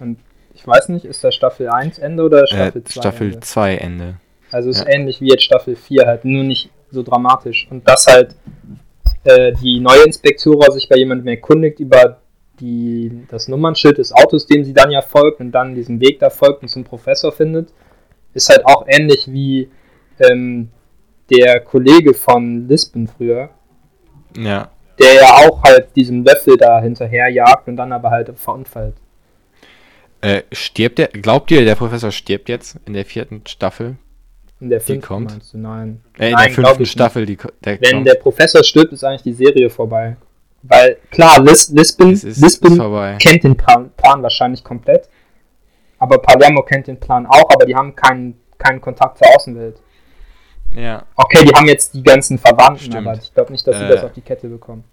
Und 0.00 0.18
ich 0.54 0.66
weiß 0.66 0.88
nicht, 0.90 1.04
ist 1.04 1.22
das 1.24 1.34
Staffel 1.34 1.68
1 1.68 1.98
Ende 1.98 2.22
oder 2.24 2.42
Äh, 2.44 2.46
Staffel 2.46 2.84
2 2.84 3.00
Staffel 3.00 3.26
Ende? 3.28 3.40
2 3.40 3.74
Ende. 3.76 4.14
Also 4.50 4.70
ist 4.70 4.80
Ja. 4.80 4.88
ähnlich 4.94 5.20
wie 5.20 5.28
jetzt 5.30 5.44
Staffel 5.44 5.76
4, 5.76 6.06
halt 6.06 6.24
nur 6.24 6.44
nicht 6.44 6.70
so 6.90 7.02
dramatisch. 7.02 7.66
Und 7.70 7.88
dass 7.88 8.06
halt 8.06 8.34
äh, 9.24 9.52
die 9.62 9.80
neue 9.80 10.04
Inspektora 10.04 10.70
sich 10.70 10.88
bei 10.88 10.96
jemandem 10.96 11.26
erkundigt 11.28 11.80
über 11.80 12.18
die, 12.60 13.24
das 13.30 13.48
Nummernschild 13.48 13.98
des 13.98 14.12
Autos, 14.12 14.46
dem 14.46 14.64
sie 14.64 14.72
dann 14.74 14.90
ja 14.90 15.00
folgt 15.02 15.40
und 15.40 15.52
dann 15.52 15.74
diesen 15.74 16.00
Weg 16.00 16.18
da 16.20 16.30
folgt 16.30 16.62
und 16.62 16.68
zum 16.68 16.84
Professor 16.84 17.32
findet, 17.32 17.68
ist 18.32 18.48
halt 18.48 18.64
auch 18.66 18.84
ähnlich 18.88 19.30
wie 19.30 19.70
ähm, 20.20 20.70
der 21.30 21.60
Kollege 21.60 22.14
von 22.14 22.68
Lisbon 22.68 23.06
früher, 23.08 23.50
Ja. 24.36 24.70
der 25.00 25.14
ja 25.14 25.28
auch 25.48 25.62
halt 25.62 25.88
diesen 25.96 26.24
Löffel 26.24 26.56
da 26.56 26.80
hinterher 26.80 27.28
jagt 27.28 27.66
und 27.68 27.76
dann 27.76 27.92
aber 27.92 28.10
halt 28.10 28.38
verunfallt. 28.38 28.94
Äh, 30.20 30.42
stirbt 30.52 30.98
der, 30.98 31.08
glaubt 31.08 31.50
ihr, 31.50 31.64
der 31.64 31.74
Professor 31.74 32.10
stirbt 32.10 32.48
jetzt 32.48 32.78
in 32.86 32.94
der 32.94 33.04
vierten 33.04 33.42
Staffel? 33.46 33.96
In 34.60 34.70
der 34.70 34.78
Die 34.78 34.84
fünften 34.86 35.06
kommt? 35.06 35.30
meinst 35.32 35.52
du? 35.52 35.58
Nein. 35.58 36.00
Äh, 36.18 36.28
in 36.28 36.32
Nein, 36.32 36.44
der 36.46 36.54
fünften 36.54 36.86
Staffel, 36.86 37.26
die, 37.26 37.36
der 37.64 37.80
Wenn 37.80 37.90
kommt. 37.96 38.06
der 38.06 38.14
Professor 38.14 38.62
stirbt, 38.64 38.92
ist 38.92 39.04
eigentlich 39.04 39.22
die 39.22 39.32
Serie 39.34 39.68
vorbei. 39.68 40.16
Weil, 40.66 40.96
klar, 41.10 41.40
Lis 41.42 41.68
Lisbon, 41.70 42.12
ist, 42.12 42.24
Lisbon 42.24 42.80
ist 42.80 43.22
kennt 43.22 43.44
den 43.44 43.56
Plan, 43.56 43.90
Plan 43.96 44.22
wahrscheinlich 44.22 44.64
komplett. 44.64 45.08
Aber 45.98 46.18
Palermo 46.18 46.62
kennt 46.62 46.86
den 46.86 46.98
Plan 46.98 47.26
auch, 47.26 47.50
aber 47.50 47.66
die 47.66 47.74
haben 47.74 47.94
keinen, 47.94 48.40
keinen 48.58 48.80
Kontakt 48.80 49.18
zur 49.18 49.28
Außenwelt. 49.34 49.76
Ja. 50.74 51.04
Okay, 51.16 51.44
die 51.44 51.54
haben 51.54 51.66
jetzt 51.66 51.94
die 51.94 52.02
ganzen 52.02 52.38
Verwandten, 52.38 52.86
Stimmt. 52.86 53.06
aber 53.06 53.18
ich 53.22 53.32
glaube 53.32 53.52
nicht, 53.52 53.66
dass 53.66 53.78
sie 53.78 53.84
Äh. 53.84 53.88
das 53.88 54.04
auf 54.04 54.12
die 54.12 54.22
Kette 54.22 54.48
bekommen. 54.48 54.84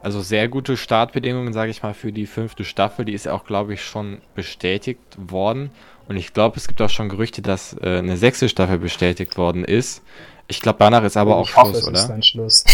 Also 0.00 0.20
sehr 0.20 0.48
gute 0.48 0.76
Startbedingungen, 0.76 1.52
sage 1.52 1.70
ich 1.70 1.82
mal, 1.82 1.94
für 1.94 2.12
die 2.12 2.26
fünfte 2.26 2.64
Staffel. 2.64 3.04
Die 3.04 3.12
ist 3.12 3.26
ja 3.26 3.32
auch, 3.32 3.44
glaube 3.44 3.74
ich, 3.74 3.84
schon 3.84 4.20
bestätigt 4.34 5.00
worden. 5.16 5.70
Und 6.08 6.16
ich 6.16 6.32
glaube, 6.32 6.56
es 6.58 6.68
gibt 6.68 6.80
auch 6.80 6.90
schon 6.90 7.08
Gerüchte, 7.08 7.42
dass 7.42 7.74
äh, 7.82 7.98
eine 7.98 8.16
sechste 8.16 8.48
Staffel 8.48 8.78
bestätigt 8.78 9.36
worden 9.36 9.64
ist. 9.64 10.02
Ich 10.46 10.60
glaube, 10.60 10.78
danach 10.78 11.02
ist 11.04 11.16
aber 11.16 11.36
auch 11.36 11.48
ich 11.48 11.56
hoffe, 11.56 11.70
Schluss, 11.70 11.82
es 11.82 11.88
ist 11.88 12.04
oder? 12.04 12.08
dann 12.08 12.22
Schluss. 12.22 12.64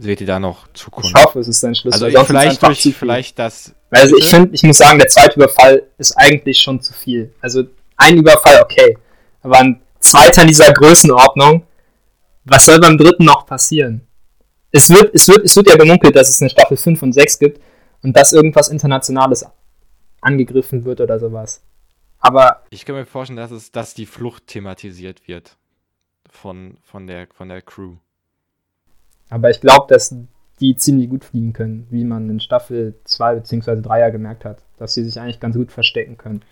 Seht 0.00 0.20
ihr 0.20 0.28
da 0.28 0.38
noch 0.38 0.72
Zukunft? 0.74 1.10
Ich 1.10 1.24
hoffe, 1.24 1.40
es 1.40 1.48
ist 1.48 1.62
dann 1.62 1.74
Schluss. 1.74 2.00
also 2.00 2.24
vielleicht 2.24 2.62
durch, 2.62 2.94
vielleicht 2.96 3.38
das. 3.38 3.74
Also 3.90 4.16
ich 4.16 4.30
finde, 4.30 4.54
ich 4.54 4.62
muss 4.62 4.78
sagen, 4.78 4.98
der 4.98 5.08
zweite 5.08 5.34
Überfall 5.34 5.82
ist 5.98 6.12
eigentlich 6.16 6.60
schon 6.60 6.80
zu 6.80 6.92
viel. 6.92 7.34
Also 7.40 7.64
ein 7.96 8.16
Überfall, 8.16 8.62
okay. 8.62 8.96
Aber 9.42 9.58
ein 9.58 9.80
zweiter 9.98 10.42
in 10.42 10.48
dieser 10.48 10.72
Größenordnung, 10.72 11.64
was 12.44 12.66
soll 12.66 12.78
beim 12.78 12.96
dritten 12.96 13.24
noch 13.24 13.44
passieren? 13.44 14.06
Es 14.70 14.88
wird, 14.88 15.12
es 15.14 15.26
wird, 15.26 15.44
es 15.44 15.56
wird 15.56 15.68
ja 15.68 15.76
bemunkelt, 15.76 16.14
dass 16.14 16.28
es 16.28 16.40
eine 16.40 16.50
Staffel 16.50 16.76
5 16.76 17.02
und 17.02 17.12
6 17.12 17.38
gibt 17.40 17.60
und 18.02 18.16
dass 18.16 18.32
irgendwas 18.32 18.68
Internationales 18.68 19.44
angegriffen 20.20 20.84
wird 20.84 21.00
oder 21.00 21.18
sowas. 21.18 21.62
Aber 22.20 22.62
Ich 22.70 22.84
kann 22.84 22.94
mir 22.94 23.06
vorstellen, 23.06 23.36
dass 23.36 23.50
es, 23.50 23.72
dass 23.72 23.94
die 23.94 24.06
Flucht 24.06 24.46
thematisiert 24.46 25.26
wird 25.26 25.56
von, 26.30 26.76
von, 26.84 27.06
der, 27.06 27.26
von 27.34 27.48
der 27.48 27.62
Crew. 27.62 27.96
Aber 29.30 29.50
ich 29.50 29.60
glaube, 29.60 29.86
dass 29.92 30.14
die 30.60 30.76
ziemlich 30.76 31.08
gut 31.10 31.24
fliegen 31.24 31.52
können, 31.52 31.86
wie 31.90 32.04
man 32.04 32.28
in 32.30 32.40
Staffel 32.40 32.94
2 33.04 33.36
bzw. 33.36 33.80
3 33.80 34.00
ja 34.00 34.08
gemerkt 34.10 34.44
hat. 34.44 34.58
Dass 34.78 34.94
sie 34.94 35.04
sich 35.04 35.20
eigentlich 35.20 35.40
ganz 35.40 35.56
gut 35.56 35.70
verstecken 35.72 36.16
können. 36.16 36.42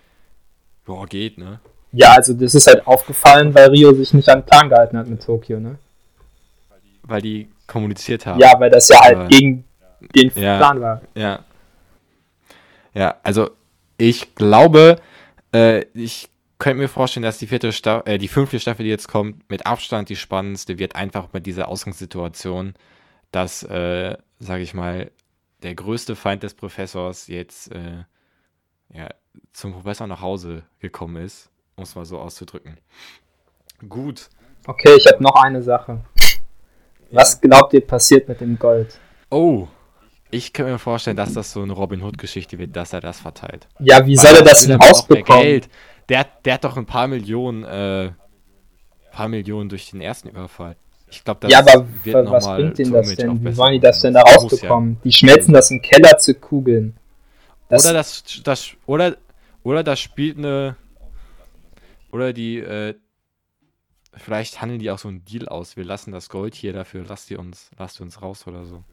Boah, 0.85 1.07
geht, 1.07 1.39
ne? 1.39 1.59
Ja, 1.93 2.12
also 2.12 2.35
das 2.35 2.55
ist 2.55 2.66
halt 2.66 2.87
aufgefallen, 2.87 3.55
weil 3.55 3.70
Rio 3.70 3.93
sich 3.95 4.12
nicht 4.14 4.29
an 4.29 4.41
den 4.41 4.47
Plan 4.47 4.68
gehalten 4.68 4.99
hat 4.99 5.09
mit 5.09 5.22
Tokio, 5.24 5.59
ne? 5.59 5.79
Weil 7.03 7.22
die 7.22 7.49
kommuniziert 7.66 8.27
haben. 8.27 8.39
Ja, 8.41 8.59
weil 8.59 8.70
das 8.70 8.89
ja 8.89 9.01
halt 9.01 9.16
Aber- 9.16 9.29
gegen 9.29 9.64
den 10.14 10.31
Ja. 10.35 10.59
Plan 10.59 10.81
war. 10.81 11.01
Ja. 11.14 11.41
Ja, 12.95 13.16
also 13.22 13.51
ich 13.99 14.35
glaube, 14.35 14.97
äh, 15.53 15.85
ich 15.95 16.29
könnte 16.59 16.79
mir 16.79 16.89
vorstellen, 16.89 17.25
dass 17.25 17.39
die 17.39 17.47
vierte 17.47 17.73
Staffel, 17.73 18.15
äh, 18.15 18.19
die 18.19 18.29
fünfte 18.29 18.61
Staffel, 18.61 18.85
die 18.85 18.91
jetzt 18.91 19.09
kommt, 19.09 19.49
mit 19.51 19.67
Abstand 19.67 20.09
die 20.09 20.17
spannendste 20.17 20.79
wird, 20.79 20.97
einfach 20.97 21.33
mit 21.33 21.47
dieser 21.47 21.69
Ausgangssituation, 21.69 22.75
dass, 23.31 23.63
äh, 23.65 24.17
sage 24.39 24.63
ich 24.63 24.75
mal, 24.75 25.11
der 25.63 25.75
größte 25.75 26.17
Feind 26.17 26.43
des 26.43 26.55
Professors 26.55 27.27
jetzt 27.27 27.73
äh, 27.73 28.05
ja, 28.93 29.09
zum 29.53 29.73
Professor 29.73 30.07
nach 30.07 30.21
Hause 30.21 30.63
gekommen 30.79 31.25
ist, 31.25 31.51
um 31.77 31.83
es 31.83 31.95
mal 31.95 32.05
so 32.05 32.19
auszudrücken. 32.19 32.79
Gut. 33.89 34.29
Okay, 34.67 34.95
ich 34.97 35.07
habe 35.07 35.23
noch 35.23 35.37
eine 35.37 35.63
Sache. 35.63 36.01
Was 37.11 37.41
glaubt 37.41 37.73
ihr 37.73 37.87
passiert 37.87 38.29
mit 38.29 38.41
dem 38.41 38.59
Gold? 38.59 38.99
Oh, 39.31 39.69
ich 40.31 40.53
kann 40.53 40.67
mir 40.67 40.79
vorstellen, 40.79 41.17
dass 41.17 41.35
das 41.35 41.53
so 41.53 41.63
eine 41.63 41.73
Robin 41.73 42.03
Hood-Geschichte 42.03 42.59
wird, 42.59 42.75
dass 42.75 42.93
er 42.93 43.01
das 43.01 43.21
verteilt. 43.21 43.69
Ja, 43.79 44.05
wie 44.07 44.17
Weil 44.17 44.27
soll 44.27 44.37
er 44.37 44.43
das 44.43 44.67
denn 44.67 44.81
rausbekommen? 44.81 45.43
Geld. 45.43 45.69
Der, 46.09 46.21
hat- 46.21 46.47
der 46.47 46.55
hat 46.55 46.65
doch 46.65 46.77
ein 46.77 46.87
paar 46.87 47.09
Millionen, 47.09 47.65
äh, 47.65 48.13
paar 49.13 49.29
Millionen 49.29 49.69
durch 49.69 49.91
den 49.91 50.01
ersten 50.01 50.29
Überfall. 50.29 50.77
Ich 51.09 51.23
glaube, 51.25 51.41
das 51.41 51.53
Ja, 51.53 51.61
aber 51.61 51.87
wird 52.05 52.15
wa- 52.15 52.31
was 52.33 52.45
nochmal 52.45 52.61
bringt 52.63 52.79
denen 52.79 52.93
das 52.93 53.15
denn? 53.15 53.45
Wie 53.45 53.57
wollen 53.57 53.73
die 53.75 53.81
das 53.81 54.01
denn 54.01 54.15
da 54.15 54.23
rausbekommen? 54.23 54.99
Die 55.05 55.13
schmelzen 55.13 55.55
das 55.55 55.71
im 55.71 55.81
Keller 55.83 56.19
zu 56.19 56.35
Kugeln. 56.35 56.97
Ja. 56.97 57.03
Das, 57.69 57.85
Oder 57.85 57.95
das, 57.95 58.25
das, 58.45 58.71
oder, 58.87 59.17
oder 59.65 59.83
das 59.83 59.99
spielt 60.01 60.39
eine, 60.39 60.77
oder 62.13 62.33
die, 62.33 62.59
äh, 62.59 62.95
vielleicht 64.15 64.61
handeln 64.63 64.79
die 64.81 64.91
auch 64.91 64.99
so 64.99 65.09
einen 65.09 65.25
Deal 65.25 65.49
aus. 65.49 65.77
Wir 65.77 65.85
lassen 65.85 66.13
das 66.13 66.29
Gold 66.29 66.55
hier, 66.55 66.73
dafür 66.73 67.05
lasst 67.09 67.31
ihr 67.31 67.39
uns, 67.41 67.71
lasst 67.79 68.01
uns 68.01 68.23
raus 68.23 68.47
oder 68.47 68.65
so. 68.65 68.85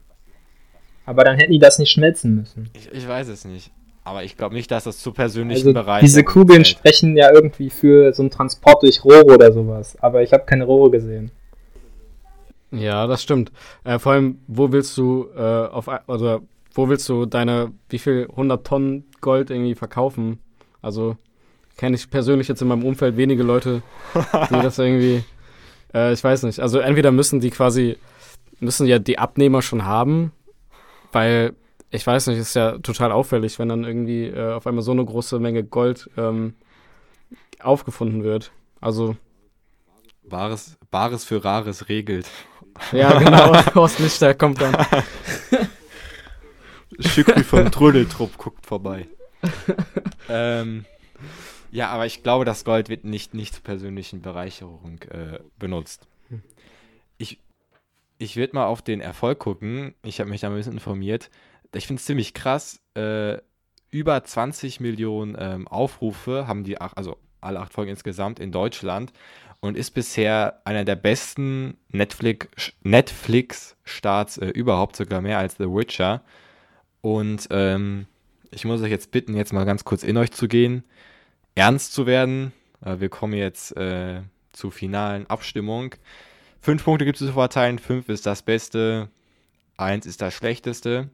Aber 1.05 1.23
dann 1.23 1.37
hätten 1.37 1.51
die 1.51 1.59
das 1.59 1.79
nicht 1.79 1.91
schmelzen 1.91 2.35
müssen. 2.35 2.69
Ich, 2.73 2.91
ich 2.91 3.07
weiß 3.07 3.27
es 3.27 3.45
nicht. 3.45 3.71
Aber 4.05 4.23
ich 4.23 4.35
glaube 4.35 4.53
nicht, 4.55 4.69
dass 4.69 4.83
das 4.83 4.99
zu 4.99 5.11
persönlichen 5.13 5.67
Also 5.69 5.73
Bereichen. 5.73 6.05
diese 6.05 6.23
Kugeln 6.23 6.65
sprechen 6.65 7.15
ja 7.15 7.31
irgendwie 7.31 7.69
für 7.69 8.13
so 8.13 8.21
einen 8.23 8.31
Transport 8.31 8.83
durch 8.83 9.03
Rohre 9.05 9.25
oder 9.33 9.51
sowas. 9.51 9.97
Aber 10.01 10.21
ich 10.23 10.33
habe 10.33 10.43
keine 10.45 10.65
Rohre 10.65 10.91
gesehen. 10.91 11.31
Ja, 12.71 13.07
das 13.07 13.21
stimmt. 13.21 13.51
Äh, 13.83 13.99
vor 13.99 14.13
allem, 14.13 14.39
wo 14.47 14.71
willst 14.71 14.97
du 14.97 15.27
äh, 15.37 15.41
auf 15.67 15.87
oder 16.07 16.41
wo 16.73 16.89
willst 16.89 17.07
du 17.07 17.25
deine 17.25 17.71
wie 17.89 17.99
viel 17.99 18.27
100 18.31 18.65
Tonnen 18.65 19.05
Gold 19.21 19.51
irgendwie 19.51 19.75
verkaufen? 19.75 20.39
Also 20.81 21.15
kenne 21.77 21.95
ich 21.95 22.09
persönlich 22.09 22.47
jetzt 22.47 22.61
in 22.61 22.67
meinem 22.67 22.83
Umfeld 22.83 23.15
wenige 23.15 23.43
Leute, 23.43 23.83
die 24.49 24.61
das 24.61 24.79
irgendwie 24.79 25.23
äh, 25.93 26.13
ich 26.13 26.23
weiß 26.23 26.43
nicht. 26.43 26.59
Also 26.59 26.79
entweder 26.79 27.11
müssen 27.11 27.39
die 27.39 27.51
quasi 27.51 27.97
müssen 28.59 28.87
ja 28.87 28.97
die 28.97 29.19
Abnehmer 29.19 29.61
schon 29.61 29.85
haben, 29.85 30.31
weil 31.11 31.53
ich 31.93 32.05
weiß 32.07 32.27
nicht, 32.27 32.39
ist 32.39 32.55
ja 32.55 32.79
total 32.79 33.11
auffällig, 33.11 33.59
wenn 33.59 33.69
dann 33.69 33.83
irgendwie 33.83 34.25
äh, 34.25 34.53
auf 34.53 34.65
einmal 34.65 34.83
so 34.83 34.91
eine 34.91 35.05
große 35.05 35.37
Menge 35.39 35.63
Gold 35.63 36.09
ähm, 36.17 36.55
aufgefunden 37.59 38.23
wird. 38.23 38.51
Also 38.81 39.15
Bares, 40.27 40.77
Bares 40.89 41.23
für 41.23 41.45
Rares 41.45 41.89
regelt. 41.89 42.27
ja, 42.91 43.17
genau, 43.19 43.53
Horst 43.75 43.99
Lichter 43.99 44.33
kommt 44.33 44.59
dann. 44.59 44.75
Schückli 46.99 47.43
vom 47.43 47.71
Trödeltrupp 47.71 48.37
guckt 48.37 48.65
vorbei. 48.65 49.07
ähm, 50.29 50.85
ja, 51.71 51.89
aber 51.89 52.07
ich 52.07 52.23
glaube, 52.23 52.43
das 52.43 52.65
Gold 52.65 52.89
wird 52.89 53.03
nicht, 53.03 53.35
nicht 53.35 53.53
zur 53.53 53.63
persönlichen 53.63 54.21
Bereicherung 54.21 54.99
äh, 55.09 55.39
benutzt. 55.59 56.07
Ich, 57.19 57.39
ich 58.17 58.35
würde 58.35 58.55
mal 58.55 58.65
auf 58.65 58.81
den 58.81 58.99
Erfolg 58.99 59.37
gucken. 59.37 59.93
Ich 60.03 60.19
habe 60.19 60.31
mich 60.31 60.41
da 60.41 60.49
ein 60.49 60.55
bisschen 60.55 60.73
informiert. 60.73 61.29
Ich 61.73 61.87
finde 61.87 61.99
es 61.99 62.05
ziemlich 62.05 62.33
krass. 62.33 62.79
Äh, 62.95 63.37
über 63.89 64.23
20 64.23 64.79
Millionen 64.79 65.35
ähm, 65.37 65.67
Aufrufe 65.67 66.47
haben 66.47 66.63
die, 66.63 66.81
ach, 66.81 66.93
also 66.95 67.17
alle 67.41 67.59
acht 67.59 67.73
Folgen 67.73 67.91
insgesamt 67.91 68.39
in 68.39 68.51
Deutschland 68.51 69.13
und 69.59 69.77
ist 69.77 69.91
bisher 69.91 70.61
einer 70.65 70.83
der 70.83 70.95
besten 70.95 71.77
Netflix- 71.89 72.73
Netflix-Starts 72.83 74.37
äh, 74.37 74.47
überhaupt, 74.47 74.95
sogar 74.95 75.21
mehr 75.21 75.37
als 75.37 75.55
The 75.57 75.65
Witcher. 75.65 76.21
Und 77.01 77.47
ähm, 77.51 78.07
ich 78.51 78.65
muss 78.65 78.81
euch 78.81 78.91
jetzt 78.91 79.11
bitten, 79.11 79.35
jetzt 79.35 79.53
mal 79.53 79.65
ganz 79.65 79.83
kurz 79.83 80.03
in 80.03 80.17
euch 80.17 80.31
zu 80.31 80.47
gehen, 80.47 80.83
ernst 81.55 81.93
zu 81.93 82.05
werden. 82.05 82.51
Äh, 82.83 82.99
wir 82.99 83.09
kommen 83.09 83.33
jetzt 83.33 83.75
äh, 83.77 84.21
zur 84.51 84.71
finalen 84.71 85.27
Abstimmung. 85.27 85.95
Fünf 86.61 86.83
Punkte 86.83 87.05
gibt 87.05 87.19
es 87.19 87.27
zu 87.27 87.33
verteilen, 87.33 87.79
fünf 87.79 88.09
ist 88.09 88.25
das 88.25 88.41
Beste, 88.41 89.09
eins 89.77 90.05
ist 90.05 90.21
das 90.21 90.33
Schlechteste. 90.33 91.09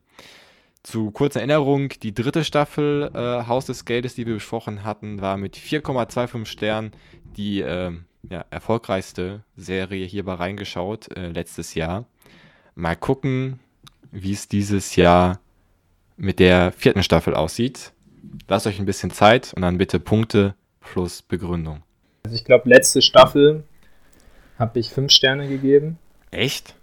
Zu 0.84 1.12
kurzer 1.12 1.42
Erinnerung, 1.42 1.90
die 2.02 2.14
dritte 2.14 2.44
Staffel 2.44 3.12
äh, 3.14 3.48
Haus 3.48 3.66
des 3.66 3.84
Geldes, 3.84 4.16
die 4.16 4.26
wir 4.26 4.36
besprochen 4.36 4.84
hatten, 4.84 5.22
war 5.22 5.38
mit 5.38 5.58
4,25 5.58 6.46
Sternen 6.46 6.92
die 7.36 7.60
ähm, 7.60 8.06
ja, 8.30 8.46
erfolgreichste 8.50 9.44
Serie 9.56 10.06
hierbei 10.06 10.34
reingeschaut 10.34 11.16
äh, 11.18 11.30
letztes 11.30 11.74
Jahr. 11.74 12.06
Mal 12.76 12.96
gucken, 12.96 13.60
wie 14.12 14.32
es 14.32 14.48
dieses 14.48 14.96
Jahr 14.96 15.40
mit 16.18 16.40
der 16.40 16.72
vierten 16.72 17.04
Staffel 17.04 17.34
aussieht. 17.34 17.94
Lasst 18.48 18.68
euch 18.68 18.80
ein 18.80 18.86
bisschen 18.86 19.12
Zeit 19.12 19.54
und 19.54 19.62
dann 19.62 19.78
bitte 19.78 20.00
Punkte 20.00 20.56
plus 20.82 21.22
Begründung. 21.22 21.84
Also 22.24 22.36
ich 22.36 22.46
glaube, 22.46 22.70
letzte 22.70 23.02
Staffel 23.02 23.64
habe 24.58 24.80
ich 24.80 24.90
5 24.90 25.12
Sterne 25.12 25.48
gegeben. 25.48 25.98
Echt? 26.32 26.76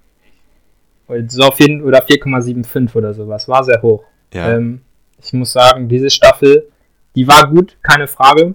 Oder 1.08 1.22
so 1.28 1.42
auf 1.42 1.60
jeden- 1.60 1.82
oder 1.82 2.02
4,75 2.02 2.96
oder 2.96 3.14
sowas. 3.14 3.46
War 3.48 3.64
sehr 3.64 3.80
hoch. 3.82 4.04
Ja. 4.32 4.56
Ähm, 4.56 4.80
ich 5.22 5.32
muss 5.32 5.52
sagen, 5.52 5.88
diese 5.88 6.10
Staffel, 6.10 6.68
die 7.14 7.26
war 7.26 7.48
gut, 7.48 7.76
keine 7.82 8.06
Frage. 8.08 8.54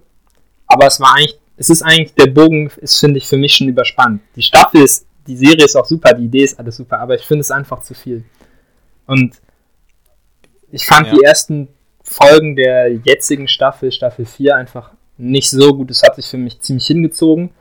Aber 0.68 0.88
es 0.88 1.00
war 1.00 1.16
eigentlich, 1.16 1.38
es 1.58 1.70
ist 1.70 1.82
eigentlich, 1.82 2.14
der 2.16 2.28
Bogen 2.28 2.70
ist, 2.82 3.00
finde 3.00 3.18
ich, 3.18 3.28
für 3.28 3.38
mich 3.38 3.54
schon 3.56 3.68
überspannt. 3.68 4.22
Die 4.36 4.42
Staffel 4.42 4.82
ist, 4.84 5.06
die 5.28 5.36
Serie 5.38 5.66
ist 5.66 5.76
auch 5.76 5.86
super, 5.86 6.14
die 6.14 6.26
Idee 6.26 6.44
ist 6.44 6.58
alles 6.60 6.78
super, 6.78 7.00
aber 7.00 7.16
ich 7.16 7.24
finde 7.24 7.42
es 7.42 7.52
einfach 7.52 7.82
zu 7.82 7.94
viel. 7.94 8.24
Und 9.06 9.40
ich 10.72 10.86
fand 10.86 11.08
Ja. 11.08 11.14
die 11.14 11.24
ersten 11.24 11.68
Folgen 12.04 12.56
der 12.56 12.92
jetzigen 12.94 13.48
Staffel, 13.48 13.92
Staffel 13.92 14.26
4, 14.26 14.56
einfach 14.56 14.92
nicht 15.18 15.50
so 15.50 15.74
gut. 15.76 15.92
Es 15.92 16.02
hat 16.04 16.16
sich 16.16 16.26
für 16.28 16.38
mich 16.38 16.60
ziemlich 16.62 16.88
hingezogen. 16.88 17.52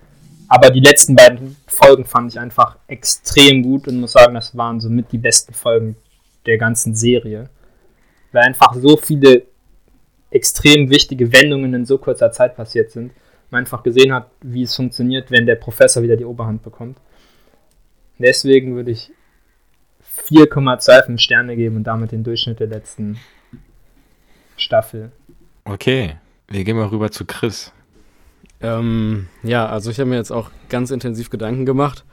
Aber 0.52 0.70
die 0.70 0.80
letzten 0.80 1.14
beiden 1.14 1.56
Folgen 1.68 2.04
fand 2.04 2.32
ich 2.32 2.40
einfach 2.40 2.76
extrem 2.88 3.62
gut 3.62 3.86
und 3.86 4.00
muss 4.00 4.12
sagen, 4.12 4.34
das 4.34 4.56
waren 4.56 4.80
somit 4.80 5.12
die 5.12 5.18
besten 5.18 5.54
Folgen 5.54 5.94
der 6.44 6.58
ganzen 6.58 6.96
Serie. 6.96 7.48
Weil 8.32 8.42
einfach 8.42 8.74
so 8.74 8.96
viele 8.96 9.44
extrem 10.28 10.90
wichtige 10.90 11.32
Wendungen 11.32 11.72
in 11.72 11.86
so 11.86 11.98
kurzer 11.98 12.32
Zeit 12.32 12.56
passiert 12.56 12.90
sind. 12.90 13.12
Man 13.50 13.60
einfach 13.60 13.84
gesehen 13.84 14.12
hat, 14.12 14.28
wie 14.40 14.64
es 14.64 14.74
funktioniert, 14.74 15.30
wenn 15.30 15.46
der 15.46 15.54
Professor 15.54 16.02
wieder 16.02 16.16
die 16.16 16.24
Oberhand 16.24 16.64
bekommt. 16.64 16.98
Deswegen 18.18 18.74
würde 18.74 18.90
ich 18.90 19.12
4,25 20.28 21.18
Sterne 21.18 21.54
geben 21.54 21.76
und 21.76 21.84
damit 21.84 22.10
den 22.10 22.24
Durchschnitt 22.24 22.58
der 22.58 22.66
letzten 22.66 23.20
Staffel. 24.56 25.12
Okay, 25.64 26.16
wir 26.48 26.64
gehen 26.64 26.76
mal 26.76 26.88
rüber 26.88 27.12
zu 27.12 27.24
Chris. 27.24 27.72
Ähm, 28.60 29.28
ja, 29.42 29.66
also 29.66 29.90
ich 29.90 29.98
habe 29.98 30.10
mir 30.10 30.16
jetzt 30.16 30.30
auch 30.30 30.50
ganz 30.68 30.90
intensiv 30.90 31.30
Gedanken 31.30 31.66
gemacht. 31.66 32.04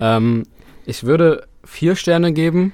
Ähm, 0.00 0.44
ich 0.84 1.04
würde 1.04 1.46
vier 1.64 1.96
Sterne 1.96 2.32
geben. 2.32 2.72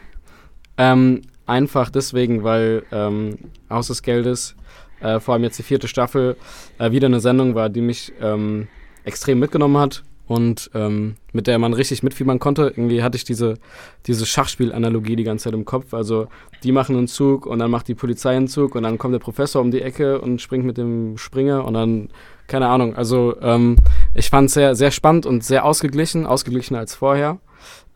Ähm, 0.76 1.22
einfach 1.46 1.90
deswegen, 1.90 2.44
weil 2.44 2.84
ähm, 2.92 3.38
Haus 3.68 3.88
des 3.88 4.02
Geldes, 4.02 4.56
äh, 5.00 5.20
vor 5.20 5.34
allem 5.34 5.44
jetzt 5.44 5.58
die 5.58 5.62
vierte 5.62 5.88
Staffel, 5.88 6.36
äh, 6.78 6.90
wieder 6.92 7.06
eine 7.06 7.20
Sendung 7.20 7.54
war, 7.54 7.68
die 7.68 7.82
mich 7.82 8.12
ähm, 8.20 8.68
extrem 9.04 9.38
mitgenommen 9.38 9.76
hat 9.76 10.02
und 10.26 10.70
ähm, 10.74 11.16
mit 11.32 11.46
der 11.46 11.58
man 11.58 11.74
richtig 11.74 12.02
mitfiebern 12.02 12.38
konnte. 12.38 12.62
Irgendwie 12.68 13.02
hatte 13.02 13.16
ich 13.16 13.24
diese, 13.24 13.58
diese 14.06 14.24
Schachspielanalogie 14.24 15.16
die 15.16 15.24
ganze 15.24 15.44
Zeit 15.44 15.54
im 15.54 15.64
Kopf. 15.64 15.92
Also 15.92 16.28
die 16.62 16.72
machen 16.72 16.96
einen 16.96 17.08
Zug 17.08 17.44
und 17.44 17.58
dann 17.58 17.70
macht 17.70 17.88
die 17.88 17.94
Polizei 17.94 18.36
einen 18.36 18.48
Zug 18.48 18.74
und 18.74 18.84
dann 18.84 18.98
kommt 18.98 19.12
der 19.14 19.18
Professor 19.18 19.60
um 19.60 19.70
die 19.70 19.82
Ecke 19.82 20.20
und 20.20 20.40
springt 20.40 20.64
mit 20.64 20.78
dem 20.78 21.18
Springer 21.18 21.64
und 21.64 21.74
dann 21.74 22.08
keine 22.52 22.68
Ahnung. 22.68 22.94
Also 22.94 23.34
ähm, 23.40 23.76
ich 24.12 24.28
fand 24.28 24.48
es 24.48 24.54
sehr, 24.54 24.74
sehr 24.74 24.90
spannend 24.90 25.24
und 25.24 25.42
sehr 25.42 25.64
ausgeglichen, 25.64 26.26
ausgeglichener 26.26 26.80
als 26.80 26.94
vorher. 26.94 27.38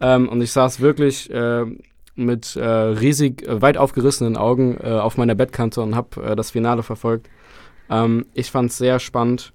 Ähm, 0.01 0.31
und 0.31 0.41
ich 0.41 0.51
saß 0.51 0.81
wirklich 0.81 1.31
äh, 1.31 1.67
mit 2.15 2.57
äh, 2.57 2.65
riesig 2.67 3.47
äh, 3.47 3.61
weit 3.61 3.77
aufgerissenen 3.77 4.39
Augen 4.39 4.79
äh, 4.83 4.89
auf 4.89 5.19
meiner 5.19 5.35
Bettkante 5.35 5.83
und 5.83 5.95
habe 5.95 6.23
äh, 6.23 6.37
das 6.37 6.53
Finale 6.53 6.83
verfolgt. 6.83 7.29
Ähm, 7.91 8.25
ich 8.33 8.51
fand 8.51 8.71
es 8.71 8.79
sehr 8.79 8.99
spannend. 8.99 9.53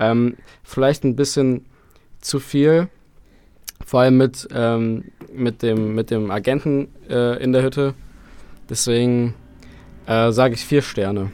Ähm, 0.00 0.36
vielleicht 0.64 1.04
ein 1.04 1.14
bisschen 1.14 1.66
zu 2.20 2.40
viel, 2.40 2.88
vor 3.86 4.00
allem 4.00 4.16
mit, 4.16 4.48
ähm, 4.52 5.12
mit, 5.32 5.62
dem, 5.62 5.94
mit 5.94 6.10
dem 6.10 6.32
Agenten 6.32 6.88
äh, 7.08 7.40
in 7.40 7.52
der 7.52 7.62
Hütte. 7.62 7.94
Deswegen 8.68 9.34
sage 10.06 10.54
ich 10.54 10.64
vier 10.64 10.82
Sterne. 10.82 11.30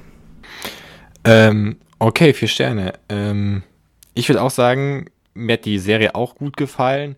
Ähm, 1.25 1.77
okay, 1.99 2.33
vier 2.33 2.49
Sterne. 2.49 2.95
Ähm, 3.09 3.63
ich 4.15 4.29
würde 4.29 4.43
auch 4.43 4.51
sagen, 4.51 5.07
mir 5.35 5.55
hat 5.55 5.65
die 5.65 5.79
Serie 5.79 6.15
auch 6.15 6.35
gut 6.35 6.57
gefallen. 6.57 7.17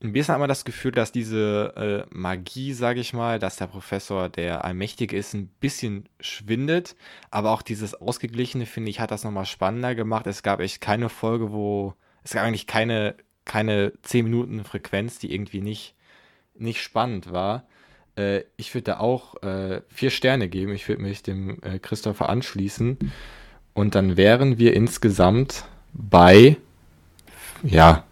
Ein 0.00 0.12
bisschen 0.12 0.32
hat 0.32 0.38
man 0.38 0.48
das 0.48 0.64
Gefühl, 0.64 0.92
dass 0.92 1.10
diese 1.10 2.06
äh, 2.10 2.14
Magie, 2.14 2.72
sage 2.72 3.00
ich 3.00 3.12
mal, 3.12 3.40
dass 3.40 3.56
der 3.56 3.66
Professor, 3.66 4.28
der 4.28 4.64
allmächtig 4.64 5.12
ist, 5.12 5.34
ein 5.34 5.48
bisschen 5.60 6.08
schwindet. 6.20 6.94
Aber 7.30 7.50
auch 7.50 7.62
dieses 7.62 7.94
Ausgeglichene, 7.94 8.66
finde 8.66 8.90
ich, 8.90 9.00
hat 9.00 9.10
das 9.10 9.24
nochmal 9.24 9.46
spannender 9.46 9.96
gemacht. 9.96 10.26
Es 10.28 10.44
gab 10.44 10.60
echt 10.60 10.80
keine 10.80 11.08
Folge, 11.08 11.50
wo. 11.52 11.94
Es 12.22 12.32
gab 12.32 12.44
eigentlich 12.44 12.68
keine, 12.68 13.16
keine 13.44 13.92
10 14.02 14.24
Minuten 14.24 14.64
Frequenz, 14.64 15.18
die 15.18 15.32
irgendwie 15.34 15.62
nicht, 15.62 15.96
nicht 16.54 16.80
spannend 16.80 17.32
war. 17.32 17.66
Äh, 18.16 18.42
ich 18.56 18.72
würde 18.74 18.84
da 18.84 19.00
auch 19.00 19.42
äh, 19.42 19.82
vier 19.88 20.10
Sterne 20.10 20.48
geben. 20.48 20.72
Ich 20.72 20.86
würde 20.88 21.02
mich 21.02 21.24
dem 21.24 21.60
äh, 21.62 21.80
Christopher 21.80 22.28
anschließen. 22.28 22.98
Und 23.78 23.94
dann 23.94 24.16
wären 24.16 24.58
wir 24.58 24.74
insgesamt 24.74 25.62
bei, 25.92 26.56
ja, 27.62 28.02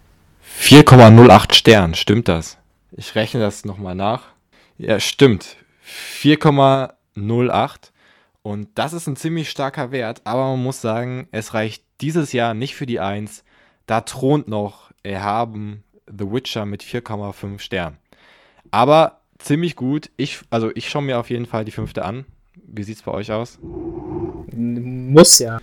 4,08 0.60 1.54
Sternen. 1.54 1.94
Stimmt 1.94 2.28
das? 2.28 2.56
Ich 2.92 3.16
rechne 3.16 3.40
das 3.40 3.64
nochmal 3.64 3.96
nach. 3.96 4.28
Ja, 4.78 5.00
stimmt. 5.00 5.56
4,08. 6.22 7.90
Und 8.42 8.68
das 8.76 8.92
ist 8.92 9.08
ein 9.08 9.16
ziemlich 9.16 9.50
starker 9.50 9.90
Wert. 9.90 10.20
Aber 10.22 10.50
man 10.50 10.62
muss 10.62 10.80
sagen, 10.80 11.26
es 11.32 11.52
reicht 11.52 11.82
dieses 12.00 12.32
Jahr 12.32 12.54
nicht 12.54 12.76
für 12.76 12.86
die 12.86 13.00
1. 13.00 13.42
Da 13.86 14.02
thront 14.02 14.46
noch 14.46 14.92
erhaben 15.02 15.82
The 16.06 16.30
Witcher 16.30 16.64
mit 16.64 16.84
4,5 16.84 17.58
Sternen. 17.58 17.96
Aber 18.70 19.18
ziemlich 19.40 19.74
gut. 19.74 20.10
Ich, 20.16 20.42
also 20.48 20.70
ich 20.76 20.88
schaue 20.88 21.02
mir 21.02 21.18
auf 21.18 21.28
jeden 21.28 21.46
Fall 21.46 21.64
die 21.64 21.72
fünfte 21.72 22.04
an. 22.04 22.24
Wie 22.54 22.84
sieht's 22.84 23.02
bei 23.02 23.10
euch 23.10 23.32
aus? 23.32 23.58
Muss 25.16 25.38
ja. 25.38 25.58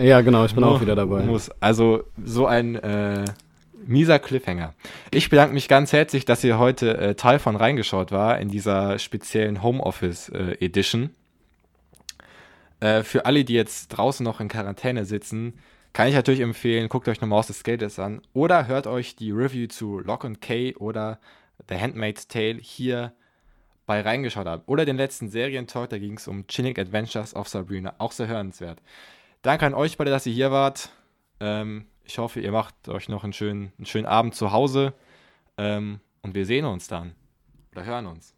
Ja, 0.00 0.20
genau, 0.20 0.44
ich 0.44 0.54
bin 0.54 0.62
auch 0.62 0.80
wieder 0.80 0.94
dabei. 0.94 1.22
Muss. 1.22 1.50
Also 1.60 2.04
so 2.24 2.46
ein, 2.46 2.76
äh, 2.76 3.24
Mieser 3.86 4.20
Cliffhanger. 4.20 4.74
Ich 5.10 5.30
bedanke 5.30 5.54
mich 5.54 5.66
ganz 5.66 5.92
herzlich, 5.92 6.24
dass 6.24 6.44
ihr 6.44 6.58
heute 6.58 6.96
äh, 6.96 7.14
Teil 7.14 7.40
von 7.40 7.56
reingeschaut 7.56 8.12
war 8.12 8.38
in 8.38 8.48
dieser 8.48 9.00
speziellen 9.00 9.62
Homeoffice 9.62 10.28
äh, 10.28 10.56
Edition. 10.60 11.10
Äh, 12.78 13.02
für 13.02 13.26
alle, 13.26 13.44
die 13.44 13.54
jetzt 13.54 13.88
draußen 13.88 14.22
noch 14.22 14.38
in 14.38 14.48
Quarantäne 14.48 15.04
sitzen, 15.04 15.54
kann 15.92 16.06
ich 16.06 16.14
natürlich 16.14 16.40
empfehlen, 16.40 16.88
guckt 16.88 17.08
euch 17.08 17.20
nochmal 17.20 17.40
aus 17.40 17.48
des 17.48 17.58
Skaters 17.60 17.98
an 17.98 18.20
oder 18.32 18.68
hört 18.68 18.86
euch 18.86 19.16
die 19.16 19.32
Review 19.32 19.66
zu 19.66 19.98
Lock 19.98 20.24
and 20.24 20.40
Key 20.40 20.74
oder 20.76 21.18
The 21.68 21.74
Handmaid's 21.74 22.28
Tale 22.28 22.58
hier 22.60 23.12
bei 23.90 24.02
reingeschaut 24.02 24.46
habt. 24.46 24.68
Oder 24.68 24.84
den 24.84 24.96
letzten 24.96 25.30
Serientalk, 25.30 25.90
da 25.90 25.98
ging 25.98 26.16
es 26.16 26.28
um 26.28 26.46
Chilling 26.46 26.78
Adventures 26.78 27.34
of 27.34 27.48
Sabrina, 27.48 27.92
auch 27.98 28.12
sehr 28.12 28.28
hörenswert. 28.28 28.80
Danke 29.42 29.66
an 29.66 29.74
euch 29.74 29.96
beide, 29.96 30.12
dass 30.12 30.26
ihr 30.26 30.32
hier 30.32 30.52
wart. 30.52 30.90
Ähm, 31.40 31.86
ich 32.04 32.16
hoffe, 32.18 32.38
ihr 32.38 32.52
macht 32.52 32.88
euch 32.88 33.08
noch 33.08 33.24
einen 33.24 33.32
schönen, 33.32 33.72
einen 33.78 33.86
schönen 33.86 34.06
Abend 34.06 34.36
zu 34.36 34.52
Hause. 34.52 34.92
Ähm, 35.58 35.98
und 36.22 36.36
wir 36.36 36.46
sehen 36.46 36.66
uns 36.66 36.86
dann. 36.86 37.16
Oder 37.72 37.84
hören 37.84 38.06
uns. 38.06 38.32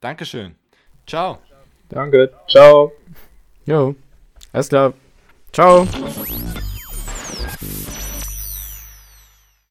Dankeschön. 0.00 0.54
Ciao. 1.04 1.38
Danke. 1.88 2.32
Ciao. 2.48 2.92
Jo. 3.66 3.96
Alles 4.52 4.68
klar. 4.68 4.92
Ciao. 5.52 5.84